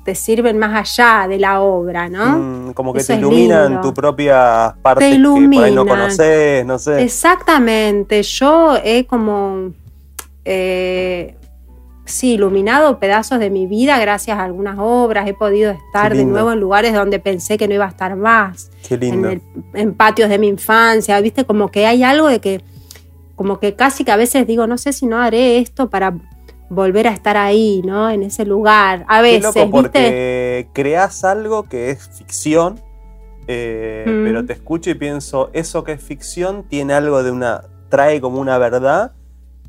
te 0.03 0.15
sirven 0.15 0.57
más 0.57 0.73
allá 0.97 1.27
de 1.27 1.39
la 1.39 1.61
obra, 1.61 2.07
¿no? 2.07 2.37
Mm, 2.37 2.73
como 2.73 2.93
que 2.93 3.03
te 3.03 3.15
iluminan 3.15 3.81
tu 3.81 3.93
propia 3.93 4.75
parte 4.81 5.09
que 5.11 5.19
por 5.19 5.63
ahí 5.63 5.73
no 5.73 5.85
conoces, 5.85 6.65
no 6.65 6.79
sé. 6.79 7.03
Exactamente, 7.03 8.23
yo 8.23 8.77
he 8.83 9.05
como 9.05 9.71
eh, 10.45 11.35
sí, 12.05 12.33
iluminado 12.33 12.99
pedazos 12.99 13.39
de 13.39 13.49
mi 13.49 13.65
vida 13.65 13.99
gracias 13.99 14.37
a 14.37 14.43
algunas 14.43 14.77
obras. 14.79 15.27
He 15.27 15.33
podido 15.33 15.71
estar 15.71 16.15
de 16.15 16.23
nuevo 16.23 16.51
en 16.51 16.59
lugares 16.59 16.93
donde 16.93 17.19
pensé 17.19 17.57
que 17.57 17.67
no 17.67 17.73
iba 17.73 17.85
a 17.85 17.89
estar 17.89 18.15
más. 18.15 18.71
En, 18.89 19.93
patios 19.95 20.29
de 20.29 20.37
mi 20.37 20.47
infancia. 20.47 21.19
Viste, 21.19 21.45
como 21.45 21.71
que 21.71 21.87
hay 21.87 22.03
algo 22.03 22.27
de 22.27 22.39
que, 22.39 22.61
como 23.35 23.59
que 23.59 23.75
casi 23.75 24.05
que 24.05 24.11
a 24.11 24.17
veces 24.17 24.45
digo, 24.45 24.67
no 24.67 24.77
sé 24.77 24.93
si 24.93 25.07
no 25.07 25.17
haré 25.17 25.57
esto 25.57 25.89
para 25.89 26.15
volver 26.69 27.07
a 27.07 27.11
estar 27.11 27.37
ahí, 27.37 27.81
¿no? 27.83 28.09
En 28.09 28.23
ese 28.23 28.45
lugar. 28.45 29.05
A 29.07 29.21
veces. 29.21 29.53
Qué 29.53 29.65
porque 29.65 30.69
creas 30.73 31.23
algo 31.23 31.63
que 31.63 31.89
es 31.89 32.07
ficción. 32.09 32.79
Eh, 33.47 34.03
pero 34.05 34.43
te 34.43 34.53
escucho 34.53 34.89
y 34.89 34.95
pienso, 34.95 35.51
eso 35.53 35.83
que 35.83 35.91
es 35.91 36.01
ficción 36.01 36.63
tiene 36.67 36.95
algo 36.95 37.21
de 37.21 37.29
una, 37.29 37.65
trae 37.89 38.19
como 38.19 38.39
una 38.39 38.57
verdad 38.57 39.13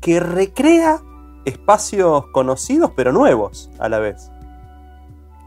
que 0.01 0.19
recrea 0.19 1.01
espacios 1.45 2.25
conocidos 2.31 2.91
pero 2.95 3.11
nuevos 3.11 3.69
a 3.79 3.89
la 3.89 3.99
vez. 3.99 4.29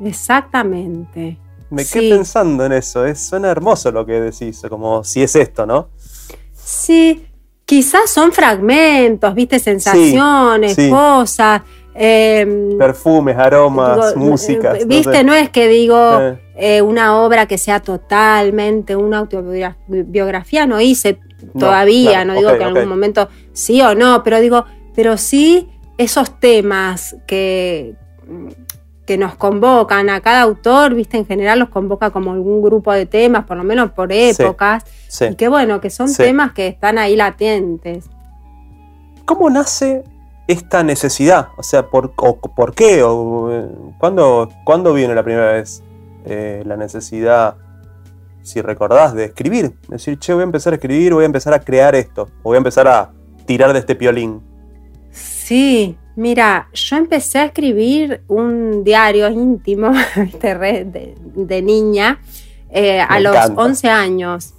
Exactamente. 0.02 1.38
Me 1.70 1.84
quedé 1.84 2.10
pensando 2.10 2.64
en 2.64 2.72
eso, 2.72 3.06
es, 3.06 3.20
suena 3.20 3.48
hermoso 3.48 3.92
lo 3.92 4.04
que 4.04 4.20
decís, 4.20 4.62
como 4.68 5.04
si 5.04 5.22
es 5.22 5.36
esto, 5.36 5.66
¿no? 5.66 5.88
Sí, 6.52 7.26
quizás 7.64 8.10
son 8.10 8.32
fragmentos, 8.32 9.32
viste, 9.34 9.60
sensaciones, 9.60 10.76
cosas. 10.90 11.62
Em, 11.94 12.76
Perfumes, 12.78 13.36
aromas, 13.36 14.16
música. 14.16 14.76
Eh, 14.76 14.84
viste, 14.84 15.22
no, 15.22 15.34
es 15.34 15.50
que 15.50 15.68
digo 15.68 16.18
eh. 16.20 16.40
Eh, 16.56 16.82
una 16.82 17.16
obra 17.18 17.46
que 17.46 17.58
sea 17.58 17.80
totalmente 17.80 18.96
una 18.96 19.18
autobiografía, 19.18 20.66
no 20.66 20.80
hice 20.80 21.20
todavía, 21.58 22.24
no, 22.24 22.34
digo 22.34 22.50
que 22.50 22.56
en 22.56 22.62
algún 22.62 22.88
momento 22.88 23.28
sí 23.52 23.80
o 23.82 23.94
no, 23.94 24.22
pero 24.22 24.40
digo, 24.40 24.64
pero 24.94 25.16
sí 25.16 25.68
esos 25.98 26.38
temas 26.40 27.16
que, 27.26 27.94
que 29.06 29.18
nos 29.18 29.34
convocan 29.34 30.08
a 30.08 30.20
cada 30.20 30.42
autor, 30.42 30.94
viste, 30.94 31.16
en 31.16 31.26
general 31.26 31.58
los 31.58 31.68
convoca 31.68 32.10
como 32.10 32.32
algún 32.32 32.62
grupo 32.62 32.92
de 32.92 33.06
temas, 33.06 33.44
por 33.44 33.56
lo 33.56 33.64
menos 33.64 33.90
por 33.90 34.12
épocas, 34.12 34.84
y 35.20 35.34
que 35.34 35.48
bueno, 35.48 35.80
que 35.80 35.90
son 35.90 36.14
temas 36.14 36.52
que 36.52 36.68
están 36.68 36.96
ahí 36.96 37.16
latentes. 37.16 38.08
¿Cómo 39.24 39.50
nace 39.50 40.04
esta 40.46 40.82
necesidad? 40.82 41.48
O 41.56 41.62
sea, 41.62 41.88
¿por, 41.88 42.12
¿por 42.12 42.74
qué? 42.74 43.02
O, 43.02 43.92
¿cuándo, 43.98 44.48
¿Cuándo 44.64 44.94
viene 44.94 45.14
la 45.14 45.22
primera 45.22 45.52
vez 45.52 45.82
eh, 46.24 46.62
la 46.64 46.76
necesidad, 46.76 47.56
si 48.42 48.62
recordás, 48.62 49.12
de 49.12 49.24
escribir? 49.24 49.74
Decir, 49.88 50.18
che, 50.18 50.32
voy 50.32 50.42
a 50.42 50.44
empezar 50.44 50.72
a 50.72 50.76
escribir, 50.76 51.14
voy 51.14 51.24
a 51.24 51.26
empezar 51.26 51.52
a 51.52 51.60
crear 51.60 51.94
esto, 51.94 52.28
o 52.42 52.50
voy 52.50 52.54
a 52.54 52.58
empezar 52.58 52.88
a 52.88 53.10
tirar 53.50 53.72
de 53.72 53.80
este 53.80 53.96
piolín. 53.96 54.40
Sí, 55.10 55.98
Mira, 56.14 56.68
yo 56.72 56.96
empecé 56.96 57.38
a 57.40 57.44
escribir 57.46 58.22
un 58.28 58.84
diario 58.84 59.28
íntimo 59.28 59.90
de, 60.42 61.14
de 61.34 61.62
niña 61.62 62.20
eh, 62.70 63.00
a 63.00 63.18
los 63.18 63.34
11 63.56 63.88
años. 63.88 64.54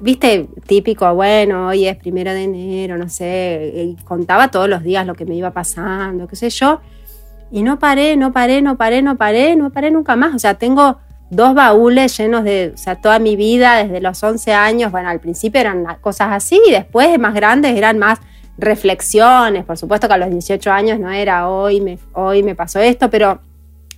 Viste, 0.00 0.48
típico, 0.66 1.14
bueno, 1.14 1.68
hoy 1.68 1.86
es 1.86 1.96
primero 1.96 2.32
de 2.32 2.42
enero, 2.42 2.98
no 2.98 3.08
sé, 3.08 3.72
y 3.76 4.02
contaba 4.02 4.50
todos 4.50 4.68
los 4.68 4.82
días 4.82 5.06
lo 5.06 5.14
que 5.14 5.26
me 5.26 5.36
iba 5.36 5.52
pasando, 5.52 6.26
qué 6.26 6.34
sé 6.34 6.50
yo. 6.50 6.80
Y 7.52 7.62
no 7.62 7.78
paré, 7.78 8.16
no 8.16 8.32
paré, 8.32 8.62
no 8.62 8.76
paré, 8.76 9.00
no 9.00 9.16
paré, 9.16 9.54
no 9.54 9.70
paré 9.70 9.92
nunca 9.92 10.16
más. 10.16 10.34
O 10.34 10.40
sea, 10.40 10.54
tengo 10.54 10.98
dos 11.34 11.54
baúles 11.54 12.16
llenos 12.16 12.44
de, 12.44 12.72
o 12.74 12.76
sea, 12.76 12.96
toda 12.96 13.18
mi 13.18 13.36
vida, 13.36 13.82
desde 13.82 14.00
los 14.00 14.22
11 14.22 14.52
años, 14.52 14.92
bueno, 14.92 15.08
al 15.08 15.20
principio 15.20 15.60
eran 15.60 15.84
cosas 16.00 16.28
así, 16.32 16.60
y 16.66 16.70
después 16.70 17.18
más 17.18 17.34
grandes 17.34 17.76
eran 17.76 17.98
más 17.98 18.20
reflexiones, 18.58 19.64
por 19.64 19.76
supuesto 19.76 20.06
que 20.06 20.14
a 20.14 20.18
los 20.18 20.30
18 20.30 20.70
años 20.70 21.00
no 21.00 21.10
era 21.10 21.48
hoy 21.48 21.80
me, 21.80 21.98
hoy 22.12 22.42
me 22.42 22.54
pasó 22.54 22.78
esto, 22.78 23.10
pero 23.10 23.40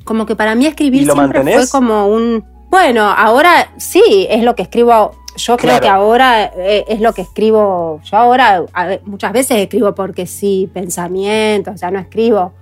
como 0.04 0.24
que 0.24 0.34
para 0.34 0.54
mí 0.54 0.66
escribir 0.66 1.10
siempre 1.10 1.42
fue 1.42 1.68
como 1.68 2.06
un, 2.06 2.44
bueno, 2.70 3.02
ahora 3.02 3.68
sí, 3.76 4.26
es 4.30 4.42
lo 4.42 4.54
que 4.54 4.62
escribo, 4.62 5.12
yo 5.36 5.56
creo 5.58 5.80
que 5.80 5.88
ahora 5.88 6.44
eh, 6.56 6.84
es 6.88 7.00
lo 7.00 7.12
que 7.12 7.22
escribo, 7.22 8.00
yo 8.02 8.16
ahora 8.16 8.64
muchas 9.04 9.32
veces 9.32 9.58
escribo 9.58 9.94
porque 9.94 10.26
sí, 10.26 10.70
pensamientos, 10.72 11.74
o 11.74 11.78
sea, 11.78 11.90
no 11.90 11.98
escribo, 11.98 12.52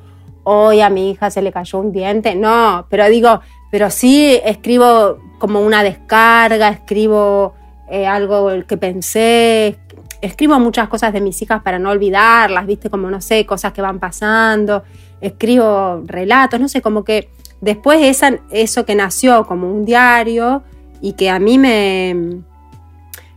hoy 0.43 0.81
a 0.81 0.91
mi 0.91 1.11
hija 1.11 1.31
se 1.31 1.43
le 1.43 1.53
cayó 1.53 1.79
un 1.79 1.93
diente, 1.93 2.35
no, 2.35 2.87
pero 2.89 3.09
digo, 3.09 3.41
pero 3.75 3.91
sí 3.91 4.41
escribo 4.45 5.19
como 5.41 5.61
una 5.61 5.83
descarga, 5.83 6.69
escribo 6.69 7.55
eh, 7.91 8.07
algo 8.07 8.49
que 8.69 8.77
pensé, 8.77 9.81
escribo 10.21 10.61
muchas 10.61 10.87
cosas 10.87 11.13
de 11.13 11.21
mis 11.21 11.43
hijas 11.43 11.61
para 11.61 11.81
no 11.81 11.91
olvidarlas, 11.91 12.69
viste, 12.69 12.89
como 12.89 13.11
no 13.11 13.21
sé, 13.21 13.45
cosas 13.45 13.73
que 13.73 13.83
van 13.83 13.99
pasando, 13.99 14.85
escribo 15.21 16.05
relatos, 16.07 16.61
no 16.61 16.69
sé, 16.69 16.83
como 16.83 17.03
que 17.03 17.31
después 17.61 17.99
esa, 18.01 18.39
eso 18.53 18.87
que 18.87 18.95
nació 18.95 19.45
como 19.45 19.69
un 19.69 19.85
diario 19.85 20.63
y 21.01 21.15
que 21.15 21.29
a 21.29 21.41
mí 21.41 21.59
me, 21.59 22.45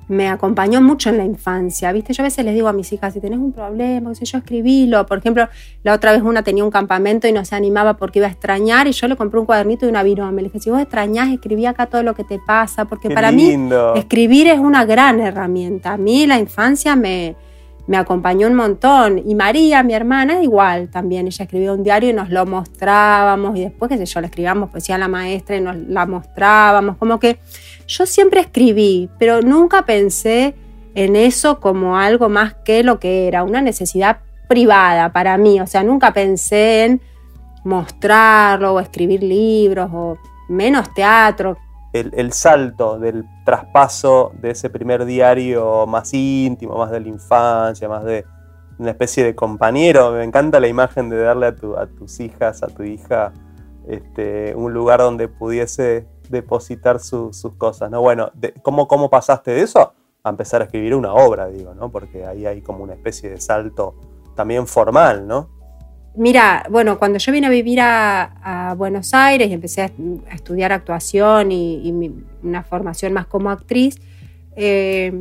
me 0.08 0.30
acompañó 0.30 0.82
mucho 0.82 1.10
en 1.10 1.18
la 1.18 1.26
infancia, 1.26 1.92
¿viste? 1.92 2.14
Yo 2.14 2.24
a 2.24 2.26
veces 2.26 2.46
les 2.46 2.54
digo 2.54 2.68
a 2.68 2.74
mis 2.74 2.92
hijas, 2.94 3.14
si 3.14 3.20
tenés 3.20 3.40
un 3.40 3.52
problema, 3.52 4.14
sé 4.16 4.26
yo, 4.26 4.38
escribilo. 4.38 5.06
Por 5.06 5.18
ejemplo, 5.18 5.50
la 5.84 5.94
otra 5.94 6.14
vez 6.14 6.22
una 6.22 6.44
tenía 6.44 6.64
un 6.64 6.72
campamento 6.72 7.28
y 7.28 7.34
no 7.34 7.44
se 7.44 7.56
animaba 7.56 7.98
porque 7.98 8.20
iba 8.20 8.28
a 8.28 8.32
extrañar 8.32 8.88
y 8.88 8.94
yo 8.94 9.08
le 9.08 9.18
compré 9.18 9.40
un 9.40 9.46
cuadernito 9.46 9.86
y 9.86 9.90
una 9.90 10.04
virome. 10.04 10.42
Le 10.42 10.48
dije, 10.48 10.60
si 10.60 10.70
vos 10.70 10.80
extrañás, 10.80 11.30
escribí 11.30 11.66
acá 11.66 11.88
todo 11.88 12.04
lo 12.04 12.16
que 12.16 12.24
te 12.24 12.40
pasa, 12.40 12.86
porque 12.86 13.10
para 13.10 13.32
mí 13.32 13.58
escribir 13.96 14.48
es 14.48 14.60
una 14.60 14.86
gran 14.86 15.20
herramienta. 15.20 15.94
A 15.94 15.98
mí 15.98 16.26
la 16.26 16.40
infancia 16.40 16.96
me, 16.96 17.36
me 17.88 17.98
acompañó 17.98 18.48
un 18.48 18.56
montón. 18.56 19.22
Y 19.26 19.34
María, 19.34 19.82
mi 19.82 19.94
hermana, 19.94 20.44
igual 20.44 20.90
también. 20.90 21.28
Ella 21.28 21.44
escribió 21.44 21.74
un 21.74 21.84
diario 21.84 22.12
y 22.12 22.14
nos 22.14 22.30
lo 22.30 22.46
mostrábamos 22.46 23.58
y 23.58 23.62
después, 23.62 23.90
qué 23.90 23.98
sé 23.98 24.06
yo, 24.06 24.22
le 24.22 24.28
escribíamos 24.28 24.70
poesía 24.70 24.96
a 24.96 25.00
la 25.00 25.08
maestra 25.08 25.56
y 25.56 25.62
nos 25.62 25.76
la 25.76 26.06
mostrábamos. 26.06 26.98
Como 26.98 27.20
que 27.20 27.40
yo 27.88 28.06
siempre 28.06 28.42
escribí, 28.42 29.10
pero 29.18 29.42
nunca 29.42 29.84
pensé 29.84 30.56
en 30.94 31.16
eso 31.16 31.60
como 31.60 31.98
algo 31.98 32.28
más 32.28 32.56
que 32.66 32.84
lo 32.84 33.00
que 33.00 33.28
era, 33.28 33.44
una 33.44 33.62
necesidad 33.62 34.20
privada 34.48 35.12
para 35.14 35.38
mí. 35.38 35.60
O 35.62 35.68
sea, 35.68 35.84
nunca 35.84 36.14
pensé 36.14 36.86
en 36.86 37.02
mostrarlo 37.64 38.74
o 38.74 38.80
escribir 38.80 39.24
libros 39.24 39.90
o 39.94 40.18
menos 40.50 40.94
teatro. 40.94 41.58
El, 41.94 42.32
salto 42.32 43.00
del 43.00 43.26
traspaso 43.44 44.32
de 44.40 44.52
ese 44.52 44.70
primer 44.70 45.06
diario 45.06 45.88
más 45.88 46.14
íntimo, 46.14 46.78
más 46.78 46.92
de 46.92 47.00
la 47.00 47.08
infancia, 47.08 47.90
más 47.90 48.04
de 48.04 48.24
una 48.78 48.92
especie 48.92 49.24
de 49.24 49.34
compañero. 49.34 50.12
Me 50.12 50.24
encanta 50.24 50.60
la 50.60 50.68
imagen 50.68 51.10
de 51.10 51.18
darle 51.18 51.48
a, 51.48 51.50
a 51.50 51.88
tus 51.88 52.20
hijas, 52.20 52.62
a 52.62 52.68
tu 52.68 52.84
hija, 52.84 53.34
este, 53.88 54.54
un 54.56 54.74
lugar 54.74 55.00
donde 55.00 55.28
pudiese 55.28 56.06
depositar 56.30 57.00
sus 57.00 57.54
cosas, 57.58 57.90
¿no? 57.90 58.02
Bueno, 58.02 58.32
¿cómo, 58.62 58.88
¿cómo 58.88 59.10
pasaste 59.10 59.52
de 59.52 59.62
eso 59.62 59.94
a 60.24 60.30
empezar 60.30 60.62
a 60.62 60.66
escribir 60.66 60.96
una 60.96 61.14
obra, 61.14 61.48
digo, 61.48 61.74
¿no? 61.74 61.90
Porque 61.90 62.26
ahí 62.26 62.46
hay 62.46 62.62
como 62.62 62.84
una 62.84 62.94
especie 62.94 63.30
de 63.30 63.40
salto 63.40 63.96
también 64.36 64.68
formal, 64.68 65.28
¿no? 65.28 65.50
Mira, 66.16 66.66
bueno, 66.70 66.98
cuando 66.98 67.20
yo 67.20 67.32
vine 67.32 67.48
a 67.48 67.50
vivir 67.52 67.80
a, 67.80 68.74
Buenos 68.76 69.14
Aires 69.14 69.50
y 69.50 69.54
empecé 69.54 69.84
a, 69.84 69.92
estudiar 70.34 70.72
actuación 70.72 71.52
y, 71.52 72.12
una 72.42 72.64
formación 72.64 73.14
más 73.14 73.28
como 73.28 73.52
actriz, 73.52 74.00
eh, 74.56 75.14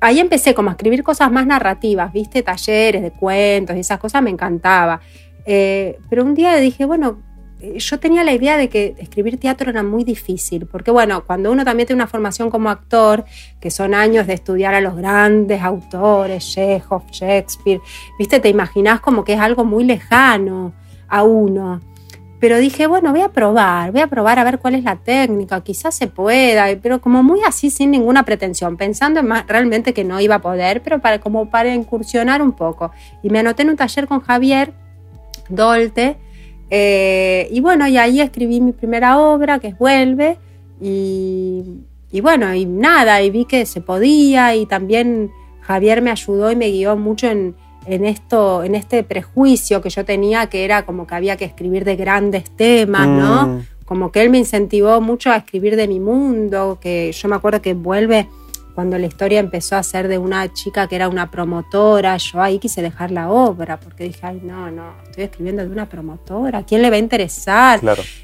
ahí 0.00 0.18
empecé 0.18 0.54
como 0.54 0.70
a 0.70 0.72
escribir 0.72 1.02
cosas 1.04 1.30
más 1.30 1.46
narrativas, 1.46 2.12
viste, 2.12 2.42
talleres 2.42 3.02
de 3.02 3.12
cuentos 3.12 3.76
y 3.76 3.80
esas 3.80 3.98
cosas 4.00 4.22
me 4.22 4.30
encantaba. 4.30 5.00
Eh, 5.46 5.98
pero 6.10 6.24
un 6.24 6.34
día 6.34 6.56
dije, 6.56 6.84
bueno, 6.84 7.22
yo 7.60 7.98
tenía 7.98 8.24
la 8.24 8.32
idea 8.32 8.56
de 8.56 8.68
que 8.68 8.94
escribir 8.98 9.38
teatro 9.38 9.70
era 9.70 9.82
muy 9.82 10.04
difícil, 10.04 10.66
porque 10.66 10.90
bueno, 10.90 11.24
cuando 11.24 11.50
uno 11.50 11.64
también 11.64 11.86
tiene 11.86 12.02
una 12.02 12.06
formación 12.06 12.50
como 12.50 12.70
actor, 12.70 13.24
que 13.60 13.70
son 13.70 13.94
años 13.94 14.26
de 14.26 14.34
estudiar 14.34 14.74
a 14.74 14.80
los 14.80 14.96
grandes 14.96 15.62
autores, 15.62 16.46
Chekhov, 16.46 17.10
Shakespeare, 17.10 17.80
viste, 18.18 18.40
te 18.40 18.48
imaginas 18.48 19.00
como 19.00 19.24
que 19.24 19.34
es 19.34 19.40
algo 19.40 19.64
muy 19.64 19.84
lejano 19.84 20.72
a 21.08 21.24
uno. 21.24 21.80
Pero 22.40 22.58
dije, 22.58 22.86
bueno, 22.86 23.10
voy 23.10 23.22
a 23.22 23.30
probar, 23.30 23.90
voy 23.90 24.00
a 24.00 24.06
probar 24.06 24.38
a 24.38 24.44
ver 24.44 24.60
cuál 24.60 24.76
es 24.76 24.84
la 24.84 24.94
técnica, 24.94 25.60
quizás 25.60 25.96
se 25.96 26.06
pueda, 26.06 26.66
pero 26.80 27.00
como 27.00 27.24
muy 27.24 27.40
así, 27.44 27.68
sin 27.68 27.90
ninguna 27.90 28.22
pretensión, 28.22 28.76
pensando 28.76 29.18
en 29.18 29.26
más, 29.26 29.44
realmente 29.48 29.92
que 29.92 30.04
no 30.04 30.20
iba 30.20 30.36
a 30.36 30.40
poder, 30.40 30.80
pero 30.82 31.00
para, 31.00 31.18
como 31.18 31.50
para 31.50 31.74
incursionar 31.74 32.40
un 32.40 32.52
poco. 32.52 32.92
Y 33.24 33.30
me 33.30 33.40
anoté 33.40 33.62
en 33.62 33.70
un 33.70 33.76
taller 33.76 34.06
con 34.06 34.20
Javier 34.20 34.72
Dolte, 35.48 36.16
eh, 36.70 37.48
y 37.50 37.60
bueno, 37.60 37.86
y 37.88 37.96
ahí 37.96 38.20
escribí 38.20 38.60
mi 38.60 38.72
primera 38.72 39.18
obra, 39.18 39.58
que 39.58 39.68
es 39.68 39.78
Vuelve, 39.78 40.38
y, 40.80 42.20
bueno, 42.22 42.54
y 42.54 42.64
nada, 42.66 43.22
y 43.22 43.30
vi 43.30 43.44
que 43.44 43.66
se 43.66 43.80
podía, 43.80 44.54
y 44.54 44.66
también 44.66 45.30
Javier 45.60 46.02
me 46.02 46.10
ayudó 46.10 46.50
y 46.50 46.56
me 46.56 46.70
guió 46.70 46.96
mucho 46.96 47.28
en, 47.28 47.54
esto, 47.86 48.62
en 48.62 48.74
este 48.74 49.02
prejuicio 49.02 49.80
que 49.80 49.90
yo 49.90 50.04
tenía, 50.04 50.46
que 50.46 50.64
era 50.64 50.84
como 50.84 51.06
que 51.06 51.14
había 51.14 51.36
que 51.36 51.44
escribir 51.44 51.84
de 51.84 51.96
grandes 51.96 52.44
temas, 52.50 53.08
¿no? 53.08 53.46
Mm. 53.46 53.66
Como 53.84 54.12
que 54.12 54.20
él 54.20 54.28
me 54.28 54.38
incentivó 54.38 55.00
mucho 55.00 55.30
a 55.30 55.36
escribir 55.36 55.74
de 55.74 55.88
mi 55.88 55.98
mundo, 55.98 56.78
que 56.80 57.10
yo 57.12 57.28
me 57.28 57.36
acuerdo 57.36 57.62
que 57.62 57.72
Vuelve 57.72 58.28
cuando 58.78 58.96
la 58.96 59.06
historia 59.06 59.40
empezó 59.40 59.74
a 59.74 59.82
ser 59.82 60.06
de 60.06 60.18
una 60.18 60.52
chica 60.52 60.86
que 60.86 60.94
era 60.94 61.08
una 61.08 61.32
promotora, 61.32 62.16
yo 62.16 62.40
ahí 62.40 62.60
quise 62.60 62.80
dejar 62.80 63.10
la 63.10 63.28
obra 63.28 63.80
porque 63.80 64.04
dije, 64.04 64.20
ay, 64.22 64.40
no, 64.44 64.70
no, 64.70 64.92
estoy 65.02 65.24
escribiendo 65.24 65.64
de 65.64 65.68
una 65.68 65.88
promotora, 65.88 66.60
¿a 66.60 66.62
quién 66.64 66.82
le 66.82 66.88
va 66.88 66.94
a 66.94 67.00
interesar? 67.00 67.80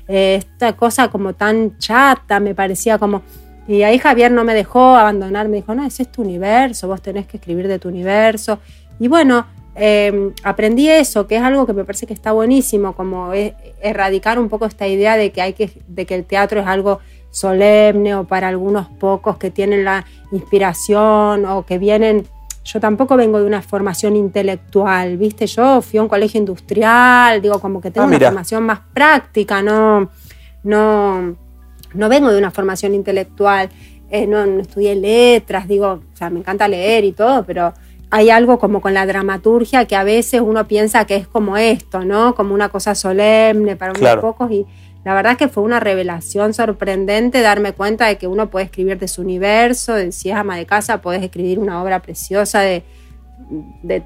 Eh, 0.07 0.37
esta 0.37 0.75
cosa 0.75 1.09
como 1.09 1.33
tan 1.33 1.77
chata 1.79 2.39
me 2.39 2.55
parecía 2.55 2.99
como... 2.99 3.23
Y 3.67 3.83
ahí 3.83 3.99
Javier 3.99 4.31
no 4.31 4.45
me 4.45 4.55
dejó 4.55 4.95
abandonar, 4.95 5.49
me 5.49 5.57
dijo, 5.57 5.75
no, 5.75 5.85
ese 5.85 6.05
es 6.05 6.13
tu 6.13 6.23
universo, 6.23 6.87
vos 6.87 7.03
tenés 7.03 7.27
que 7.27 7.39
escribir 7.39 7.67
de 7.67 7.81
tu 7.81 7.89
universo. 7.89 8.61
Y 9.01 9.09
bueno, 9.09 9.49
em, 9.75 10.33
aprendí 10.45 10.89
eso, 10.89 11.27
que 11.27 11.35
es 11.35 11.43
algo 11.43 11.67
que 11.67 11.73
me 11.73 11.83
parece 11.83 12.07
que 12.07 12.15
está 12.15 12.31
buenísimo, 12.31 12.95
como 12.95 13.33
erradicar 13.83 14.39
un 14.39 14.49
poco 14.49 14.67
esta 14.67 14.87
idea 14.87 15.17
de 15.17 15.33
que, 15.33 15.43
hay 15.43 15.55
que, 15.55 15.73
de 15.89 16.07
que 16.07 16.15
el 16.15 16.25
teatro 16.25 16.61
es 16.61 16.67
algo 16.69 17.01
solemne 17.35 18.15
o 18.15 18.25
para 18.25 18.49
algunos 18.49 18.87
pocos 18.89 19.37
que 19.37 19.51
tienen 19.51 19.85
la 19.85 20.05
inspiración 20.31 21.45
o 21.45 21.67
que 21.67 21.79
vienen 21.79 22.27
yo 22.65 22.81
tampoco 22.81 23.17
vengo 23.17 23.39
de 23.39 23.47
una 23.47 23.61
formación 23.61 24.17
intelectual, 24.17 25.19
¿viste? 25.19 25.47
Yo 25.47 25.83
fui 25.83 25.99
a 25.99 26.03
un 26.03 26.09
colegio 26.09 26.39
industrial, 26.41 27.43
digo, 27.43 27.61
como 27.61 27.81
que 27.81 27.91
tengo 27.91 28.07
ah, 28.07 28.09
una 28.09 28.19
formación 28.19 28.63
más 28.63 28.81
práctica, 28.95 29.61
no, 29.61 30.09
no, 30.63 31.37
no 31.93 32.09
vengo 32.09 32.33
de 32.33 32.39
una 32.39 32.51
formación 32.51 32.95
intelectual, 32.95 33.69
eh, 34.11 34.27
no, 34.27 34.43
estudié 34.61 34.95
letras, 34.95 35.69
digo, 35.69 36.01
o 36.11 36.17
sea, 36.17 36.31
me 36.31 36.39
encanta 36.39 36.67
leer 36.67 37.05
y 37.05 37.13
todo, 37.13 37.45
pero 37.45 37.75
hay 38.11 38.31
algo 38.31 38.59
como 38.59 38.81
con 38.81 38.95
la 38.95 39.05
dramaturgia 39.05 39.85
que 39.85 39.97
a 39.97 40.05
veces 40.05 40.41
uno 40.41 40.67
piensa 40.67 41.05
que 41.05 41.17
es 41.17 41.29
como 41.29 41.59
esto, 41.59 42.05
¿no? 42.05 42.35
Como 42.35 42.55
una 42.55 42.71
cosa 42.71 42.95
solemne 42.95 43.77
para 43.77 43.93
unos 43.93 44.17
pocos 44.23 44.51
y 44.51 44.65
la 45.05 45.13
verdad 45.15 45.33
es 45.33 45.39
que 45.39 45.49
fue 45.49 45.63
una 45.63 45.81
revelación 45.81 46.55
sorprendente 46.55 47.43
darme 47.43 47.73
cuenta 47.73 48.07
de 48.07 48.17
que 48.17 48.27
uno 48.27 48.49
puede 48.49 48.65
escribir 48.65 48.99
de 48.99 49.07
su 49.07 49.21
universo, 49.21 49.95
de, 49.95 50.13
si 50.13 50.31
es 50.31 50.37
ama 50.37 50.57
de 50.57 50.65
casa, 50.65 51.03
puedes 51.03 51.23
escribir 51.23 51.59
una 51.59 51.83
obra 51.83 52.01
preciosa 52.01 52.61
de, 52.61 52.83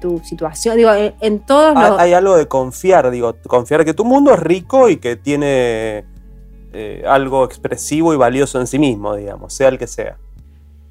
tu 0.01 0.19
situación. 0.19 0.75
Digo, 0.75 0.91
en, 0.93 1.39
todos 1.39 1.73
los... 1.73 1.99
Hay 1.99 2.11
algo 2.11 2.35
de 2.35 2.47
confiar, 2.47 3.09
digo, 3.11 3.33
confiar 3.47 3.85
que 3.85 3.93
tu 3.93 4.03
mundo 4.03 4.33
es 4.33 4.39
rico 4.39 4.89
y 4.89 4.97
que 4.97 5.15
tiene 5.15 6.03
eh, 6.73 7.03
algo 7.07 7.45
expresivo 7.45 8.13
y 8.13 8.17
valioso 8.17 8.59
en 8.59 8.67
sí 8.67 8.77
mismo, 8.77 9.15
digamos, 9.15 9.53
sea 9.53 9.69
el 9.69 9.77
que 9.77 9.87
sea. 9.87 10.17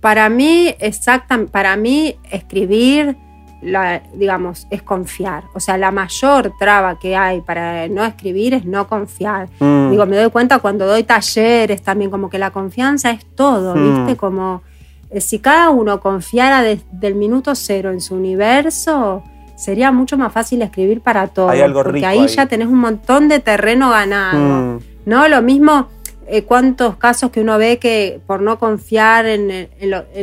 Para 0.00 0.30
mí, 0.30 0.74
exacta, 0.78 1.38
para 1.50 1.76
mí 1.76 2.18
escribir 2.30 3.16
la, 3.61 4.02
digamos, 4.14 4.66
es 4.70 4.82
confiar. 4.82 5.44
O 5.54 5.61
sea, 5.61 5.76
la 5.76 5.90
mayor 5.90 6.52
traba 6.59 6.98
que 6.98 7.16
hay 7.16 7.40
para 7.40 7.88
no 7.88 8.04
escribir 8.04 8.54
es 8.54 8.64
no 8.64 8.88
confiar. 8.88 9.48
Mm. 9.59 9.90
Digo, 9.90 10.06
me 10.06 10.16
doy 10.16 10.30
cuenta 10.30 10.59
cuando 10.59 10.86
doy 10.86 11.02
talleres 11.02 11.82
también, 11.82 12.11
como 12.11 12.30
que 12.30 12.38
la 12.38 12.50
confianza 12.50 13.11
es 13.11 13.24
todo, 13.34 13.74
mm. 13.74 13.96
¿viste? 13.96 14.16
Como 14.16 14.62
eh, 15.11 15.20
si 15.20 15.38
cada 15.38 15.70
uno 15.70 16.00
confiara 16.00 16.62
desde 16.62 16.84
el 17.02 17.14
minuto 17.14 17.54
cero 17.54 17.90
en 17.90 18.00
su 18.00 18.14
universo, 18.14 19.22
sería 19.56 19.90
mucho 19.90 20.16
más 20.16 20.32
fácil 20.32 20.62
escribir 20.62 21.00
para 21.00 21.26
todos. 21.26 21.54
porque 21.72 22.06
ahí, 22.06 22.26
ya 22.28 22.46
tenés 22.46 22.68
un 22.68 22.78
montón 22.78 23.28
de 23.28 23.40
terreno 23.40 23.90
ganado. 23.90 24.38
Mm. 24.38 24.80
¿No? 25.06 25.26
Lo 25.26 25.40
mismo 25.42 25.88
eh, 26.31 26.43
cuántos 26.43 26.97
casos 26.97 27.31
que 27.31 27.41
uno 27.41 27.57
ve 27.59 27.79
que 27.79 28.20
por 28.26 28.43
no 28.43 28.59
confiar 28.59 29.26
en, 29.26 29.68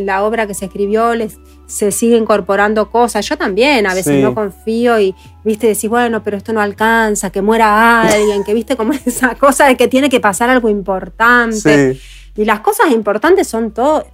la 0.06 0.24
obra 0.24 0.46
que 0.46 0.54
se 0.54 0.66
escribió 0.66 1.16
les, 1.16 1.38
se 1.68 1.92
sigue 1.92 2.16
incorporando 2.16 2.90
cosas. 2.92 3.28
Yo 3.28 3.38
también 3.38 3.88
a 3.88 3.94
veces 3.94 4.22
no 4.22 4.36
confío 4.36 5.00
y, 5.00 5.16
viste, 5.44 5.68
decís, 5.68 5.90
bueno, 5.90 6.24
pero 6.24 6.38
esto 6.38 6.54
no 6.54 6.62
alcanza, 6.62 7.32
que 7.32 7.42
muera 7.42 8.02
alguien, 8.04 8.44
que 8.44 8.54
viste 8.54 8.76
como 8.76 8.94
esa 9.06 9.36
cosa 9.36 9.66
de 9.66 9.76
que 9.76 9.88
tiene 9.88 10.10
que 10.10 10.20
pasar 10.20 10.50
algo 10.50 10.70
importante. 10.70 12.00
Y 12.38 12.44
las 12.44 12.60
cosas 12.60 12.92
importantes 12.92 13.48
son 13.48 13.72
todo, 13.72 14.06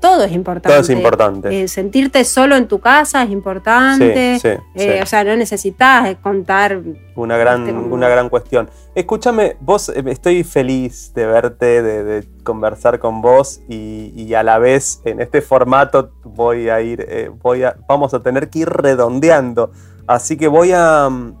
todo 0.00 0.24
es 0.24 0.32
importante. 0.32 0.68
Todo 0.68 0.80
es 0.80 0.90
importante. 0.90 1.62
Eh, 1.62 1.68
sentirte 1.68 2.24
solo 2.24 2.56
en 2.56 2.66
tu 2.66 2.80
casa 2.80 3.22
es 3.22 3.30
importante. 3.30 4.40
Eh, 4.74 5.00
o 5.00 5.06
sea, 5.06 5.22
no 5.22 5.36
necesitas 5.36 6.16
contar. 6.16 6.80
Una 7.14 7.36
gran, 7.36 7.68
una 7.68 8.08
gran 8.08 8.30
cuestión. 8.30 8.68
Escúchame, 8.96 9.56
vos, 9.60 9.90
eh, 9.90 10.02
estoy 10.06 10.42
feliz 10.42 11.12
de 11.14 11.26
verte, 11.26 11.82
de, 11.82 12.26
conversar 12.42 12.98
con 12.98 13.20
vos 13.20 13.60
y, 13.68 14.34
a 14.34 14.42
la 14.42 14.58
vez 14.58 15.00
en 15.04 15.20
este 15.20 15.42
formato 15.42 16.12
voy 16.24 16.70
a 16.70 16.80
ir, 16.80 17.30
voy 17.42 17.62
a, 17.62 17.76
vamos 17.86 18.12
a 18.12 18.22
tener 18.22 18.50
que 18.50 18.60
ir 18.60 18.68
redondeando. 18.68 19.70
Así 20.08 20.36
que 20.36 20.48
voy 20.48 20.72
a. 20.74 21.08
Mm, 21.08 21.36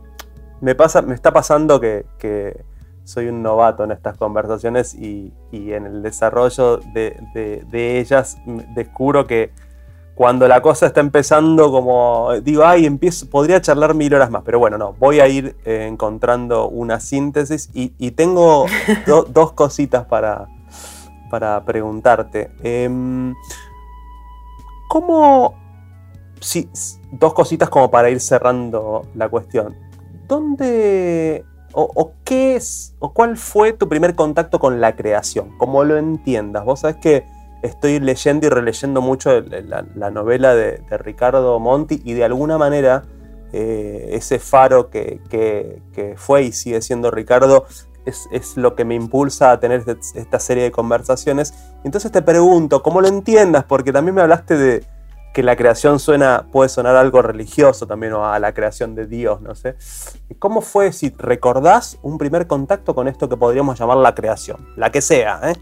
me, 0.60 0.76
pasa, 0.76 1.02
me 1.02 1.14
está 1.14 1.32
pasando 1.32 1.80
que 1.80 2.04
soy 3.08 3.28
un 3.28 3.42
novato 3.42 3.84
en 3.84 3.90
estas 3.90 4.18
conversaciones 4.18 4.94
y, 4.94 5.32
en 5.50 5.86
el 5.86 6.02
desarrollo 6.02 6.76
de, 6.92 7.64
ellas 7.72 8.36
descubro 8.74 9.26
que 9.26 9.50
cuando 10.14 10.46
la 10.46 10.60
cosa 10.60 10.88
está 10.88 11.00
empezando 11.00 11.72
como 11.72 12.32
digo, 12.42 12.66
ay, 12.66 12.84
empiezo, 12.84 13.30
podría 13.30 13.62
charlar 13.62 13.94
mil 13.94 14.12
horas 14.12 14.30
más, 14.30 14.42
pero 14.44 14.58
bueno, 14.58 14.76
no, 14.76 14.92
voy 14.98 15.20
a 15.20 15.28
ir 15.28 15.56
eh, 15.64 15.86
encontrando 15.88 16.68
una 16.68 17.00
síntesis 17.00 17.70
y, 17.72 18.10
tengo 18.10 18.66
dos 19.28 19.52
cositas 19.52 20.04
para, 20.04 20.46
para 21.30 21.64
preguntarte. 21.64 22.50
Em, 22.62 23.34
¿Cómo... 24.90 25.54
Sí, 26.40 26.68
dos 27.10 27.32
cositas 27.32 27.70
como 27.70 27.90
para 27.90 28.10
ir 28.10 28.20
cerrando 28.20 29.06
la 29.14 29.30
cuestión. 29.30 29.74
¿Dónde 30.28 31.44
o, 31.72 32.12
qué 32.24 32.56
es, 32.56 32.94
o 32.98 33.12
cuál 33.12 33.36
fue 33.36 33.72
tu 33.72 33.88
primer 33.88 34.14
contacto 34.14 34.58
con 34.58 34.80
la 34.80 34.96
creación, 34.96 35.56
como 35.58 35.84
lo 35.84 35.96
entiendas. 35.96 36.64
Vos 36.64 36.80
sabés 36.80 36.96
que 36.96 37.24
estoy 37.62 38.00
leyendo 38.00 38.46
y 38.46 38.50
releyendo 38.50 39.00
mucho 39.00 39.40
la, 39.40 40.10
novela 40.10 40.54
de, 40.54 40.82
Ricardo 40.98 41.58
Monti 41.58 42.00
y 42.04 42.14
de 42.14 42.24
alguna 42.24 42.58
manera 42.58 43.04
eh, 43.52 44.10
ese 44.12 44.38
faro 44.38 44.90
que, 44.90 45.20
fue 46.16 46.44
y 46.44 46.52
sigue 46.52 46.82
siendo 46.82 47.10
Ricardo 47.10 47.66
es, 48.04 48.28
es, 48.32 48.56
lo 48.56 48.74
que 48.74 48.84
me 48.84 48.94
impulsa 48.94 49.50
a 49.50 49.60
tener 49.60 49.80
este, 49.80 49.98
esta 50.18 50.38
serie 50.38 50.64
de 50.64 50.70
conversaciones. 50.70 51.52
Entonces 51.84 52.10
te 52.10 52.22
pregunto, 52.22 52.82
¿cómo 52.82 53.00
lo 53.00 53.08
entiendas? 53.08 53.64
Porque 53.64 53.92
también 53.92 54.14
me 54.14 54.22
hablaste 54.22 54.56
de, 54.56 54.84
que 55.38 55.44
la 55.44 55.54
creación 55.54 56.00
suena, 56.00 56.46
puede 56.50 56.68
sonar 56.68 56.96
algo 56.96 57.22
religioso 57.22 57.86
también, 57.86 58.12
o 58.14 58.26
a 58.26 58.40
la 58.40 58.52
creación 58.52 58.96
de 58.96 59.06
Dios, 59.06 59.40
no 59.40 59.54
sé. 59.54 59.76
¿Cómo 60.40 60.62
fue, 60.62 60.90
si 60.90 61.14
recordás, 61.16 61.96
un 62.02 62.18
primer 62.18 62.48
contacto 62.48 62.92
con 62.92 63.06
esto 63.06 63.28
que 63.28 63.36
podríamos 63.36 63.78
llamar 63.78 63.98
la 63.98 64.16
creación? 64.16 64.66
La 64.74 64.90
que 64.90 65.00
sea, 65.00 65.38
¿eh? 65.44 65.54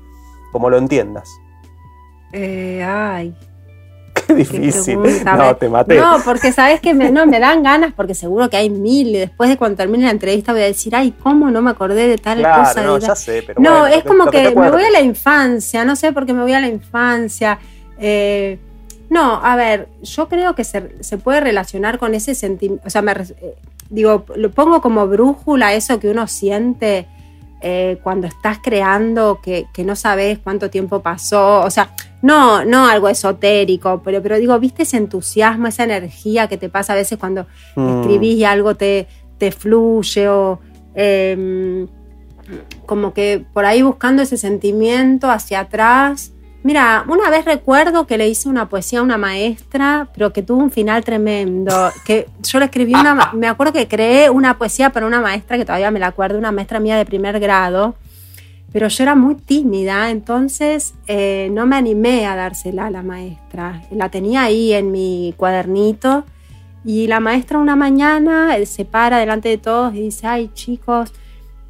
Como 0.51 0.70
lo 0.70 0.79
entiendas. 0.79 1.29
Eh, 2.33 2.83
ay. 2.83 3.37
Qué 4.27 4.33
difícil. 4.33 4.99
no, 5.27 5.57
te 5.57 5.68
maté. 5.68 6.01
No, 6.01 6.20
porque 6.24 6.53
sabes 6.53 6.81
que 6.81 6.95
me, 6.95 7.11
no, 7.11 7.27
me 7.27 7.39
dan 7.39 7.62
ganas, 7.62 7.93
porque 7.93 8.14
seguro 8.14 8.49
que 8.49 8.57
hay 8.57 8.70
mil, 8.70 9.09
y 9.09 9.18
después 9.18 9.51
de 9.51 9.59
cuando 9.59 9.77
termine 9.77 10.05
la 10.05 10.11
entrevista 10.11 10.53
voy 10.53 10.62
a 10.62 10.64
decir, 10.64 10.97
ay, 10.97 11.12
¿cómo 11.22 11.51
no 11.51 11.61
me 11.61 11.72
acordé 11.72 12.09
de 12.09 12.16
tal 12.16 12.39
cosa? 12.39 12.81
No, 12.83 12.97
ya 12.97 13.14
sé, 13.14 13.43
pero 13.47 13.61
No, 13.61 13.87
es 13.87 14.05
como 14.05 14.31
que, 14.31 14.55
me 14.55 14.70
voy 14.70 14.85
a 14.85 14.91
la 14.91 15.03
infancia, 15.03 15.85
no 15.85 15.97
sé 15.97 16.14
por 16.14 16.24
qué 16.24 16.33
me 16.33 16.41
voy 16.41 16.55
a 16.55 16.61
la 16.61 16.68
infancia. 16.68 17.59
Eh, 17.99 18.59
no, 19.09 19.45
a 19.45 19.57
ver, 19.57 19.89
yo 20.03 20.29
creo 20.29 20.55
que 20.55 20.65
se, 20.65 20.81
puede 21.19 21.41
relacionar 21.41 21.99
con 21.99 22.15
ese 22.15 22.35
sentimiento, 22.35 22.87
o 22.87 22.91
sea, 22.91 23.03
me, 23.03 23.13
eh, 23.13 23.57
digo, 23.89 24.25
lo 24.35 24.51
pongo 24.51 24.81
como 24.81 25.07
brújula 25.07 25.75
eso 25.75 26.01
que 26.01 26.09
uno 26.09 26.27
siente 26.27 27.07
eh, 27.61 27.99
cuando 28.03 28.27
estás 28.27 28.59
creando, 28.63 29.41
que, 29.43 29.67
no 29.85 29.97
sabes 29.97 30.39
cuánto 30.39 30.71
tiempo 30.71 31.01
pasó, 31.01 31.61
o 31.61 31.71
sea, 31.71 31.91
no, 32.23 32.65
no 32.65 32.87
algo 32.87 33.09
esotérico, 33.09 34.03
pero, 34.05 34.21
pero 34.23 34.39
digo, 34.39 34.59
viste 34.59 34.83
ese 34.83 34.97
entusiasmo, 34.97 35.69
esa 35.69 35.85
energía 35.85 36.49
que 36.49 36.57
te 36.57 36.69
pasa 36.69 36.93
a 36.95 36.97
veces 36.97 37.19
cuando 37.19 37.47
mm. 37.77 38.01
escribís 38.01 38.39
y 38.39 38.45
algo 38.45 38.75
te, 38.75 39.07
te 39.39 39.53
fluye 39.53 40.29
o... 40.29 40.61
Em, 40.95 41.87
como 42.87 43.13
que 43.13 43.45
por 43.53 43.65
ahí 43.65 43.83
buscando 43.83 44.23
ese 44.23 44.37
sentimiento 44.37 45.31
hacia 45.31 45.61
atrás, 45.61 46.33
Mira, 46.63 47.05
una 47.09 47.31
vez 47.31 47.45
recuerdo 47.45 48.07
que 48.07 48.19
le 48.19 48.29
hice 48.29 48.49
una 48.49 48.69
poesía 48.69 48.99
a 48.99 49.03
una 49.03 49.19
maestra, 49.19 50.09
pero 50.13 50.33
que 50.33 50.43
tuvo 50.43 50.59
un 50.59 50.71
final 50.73 51.05
tremendo. 51.05 51.91
Que 52.05 52.29
yo 52.43 52.59
le 52.59 52.65
escribí 52.65 52.93
una. 52.93 53.31
Me 53.35 53.47
acuerdo 53.47 53.73
que 53.73 53.87
creé 53.87 54.31
una 54.31 54.59
poesía 54.59 54.91
para 54.91 55.07
una 55.07 55.21
maestra 55.21 55.57
que 55.57 55.65
todavía 55.65 55.91
me 55.91 56.01
la 56.01 56.09
acuerdo, 56.09 56.39
una 56.39 56.53
maestra 56.53 56.81
mía 56.81 56.97
de 56.97 57.05
primer 57.05 57.39
grado, 57.39 57.95
pero 58.73 58.89
yo 58.89 59.03
era 59.05 59.15
muy 59.15 59.37
tímida, 59.37 60.11
entonces 60.11 60.95
eh, 61.07 61.49
no 61.53 61.67
me 61.67 61.77
animé 61.77 62.27
a 62.27 62.35
dársela 62.35 62.87
a 62.87 62.91
la 62.91 63.03
maestra. 63.03 63.83
La 63.91 64.11
tenía 64.11 64.43
ahí 64.43 64.73
en 64.73 64.91
mi 64.91 65.35
cuadernito 65.37 66.25
y 66.85 67.07
la 67.07 67.21
maestra 67.21 67.59
una 67.59 67.77
mañana 67.77 68.57
eh, 68.57 68.67
se 68.67 68.85
para 68.85 69.19
delante 69.19 69.49
de 69.49 69.59
todos 69.59 69.95
y 69.95 70.03
dice: 70.03 70.27
Ay, 70.27 70.51
chicos, 70.53 71.13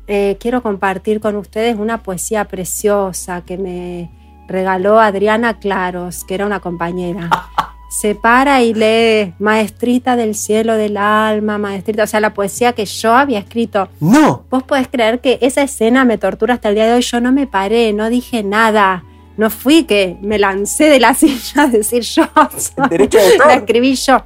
eh, 0.07 0.37
quiero 0.41 0.63
compartir 0.63 1.21
con 1.21 1.37
ustedes 1.37 1.77
una 1.77 2.03
poesía 2.03 2.47
preciosa 2.47 3.43
que 3.43 3.59
me 3.59 4.11
regaló 4.47 5.01
Adriana 5.01 5.59
Claros, 5.59 6.25
que 6.25 6.35
era 6.35 6.47
una 6.47 6.61
compañera. 6.61 7.31
Se 7.89 8.15
para 8.15 8.63
y 8.63 8.75
lee 8.75 9.35
Maestrita 9.39 10.17
del 10.17 10.35
cielo 10.35 10.75
del 10.75 10.97
alma, 10.97 11.57
Maestrita, 11.57 12.03
o 12.03 12.07
sea, 12.07 12.21
la 12.21 12.35
poesía 12.35 12.73
que 12.73 12.85
yo 12.85 13.15
había 13.15 13.39
escrito. 13.39 13.89
No. 14.01 14.45
Vos 14.51 14.65
podés 14.65 14.89
creer 14.89 15.21
que 15.21 15.39
esa 15.41 15.63
escena 15.63 16.05
me 16.05 16.19
tortura 16.19 16.55
hasta 16.55 16.69
el 16.69 16.75
día 16.75 16.87
de 16.87 16.95
hoy. 16.95 17.03
Yo 17.03 17.21
no 17.21 17.33
me 17.33 17.47
paré, 17.47 17.93
no 17.93 18.11
dije 18.11 18.43
nada. 18.43 19.05
No 19.37 19.51
fui 19.51 19.85
que 19.85 20.17
me 20.21 20.39
lancé 20.39 20.85
de 20.85 21.01
la 21.01 21.15
silla 21.15 21.63
a 21.63 21.67
decir 21.69 22.03
yo. 22.03 22.25
la 23.47 23.55
escribí 23.55 23.95
yo. 23.95 24.23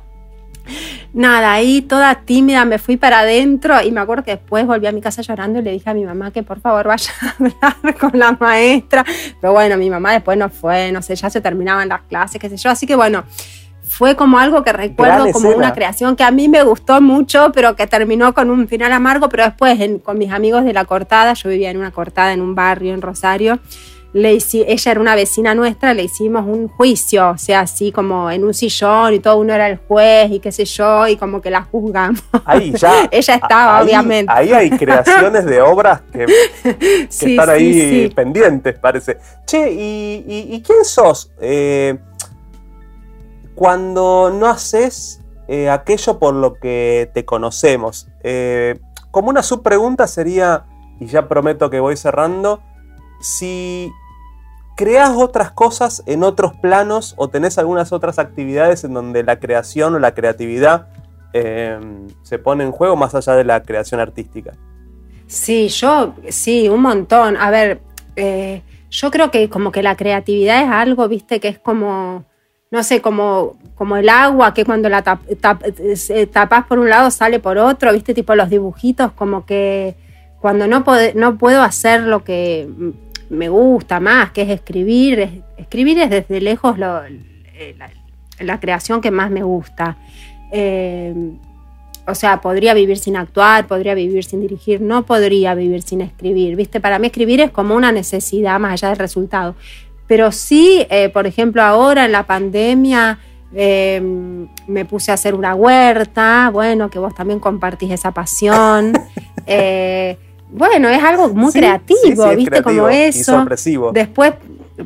Nada, 1.12 1.52
ahí 1.52 1.82
toda 1.82 2.14
tímida 2.14 2.64
me 2.64 2.78
fui 2.78 2.96
para 2.96 3.20
adentro 3.20 3.82
y 3.82 3.90
me 3.90 4.00
acuerdo 4.00 4.24
que 4.24 4.32
después 4.32 4.66
volví 4.66 4.86
a 4.86 4.92
mi 4.92 5.00
casa 5.00 5.22
llorando 5.22 5.58
y 5.58 5.62
le 5.62 5.72
dije 5.72 5.90
a 5.90 5.94
mi 5.94 6.04
mamá 6.04 6.30
que 6.30 6.42
por 6.42 6.60
favor 6.60 6.86
vaya 6.86 7.12
a 7.22 7.68
hablar 7.68 7.98
con 7.98 8.18
la 8.18 8.32
maestra. 8.32 9.04
Pero 9.40 9.52
bueno, 9.52 9.76
mi 9.76 9.90
mamá 9.90 10.12
después 10.12 10.38
no 10.38 10.48
fue, 10.48 10.92
no 10.92 11.02
sé, 11.02 11.16
ya 11.16 11.30
se 11.30 11.40
terminaban 11.40 11.88
las 11.88 12.02
clases, 12.02 12.40
qué 12.40 12.48
sé 12.48 12.56
yo. 12.56 12.70
Así 12.70 12.86
que 12.86 12.94
bueno, 12.94 13.24
fue 13.82 14.14
como 14.14 14.38
algo 14.38 14.62
que 14.62 14.72
recuerdo 14.72 15.32
como 15.32 15.50
una 15.50 15.74
creación 15.74 16.14
que 16.14 16.22
a 16.22 16.30
mí 16.30 16.48
me 16.48 16.62
gustó 16.62 17.00
mucho, 17.00 17.50
pero 17.52 17.74
que 17.74 17.86
terminó 17.86 18.32
con 18.32 18.48
un 18.48 18.68
final 18.68 18.92
amargo. 18.92 19.28
Pero 19.28 19.44
después 19.44 19.78
con 20.02 20.16
mis 20.16 20.30
amigos 20.30 20.64
de 20.64 20.72
la 20.72 20.84
cortada, 20.84 21.34
yo 21.34 21.48
vivía 21.48 21.70
en 21.70 21.76
una 21.76 21.90
cortada 21.90 22.32
en 22.32 22.40
un 22.40 22.54
barrio 22.54 22.94
en 22.94 23.02
Rosario 23.02 23.58
le 24.12 24.38
ella 24.52 24.90
era 24.90 25.00
una 25.00 25.14
vecina 25.14 25.54
nuestra, 25.54 25.94
le 25.94 26.04
hicimos 26.04 26.44
un 26.44 26.68
juicio, 26.68 27.30
o 27.30 27.38
sea, 27.38 27.60
así 27.60 27.92
como 27.92 28.30
en 28.30 28.44
un 28.44 28.54
sillón 28.54 29.14
y 29.14 29.20
todo 29.20 29.36
uno 29.36 29.54
era 29.54 29.68
el 29.68 29.76
juez 29.76 30.30
y 30.32 30.40
qué 30.40 30.50
sé 30.50 30.64
yo, 30.64 31.06
y 31.06 31.16
como 31.16 31.40
que 31.40 31.50
la 31.50 31.62
juzgamos. 31.62 32.22
Ahí 32.44 32.72
ya. 32.72 33.08
ella 33.10 33.34
estaba, 33.34 33.82
obviamente. 33.82 34.32
Ahí 34.34 34.52
hay 34.52 34.70
creaciones 34.70 35.44
de 35.44 35.60
obras 35.62 36.02
que, 36.12 36.26
están 37.08 37.50
ahí 37.50 38.10
pendientes, 38.14 38.78
parece. 38.78 39.18
Che, 39.46 39.70
¿y, 39.70 40.62
quién 40.66 40.84
sos? 40.84 41.30
Eh, 41.40 41.98
cuando 43.54 44.32
no 44.34 44.46
haces 44.46 45.20
eh, 45.52 45.68
aquello 45.68 46.18
por 46.18 46.34
lo 46.34 46.54
que 46.54 47.10
te 47.12 47.24
conocemos. 47.24 48.08
Eh, 48.22 48.78
como 49.10 49.30
una 49.30 49.42
subpregunta 49.42 50.06
sería, 50.06 50.64
y 51.00 51.06
ya 51.06 51.26
prometo 51.26 51.70
que 51.70 51.80
voy 51.80 51.96
cerrando, 51.96 52.62
si 53.20 53.92
creas 54.76 55.10
otras 55.16 55.50
cosas 55.50 56.02
en 56.06 56.22
otros 56.22 56.54
planos 56.54 57.14
o 57.16 57.28
tenés 57.28 57.58
algunas 57.58 57.92
otras 57.92 58.18
actividades 58.18 58.84
en 58.84 58.94
donde 58.94 59.22
la 59.22 59.38
creación 59.38 59.94
o 59.94 59.98
la 59.98 60.14
creatividad 60.14 60.88
em, 61.32 62.08
se 62.22 62.38
pone 62.38 62.64
en 62.64 62.72
juego 62.72 62.96
más 62.96 63.14
allá 63.14 63.34
de 63.34 63.44
la 63.44 63.62
creación 63.62 64.00
artística. 64.00 64.52
Sí, 65.26 65.68
yo, 65.68 66.14
sí, 66.28 66.68
un 66.68 66.82
montón. 66.82 67.36
A 67.36 67.50
ver, 67.50 67.82
eh, 68.16 68.62
yo 68.90 69.10
creo 69.10 69.30
que 69.30 69.48
como 69.48 69.70
que 69.70 69.82
la 69.82 69.96
creatividad 69.96 70.62
es 70.62 70.68
algo, 70.70 71.06
viste, 71.08 71.38
que 71.38 71.48
es 71.48 71.58
como, 71.58 72.24
no 72.70 72.82
sé, 72.82 73.00
como, 73.00 73.56
como 73.76 73.96
el 73.96 74.08
agua, 74.08 74.52
que 74.54 74.64
cuando 74.64 74.88
la 74.88 75.02
tapas 75.02 76.66
por 76.66 76.78
un 76.78 76.90
lado 76.90 77.10
sale 77.10 77.38
por 77.38 77.58
otro, 77.58 77.92
viste, 77.92 78.14
tipo 78.14 78.34
los 78.34 78.50
dibujitos, 78.50 79.12
como 79.12 79.46
que 79.46 79.94
cuando 80.40 80.66
no, 80.66 80.84
no 81.14 81.38
puedo 81.38 81.62
hacer 81.62 82.02
lo 82.02 82.24
que 82.24 82.68
me 83.30 83.48
gusta 83.48 84.00
más, 84.00 84.32
que 84.32 84.42
es 84.42 84.50
escribir. 84.50 85.42
Escribir 85.56 85.98
es 86.00 86.10
desde 86.10 86.40
lejos 86.40 86.76
eh, 87.54 87.76
la, 88.40 88.60
creación 88.60 89.00
que 89.00 89.10
más 89.10 89.30
me 89.30 89.42
gusta. 89.42 89.96
Eh, 90.52 91.14
o 92.06 92.14
sea, 92.14 92.40
podría 92.40 92.74
vivir 92.74 92.98
sin 92.98 93.16
actuar, 93.16 93.68
podría 93.68 93.94
vivir 93.94 94.24
sin 94.24 94.40
dirigir, 94.40 94.80
no 94.80 95.06
podría 95.06 95.54
vivir 95.54 95.82
sin 95.82 96.00
escribir. 96.00 96.56
¿Viste? 96.56 96.80
Para 96.80 96.98
mí 96.98 97.06
escribir 97.06 97.40
es 97.40 97.50
como 97.52 97.76
una 97.76 97.92
necesidad 97.92 98.58
más 98.58 98.72
allá 98.72 98.88
del 98.88 98.98
resultado. 98.98 99.54
Pero 100.08 100.32
sí, 100.32 100.84
eh, 100.90 101.08
por 101.08 101.28
ejemplo, 101.28 101.62
ahora 101.62 102.04
en 102.04 102.12
la 102.12 102.26
pandemia 102.26 103.18
me 103.52 104.84
puse 104.84 105.10
a 105.10 105.14
hacer 105.14 105.34
una 105.34 105.56
huerta, 105.56 106.50
bueno, 106.52 106.88
que 106.88 107.00
vos 107.00 107.14
también 107.14 107.40
compartís 107.40 107.90
esa 107.90 108.12
pasión. 108.12 108.92
bueno, 110.52 110.88
es 110.88 111.02
algo 111.02 111.28
muy 111.28 111.52
creativo, 111.52 112.28
¿viste? 112.34 112.62
como 112.62 112.88
eso. 112.88 113.46
Después, 113.92 114.34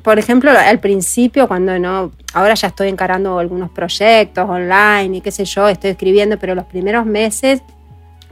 por 0.02 0.18
ejemplo, 0.18 0.50
al 0.50 0.78
principio, 0.80 1.48
cuando 1.48 1.78
no, 1.78 2.12
ahora 2.32 2.54
ya 2.54 2.68
estoy 2.68 2.88
encarando 2.88 3.38
algunos 3.38 3.70
proyectos 3.70 4.48
online 4.48 5.18
y 5.18 5.20
qué 5.20 5.30
sé 5.30 5.44
yo, 5.44 5.68
estoy 5.68 5.90
escribiendo, 5.90 6.38
pero 6.38 6.54
los 6.54 6.64
primeros 6.64 7.06
meses 7.06 7.62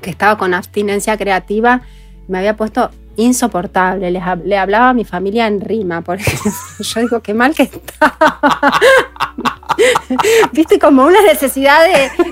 que 0.01 0.11
estaba 0.11 0.37
con 0.37 0.53
abstinencia 0.53 1.17
creativa, 1.17 1.83
me 2.29 2.39
había 2.39 2.57
puesto 2.57 2.91
insoportable. 3.17 4.11
le 4.11 4.59
hablaba 4.59 4.91
a 4.91 4.95
mi 4.95 5.05
familia 5.05 5.47
en 5.47 5.61
rima, 5.61 6.01
por 6.03 6.17
ejemplo. 6.21 6.53
Yo 6.81 7.01
digo, 7.01 7.21
qué 7.21 7.35
mal 7.35 7.55
que 7.55 7.65
estaba. 7.65 8.81
Viste, 10.53 10.79
como 10.79 11.05
una 11.05 11.23
necesidad 11.23 11.81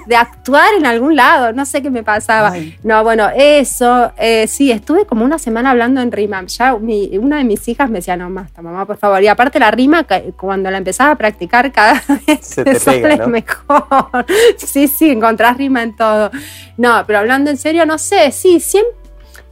de, 0.06 0.16
actuar 0.16 0.74
en 0.76 0.86
algún 0.86 1.16
lado. 1.16 1.52
No 1.52 1.64
sé 1.64 1.82
qué 1.82 1.90
me 1.90 2.02
pasaba. 2.02 2.52
No, 2.82 3.02
bueno, 3.02 3.28
eso. 3.34 4.12
Eh, 4.18 4.46
sí, 4.46 4.70
estuve 4.70 5.06
como 5.06 5.24
una 5.24 5.38
semana 5.38 5.70
hablando 5.70 6.00
en 6.00 6.12
rima. 6.12 6.44
Ya 6.46 6.74
una 6.74 7.38
de 7.38 7.44
mis 7.44 7.66
hijas 7.68 7.88
me 7.90 7.98
decía, 7.98 8.16
no, 8.16 8.30
basta, 8.30 8.62
mamá, 8.62 8.86
por 8.86 8.98
favor. 8.98 9.22
Y 9.22 9.28
aparte 9.28 9.58
la 9.58 9.70
rima, 9.70 10.06
cuando 10.36 10.70
la 10.70 10.78
empezaba 10.78 11.12
a 11.12 11.16
practicar 11.16 11.72
cada 11.72 12.02
vez 12.26 12.40
se 12.42 12.64
te 12.64 12.78
pega, 12.78 13.26
mejor. 13.26 14.26
Sí, 14.56 14.88
sí, 14.88 15.10
encontrás 15.10 15.56
rima 15.56 15.82
en 15.82 15.96
todo. 15.96 16.30
No, 16.76 17.02
pero 17.06 17.20
hablando 17.20 17.50
en 17.50 17.56
serio, 17.56 17.86
no 17.86 17.98
sé, 17.98 18.32
sí, 18.32 18.60
siempre 18.60 18.99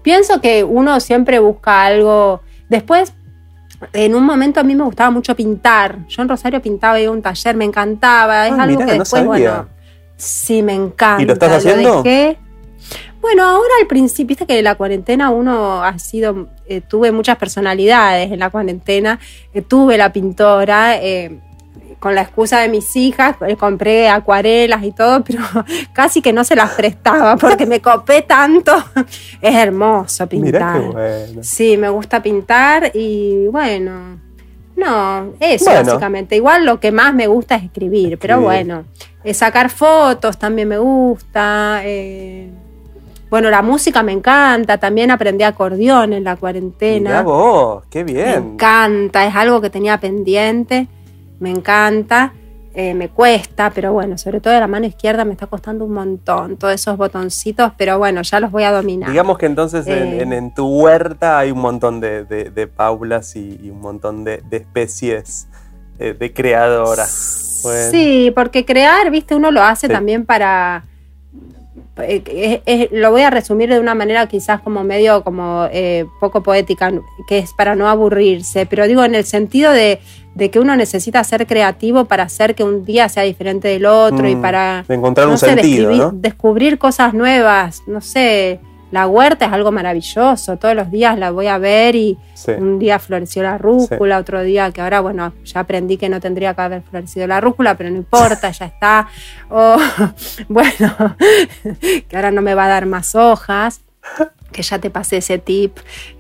pienso 0.09 0.41
que 0.41 0.65
uno 0.65 1.01
siempre 1.01 1.39
busca 1.39 1.85
algo. 1.85 2.41
Después, 2.71 3.13
en 3.93 4.15
un 4.15 4.25
momento 4.25 4.59
a 4.59 4.63
mí 4.63 4.75
me 4.75 4.83
gustaba 4.85 5.11
mucho 5.11 5.37
pintar. 5.37 5.99
Yo 6.09 6.23
en 6.23 6.31
Rosario 6.31 6.63
pintaba 6.63 6.99
en 6.99 7.11
un 7.11 7.21
taller, 7.21 7.55
me 7.55 7.67
encantaba. 7.67 8.47
Es 8.47 8.55
ah, 8.55 8.63
algo 8.63 8.87
que 8.87 8.93
después, 8.95 9.27
bueno, 9.27 9.69
sí, 10.17 10.63
me 10.63 10.73
encanta. 10.73 11.23
¿Y 11.23 11.27
lo 11.27 11.35
estás 11.35 11.59
haciendo? 11.59 12.03
Bueno, 13.21 13.45
ahora 13.45 13.69
al 13.83 13.87
principio, 13.87 14.29
viste 14.29 14.47
que 14.47 14.57
en 14.57 14.65
la 14.65 14.77
cuarentena 14.77 15.29
uno 15.29 15.85
ha 15.85 15.99
sido, 15.99 16.49
eh, 16.67 16.81
tuve 16.81 17.13
muchas 17.13 17.37
personalidades 17.37 18.33
en 18.33 18.39
la 18.39 18.49
cuarentena, 18.49 19.21
eh, 19.53 19.61
tuve 19.61 19.99
la 19.99 20.11
pintora, 20.11 20.97
eh, 20.97 21.39
con 21.99 22.15
la 22.15 22.23
excusa 22.23 22.61
de 22.61 22.69
mis 22.69 22.95
hijas, 22.97 23.37
pues, 23.39 23.57
compré 23.57 24.09
acuarelas 24.09 24.85
y 24.85 24.93
todo, 24.93 25.25
pero 25.25 25.43
casi 25.93 26.23
que 26.23 26.33
no 26.33 26.45
se 26.45 26.57
las 26.57 26.71
prestaba 26.71 27.37
porque 27.37 27.67
me 27.67 27.81
copé 27.81 28.23
tanto. 28.23 28.73
Es 29.41 29.55
hermoso 29.55 30.27
pintar. 30.29 30.83
Sí, 31.43 31.77
me 31.77 31.89
gusta 31.89 32.21
pintar 32.23 32.91
y 32.95 33.47
bueno, 33.49 34.21
no, 34.77 35.33
eso 35.41 35.71
básicamente. 35.71 36.37
Igual 36.37 36.65
lo 36.65 36.81
que 36.81 36.93
más 36.93 37.15
me 37.15 37.27
gusta 37.27 37.57
es 37.57 37.65
escribir, 37.65 38.19
pero 38.19 38.41
bueno, 38.41 38.85
eh, 39.25 39.35
sacar 39.35 39.71
fotos 39.71 40.39
también 40.39 40.69
me 40.69 40.79
gusta. 40.79 41.81
Eh, 41.85 42.51
bueno, 43.31 43.51
la 43.51 43.63
música 43.63 44.03
me 44.03 44.13
encanta, 44.13 44.79
también 44.79 45.11
aprendí 45.11 45.45
acordeón 45.45 46.13
en 46.13 46.25
la 46.25 46.37
cuarentena. 46.37 47.11
Mirá 47.11 47.23
vos, 47.23 47.85
qué 47.91 48.05
bien. 48.05 48.25
Me 48.25 48.53
encanta, 48.55 49.27
es 49.27 49.35
algo 49.35 49.61
que 49.61 49.71
tenía 49.71 49.99
pendiente 49.99 50.89
me 51.41 51.51
encanta, 51.51 52.33
eh, 52.75 52.95
me 52.95 53.09
cuesta, 53.09 53.71
pero 53.75 53.93
bueno, 53.93 54.17
sobre 54.19 54.41
todo 54.41 54.55
de 54.55 54.61
la 54.61 54.69
mano 54.69 54.87
izquierda 54.87 55.25
me 55.25 55.33
está 55.33 55.47
costando 55.49 55.85
un 55.85 55.93
montón, 55.95 56.57
todos 56.57 56.75
esos 56.75 56.97
botoncitos, 56.97 57.73
pero 57.77 57.99
bueno, 57.99 58.23
ya 58.23 58.39
los 58.39 58.53
voy 58.53 58.63
a 58.63 58.71
dominar. 58.71 59.11
Digamos 59.11 59.37
que 59.37 59.47
entonces 59.47 59.87
en, 59.87 60.33
eh, 60.33 60.53
tu 60.55 60.83
huerta 60.83 61.39
hay 61.39 61.51
un 61.51 61.59
montón 61.59 62.01
de, 62.01 62.71
paulas 62.77 63.35
y, 63.35 63.71
un 63.71 63.81
montón 63.81 64.23
de, 64.23 64.43
especies 64.53 65.49
eh, 65.99 66.15
de 66.17 66.33
creadoras. 66.33 67.11
Sí, 67.91 68.31
porque 68.35 68.65
crear, 68.65 69.11
viste, 69.11 69.35
uno 69.35 69.51
lo 69.51 69.63
hace 69.63 69.89
también 69.89 70.25
para... 70.25 70.85
lo 72.93 73.11
voy 73.11 73.23
a 73.23 73.31
resumir 73.31 73.71
de 73.71 73.81
una 73.81 73.95
manera 73.95 74.27
quizás 74.27 74.61
como 74.61 74.85
medio 74.85 75.25
como 75.25 75.69
poco 76.21 76.43
poética, 76.43 76.93
que 77.27 77.39
es 77.39 77.53
para 77.53 77.75
no 77.75 77.89
aburrirse, 77.89 78.67
pero 78.67 78.87
digo 78.87 79.05
en 79.05 79.15
el 79.15 79.25
sentido 79.25 79.73
de 79.73 80.01
de 80.39 80.53
que 80.53 80.61
uno 80.61 80.77
necesita 80.77 81.23
ser 81.25 81.49
creativo 81.49 82.05
para 82.05 82.23
hacer 82.23 82.55
que 82.55 82.63
un 82.63 82.85
día 82.85 83.09
sea 83.09 83.25
diferente 83.25 83.67
del 83.67 83.87
otro 83.87 84.29
y 84.29 84.37
mm, 84.37 84.41
para 84.41 84.85
encontrar 84.89 85.27
un 85.27 85.37
sentido, 85.37 86.13
descubrir 86.15 86.79
cosas 86.79 87.13
nuevas, 87.13 87.83
no 87.89 88.01
sé, 88.01 88.61
la 88.91 89.07
huerta 89.07 89.47
es 89.47 89.53
algo 89.53 89.73
maravilloso, 89.73 90.57
todos 90.57 90.75
los 90.75 90.91
días 90.91 91.19
la 91.19 91.31
voy 91.31 91.47
a 91.47 91.59
ver 91.59 91.95
y 91.95 92.19
un 92.59 92.79
día 92.79 92.99
floreció 92.99 93.43
la 93.43 93.59
rúcula, 93.59 94.19
otro 94.19 94.43
día 94.43 94.71
que 94.73 94.81
ahora, 94.81 95.01
bueno, 95.01 95.33
ya 95.45 95.61
aprendí 95.61 95.97
que 95.97 96.09
no 96.09 96.21
tendría 96.21 96.55
que 96.55 96.63
haber 96.63 96.83
florecido 96.83 97.27
la 97.27 97.41
rúcula, 97.41 97.77
pero 97.77 97.91
no 97.91 97.97
importa, 97.97 98.51
ya 98.51 98.67
está. 98.67 99.09
O, 99.51 99.79
bueno, 100.49 101.17
que 101.81 102.17
ahora 102.17 102.31
no 102.31 102.43
me 102.43 102.55
va 102.55 102.67
a 102.67 102.69
dar 102.69 102.85
más 102.85 103.15
hojas 103.15 103.81
que 104.53 104.63
ya 104.63 104.79
te 104.79 104.91
pasé 104.91 105.19
ese 105.19 105.39
tip, 105.39 105.77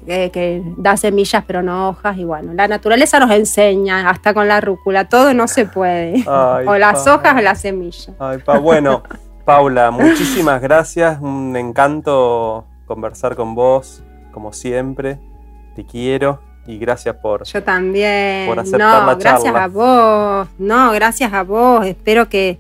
eh, 0.07 0.31
que 0.31 0.63
da 0.77 0.97
semillas 0.97 1.45
pero 1.47 1.63
no 1.63 1.91
hojas, 1.91 2.17
y 2.19 2.25
bueno, 2.25 2.53
la 2.55 2.69
naturaleza 2.69 3.19
nos 3.19 3.31
enseña, 3.31 4.09
hasta 4.09 4.35
con 4.35 4.49
la 4.49 4.61
rúcula, 4.61 5.09
todo 5.09 5.33
no 5.35 5.49
se 5.49 5.65
puede, 5.67 6.25
o 6.27 6.77
las 6.77 7.07
hojas 7.07 7.37
o 7.37 7.41
las 7.41 7.61
semillas. 7.61 8.11
Ay, 8.19 8.39
pa, 8.39 8.59
bueno, 8.59 9.03
Paula, 9.49 9.91
muchísimas 9.91 10.61
gracias, 10.61 11.23
un 11.23 11.57
encanto 11.57 12.67
conversar 12.85 13.35
con 13.35 13.55
vos, 13.55 14.05
como 14.31 14.53
siempre, 14.53 15.19
te 15.75 15.87
quiero. 15.87 16.43
Y 16.67 16.77
gracias 16.77 17.17
por. 17.17 17.45
Yo 17.45 17.63
también. 17.63 18.47
Por 18.47 18.61
aceptar 18.61 19.07
no, 19.07 19.17
gracias 19.17 19.55
a 19.55 19.67
vos. 19.69 20.49
No, 20.59 20.93
gracias 20.93 21.33
a 21.33 21.45
vos. 21.45 21.87
Espero 21.87 22.29
que, 22.29 22.59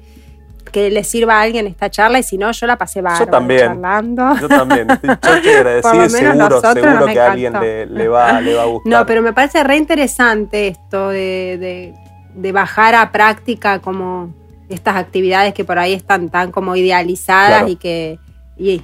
que 0.72 0.88
le 0.90 1.04
sirva 1.04 1.34
a 1.34 1.42
alguien 1.42 1.66
esta 1.66 1.90
charla 1.90 2.20
y 2.20 2.22
si 2.22 2.38
no, 2.38 2.50
yo 2.52 2.66
la 2.66 2.78
pasé 2.78 3.02
bárbaro 3.02 3.26
yo 3.26 3.30
también, 3.30 3.66
charlando. 3.66 4.36
Yo 4.40 4.48
también, 4.48 4.90
estoy, 5.02 5.46
agradecido 5.46 6.08
seguro, 6.08 6.60
seguro 6.72 7.04
que 7.04 7.20
a 7.20 7.32
alguien 7.32 7.52
le, 7.52 8.08
va, 8.08 8.40
le, 8.40 8.54
va, 8.54 8.62
a 8.62 8.64
gustar. 8.66 8.90
No, 8.90 9.04
pero 9.04 9.20
me 9.20 9.34
parece 9.34 9.62
re 9.62 9.76
interesante 9.76 10.68
esto 10.68 11.10
de, 11.10 11.94
de, 12.34 12.52
bajar 12.52 12.94
a 12.94 13.12
práctica 13.12 13.78
como 13.80 14.32
estas 14.68 14.96
actividades 14.96 15.54
que 15.54 15.64
por 15.64 15.78
ahí 15.78 15.92
están 15.92 16.28
tan 16.28 16.50
como 16.50 16.76
idealizadas 16.76 17.68
y 17.68 17.76
que 17.76 18.18
y, 18.56 18.82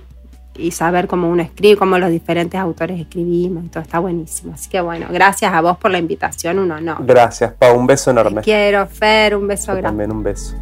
y, 0.57 0.71
saber 0.71 1.09
cómo 1.09 1.29
uno 1.29 1.43
escribe, 1.43 1.77
cómo 1.77 1.99
los 1.99 2.11
diferentes 2.11 2.61
autores 2.61 3.01
escribimos 3.01 3.65
y 3.65 3.69
todo 3.69 3.83
está 3.83 3.99
buenísimo. 3.99 4.55
Así 4.55 4.71
que 4.71 4.81
bueno, 4.81 5.09
gracias 5.11 5.53
a 5.53 5.61
vos 5.61 5.77
por 5.79 5.91
la 5.91 5.99
invitación, 5.99 6.59
un 6.59 6.71
honor. 6.71 6.99
Gracias, 7.01 7.53
Pau, 7.53 7.77
un 7.77 7.87
beso 7.87 8.11
enorme. 8.11 8.41
Te 8.41 8.45
quiero, 8.45 8.87
Fer, 8.87 9.37
un 9.37 9.49
beso 9.49 9.73
grande. 9.73 9.89
También 9.89 10.13
un 10.13 10.23
beso. 10.23 10.55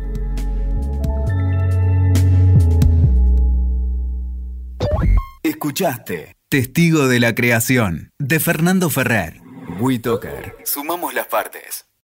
Escuchaste 5.42 6.36
Testigo 6.48 7.08
de 7.08 7.20
la 7.20 7.34
Creación 7.34 8.12
de 8.18 8.40
Fernando 8.40 8.90
Ferrer. 8.90 9.40
WeToker. 9.78 10.56
Sumamos 10.64 11.14
las 11.14 11.26
partes. 11.26 11.86